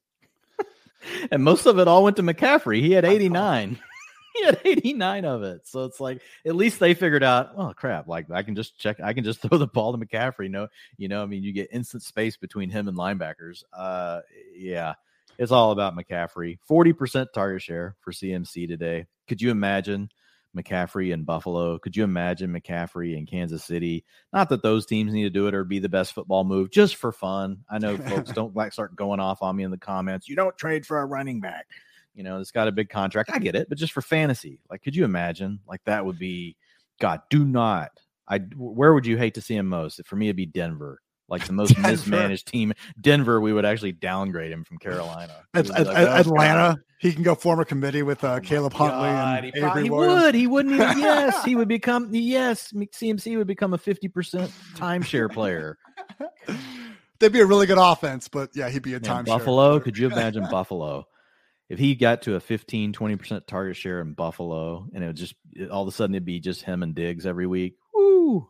[1.31, 2.81] And most of it all went to McCaffrey.
[2.81, 3.80] He had 89.
[4.35, 5.67] he had 89 of it.
[5.67, 8.99] So it's like at least they figured out, oh crap, like I can just check,
[9.01, 10.49] I can just throw the ball to McCaffrey.
[10.49, 10.67] No,
[10.97, 13.63] you know, I mean, you get instant space between him and linebackers.
[13.73, 14.22] Uh
[14.55, 14.95] yeah,
[15.38, 16.57] it's all about McCaffrey.
[16.69, 19.05] 40% target share for CMC today.
[19.27, 20.09] Could you imagine
[20.56, 21.77] McCaffrey and Buffalo?
[21.77, 24.06] Could you imagine McCaffrey in Kansas City?
[24.34, 26.95] Not that those teams need to do it or be the best football move, just
[26.95, 27.64] for fun.
[27.69, 30.27] I know folks don't like start going off on me in the comments.
[30.27, 31.68] You don't trade for a running back.
[32.14, 33.30] You know, it's got a big contract.
[33.34, 35.60] I get it, but just for fantasy, like, could you imagine?
[35.68, 36.56] Like, that would be
[36.99, 37.22] God.
[37.30, 37.91] Do not.
[38.27, 38.40] I.
[38.56, 40.02] Where would you hate to see him most?
[40.06, 41.89] For me, it'd be Denver like the most Denver.
[41.89, 42.73] mismanaged team.
[42.99, 45.34] Denver, we would actually downgrade him from Carolina.
[45.53, 49.43] Like, oh, Atlanta, he can go form a committee with uh, oh Caleb Huntley God,
[49.45, 50.35] and he, probably, he would.
[50.35, 50.97] He wouldn't even.
[50.99, 52.10] yes, he would become.
[52.11, 55.77] Yes, CMC would become a fifty percent timeshare player.
[57.19, 59.26] They'd be a really good offense, but yeah, he'd be a timeshare.
[59.26, 61.07] Buffalo, could you imagine Buffalo?
[61.69, 65.34] If he got to a 15, 20% target share in Buffalo and it would just
[65.72, 67.77] all of a sudden it'd be just him and Diggs every week.
[67.93, 68.47] Woo!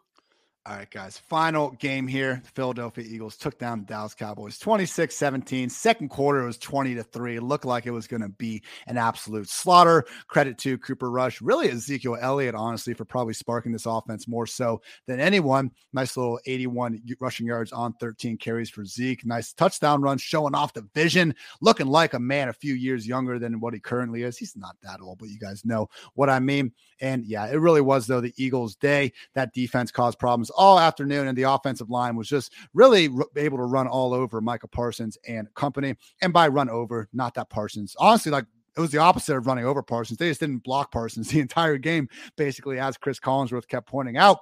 [0.68, 1.20] All right, guys.
[1.20, 2.42] Final game here.
[2.56, 5.70] Philadelphia Eagles took down the Dallas Cowboys 26 17.
[5.70, 7.36] Second quarter was 20 to 3.
[7.36, 10.06] It looked like it was going to be an absolute slaughter.
[10.28, 14.82] Credit to Cooper Rush, really Ezekiel Elliott, honestly, for probably sparking this offense more so
[15.06, 15.70] than anyone.
[15.94, 19.24] Nice little 81 rushing yards on 13 carries for Zeke.
[19.24, 23.38] Nice touchdown run, showing off the vision, looking like a man a few years younger
[23.38, 24.36] than what he currently is.
[24.36, 26.72] He's not that old, but you guys know what I mean.
[27.02, 29.12] And yeah, it really was, though, the Eagles' day.
[29.36, 33.58] That defense caused problems all afternoon, and the offensive line was just really r- able
[33.58, 35.96] to run all over Micah Parsons and company.
[36.22, 38.46] And by run over, not that Parsons, honestly, like
[38.76, 40.20] it was the opposite of running over Parsons.
[40.20, 44.40] They just didn't block Parsons the entire game, basically, as Cris Collinsworth kept pointing out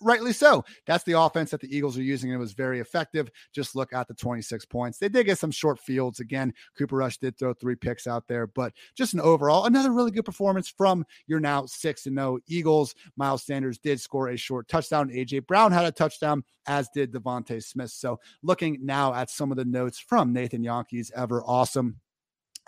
[0.00, 0.64] rightly so.
[0.86, 2.30] That's the offense that the Eagles are using.
[2.30, 3.30] And it was very effective.
[3.52, 4.98] Just look at the 26 points.
[4.98, 6.20] They did get some short fields.
[6.20, 10.10] Again, Cooper Rush did throw three picks out there, but just an overall, another really
[10.10, 12.94] good performance from your now 6 and 0 Eagles.
[13.16, 15.10] Miles Sanders did score a short touchdown.
[15.10, 17.90] AJ Brown had a touchdown, as did DeVonta Smith.
[17.90, 22.00] So looking now at some of the notes from Nathan Jahnke's ever awesome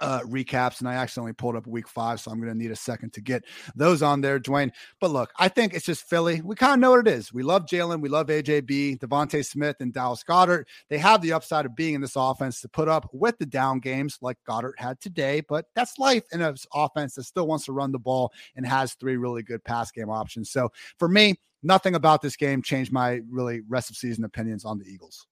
[0.00, 2.76] uh, recaps, and I accidentally pulled up week five, so I'm going to need a
[2.76, 3.44] second to get
[3.74, 4.70] those on there, Dwain.
[5.00, 6.40] But look, I think it's just Philly.
[6.42, 7.32] We kind of know what it is.
[7.32, 10.66] We love Jalen, we love AJB, DeVonta Smith, and Dallas Goedert.
[10.88, 13.80] They have the upside of being in this offense to put up with the down
[13.80, 17.72] games like Goedert had today, but that's life in an offense that still wants to
[17.72, 20.50] run the ball and has three really good pass game options.
[20.50, 24.78] So for me, nothing about this game changed my really rest of season opinions on
[24.78, 25.26] the Eagles.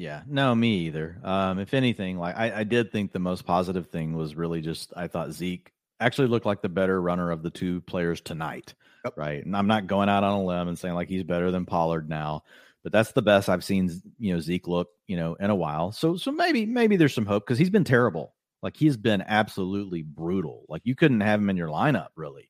[0.00, 1.18] Yeah, no, me either.
[1.22, 4.94] Um, if anything, like I, I did think the most positive thing was really just
[4.96, 5.70] I thought Zeke
[6.00, 8.72] actually looked like the better runner of the two players tonight.
[9.04, 9.18] Yep.
[9.18, 9.44] Right.
[9.44, 12.08] And I'm not going out on a limb and saying like he's better than Pollard
[12.08, 12.44] now,
[12.82, 15.92] but that's the best I've seen, you know, Zeke look, you know, in a while.
[15.92, 18.32] So so maybe maybe there's some hope because he's been terrible.
[18.62, 20.64] Like he's been absolutely brutal.
[20.66, 22.48] Like you couldn't have him in your lineup really.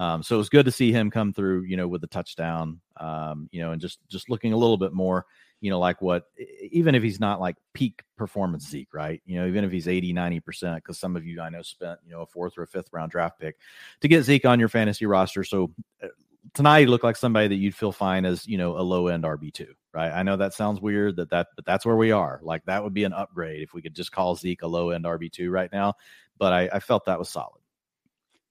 [0.00, 2.80] Um, so it was good to see him come through, you know, with the touchdown,
[2.96, 5.26] um, you know, and just just looking a little bit more
[5.60, 6.24] you know, like what,
[6.70, 9.22] even if he's not like peak performance Zeke, right?
[9.26, 12.12] You know, even if he's 80, 90%, because some of you I know spent, you
[12.12, 13.58] know, a fourth or a fifth round draft pick
[14.00, 15.44] to get Zeke on your fantasy roster.
[15.44, 15.70] So
[16.02, 16.08] uh,
[16.54, 19.24] tonight he looked like somebody that you'd feel fine as, you know, a low end
[19.24, 20.10] RB2, right?
[20.10, 22.40] I know that sounds weird that that, but that's where we are.
[22.42, 25.04] Like that would be an upgrade if we could just call Zeke a low end
[25.04, 25.94] RB2 right now.
[26.38, 27.59] But I, I felt that was solid.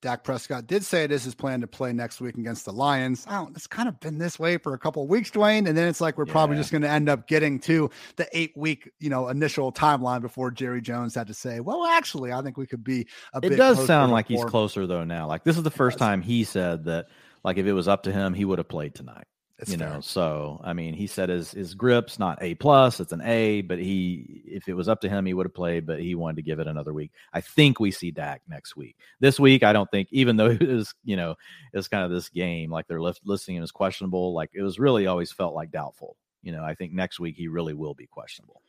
[0.02, 3.26] Dak Prescott did say it is his plan to play next week against the Lions.
[3.30, 5.68] Oh, it's kind of been this way for a couple of weeks, Dwain.
[5.68, 6.32] And then it's like we're yeah.
[6.32, 10.22] probably just going to end up getting to the eight week, you know, initial timeline
[10.22, 13.58] before Jerry Jones had to say, well, actually, I think we could be a It
[13.58, 15.28] does sound like he's closer though now.
[15.28, 17.08] Like this is the first time he said that,
[17.44, 19.26] like, if it was up to him, he would have played tonight.
[19.60, 19.90] It's you fair.
[19.90, 23.62] know, so I mean, he said his his grips not A plus, it's an A,
[23.62, 26.38] but he if it was up to him, he would have played, but he wanted
[26.38, 27.12] to give it another week.
[27.34, 28.96] I think we see Dak next week.
[29.20, 31.36] This week, I don't think, even though it was you know
[31.74, 34.80] it's kind of this game, like they're list, listing him as questionable, like it was
[34.80, 36.16] really always felt like doubtful.
[36.42, 38.62] You know, I think next week he really will be questionable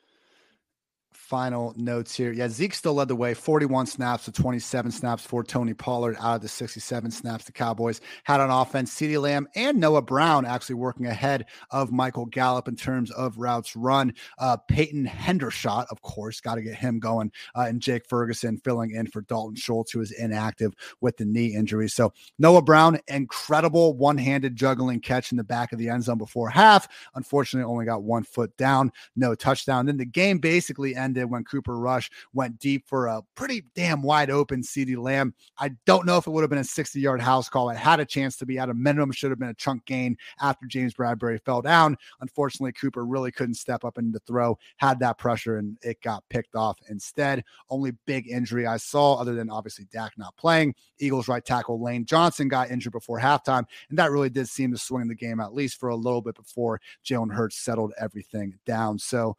[1.31, 2.32] final notes here.
[2.32, 6.35] Yeah, Zeke still led the way 41 snaps to 27 snaps for Tony Pollard out
[6.35, 8.93] of the 67 snaps the Cowboys had on offense.
[8.93, 13.77] CeeDee Lamb and Noah Brown actually working ahead of Michael Gallup in terms of routes
[13.77, 14.12] run.
[14.39, 17.31] Uh, Peyton Hendershot, of course, got to get him going.
[17.55, 21.55] Uh, and Jake Ferguson filling in for Dalton Schultz, who is inactive with the knee
[21.55, 21.89] injury.
[21.89, 26.19] So Noah Brown, incredible one handed juggling catch in the back of the end zone
[26.19, 26.89] before half.
[27.15, 29.86] Unfortunately, only got one foot down, no touchdown.
[29.86, 34.30] Then the game basically ended when Cooper Rush went deep for a pretty damn wide
[34.30, 35.34] open CeeDee Lamb.
[35.59, 37.70] I don't know if it would have been a 60 yard house call.
[37.70, 40.16] It had a chance to be at a minimum, should have been a chunk gain
[40.40, 41.97] after James Bradberry fell down.
[42.20, 46.24] Unfortunately, Cooper really couldn't step up into the throw, had that pressure, and it got
[46.28, 47.44] picked off instead.
[47.68, 50.74] Only big injury I saw, other than obviously Dak not playing.
[50.98, 54.78] Eagles right tackle Lane Johnson got injured before halftime, and that really did seem to
[54.78, 58.98] swing the game at least for a little bit before Jalen Hurts settled everything down.
[58.98, 59.36] So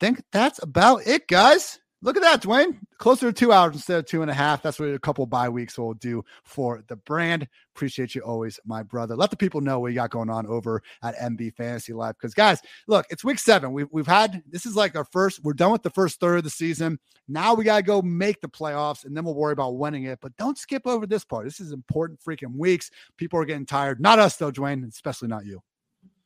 [0.00, 1.78] Think that's about it, guys.
[2.04, 2.78] Look at that, Dwain.
[2.98, 4.62] Closer to two hours instead of two and a half.
[4.62, 7.48] That's what a couple bye weeks will do for the brand.
[7.74, 9.16] Appreciate you always, my brother.
[9.16, 12.12] Let the people know what you got going on over at MB FantasyLife.
[12.12, 13.72] Because, guys, look, it's week seven.
[13.72, 16.44] We've, we've had this is like our first, we're done with the first third of
[16.44, 16.98] the season.
[17.26, 20.18] Now we got to go make the playoffs and then we'll worry about winning it.
[20.20, 21.46] But don't skip over this part.
[21.46, 22.90] This is important freaking weeks.
[23.16, 23.98] People are getting tired.
[23.98, 25.62] Not us, though, Dwain, especially not you.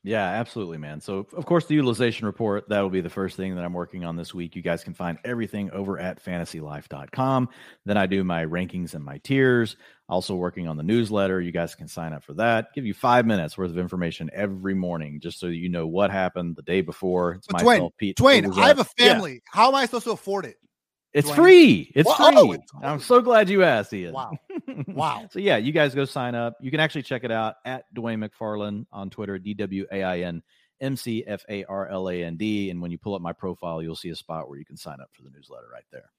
[0.04, 1.00] Yeah, absolutely, man.
[1.00, 4.04] So, of course, the utilization report, that will be the first thing that I'm working
[4.04, 4.54] on this week.
[4.54, 7.48] You guys can find everything over at fantasylife.com.
[7.84, 9.76] Then I do my rankings and my tiers.
[10.08, 11.40] Also, working on the newsletter.
[11.40, 12.72] You guys can sign up for that.
[12.74, 16.56] Give you five minutes worth of information every morning just so you know what happened
[16.56, 17.32] the day before.
[17.32, 18.16] It's but myself, Dwain, Pete.
[18.16, 19.34] Dwain, I have a family.
[19.34, 19.40] Yeah.
[19.50, 20.56] How am I supposed to afford it?
[21.18, 21.92] It's free.
[21.94, 22.26] It's free.
[22.36, 24.14] Oh, it's I'm so glad you asked, Ian.
[24.14, 24.32] Wow.
[24.86, 25.26] Wow.
[25.30, 26.54] so yeah, you guys go sign up.
[26.60, 30.20] You can actually check it out at Dwain McFarland on Twitter, D W A I
[30.20, 30.42] N
[30.80, 32.70] M C F A R L A N D.
[32.70, 35.00] And when you pull up my profile, you'll see a spot where you can sign
[35.00, 36.10] up for the newsletter right there.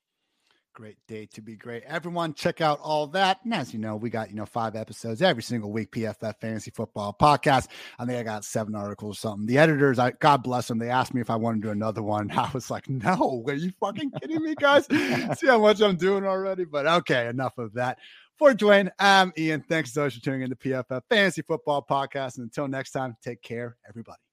[0.74, 1.84] Great day to be great.
[1.84, 3.40] Everyone, check out all that.
[3.44, 6.72] And as you know, we got, you know, five episodes every single week, PFF Fantasy
[6.72, 7.68] Football Podcast.
[7.98, 9.46] I think I got seven articles or something.
[9.46, 12.04] The editors, I God bless them, they asked me if I wanted to do another
[12.04, 12.32] one.
[12.38, 14.86] I was like, no, are you fucking kidding me, guys?
[15.40, 16.66] See how much I'm doing already?
[16.66, 17.98] But okay, enough of that.
[18.38, 19.66] For Dwain, I'm Ian.
[19.68, 22.38] Thanks so much for tuning in to PFF Fantasy Football Podcast.
[22.38, 24.29] And until next time, take care, everybody.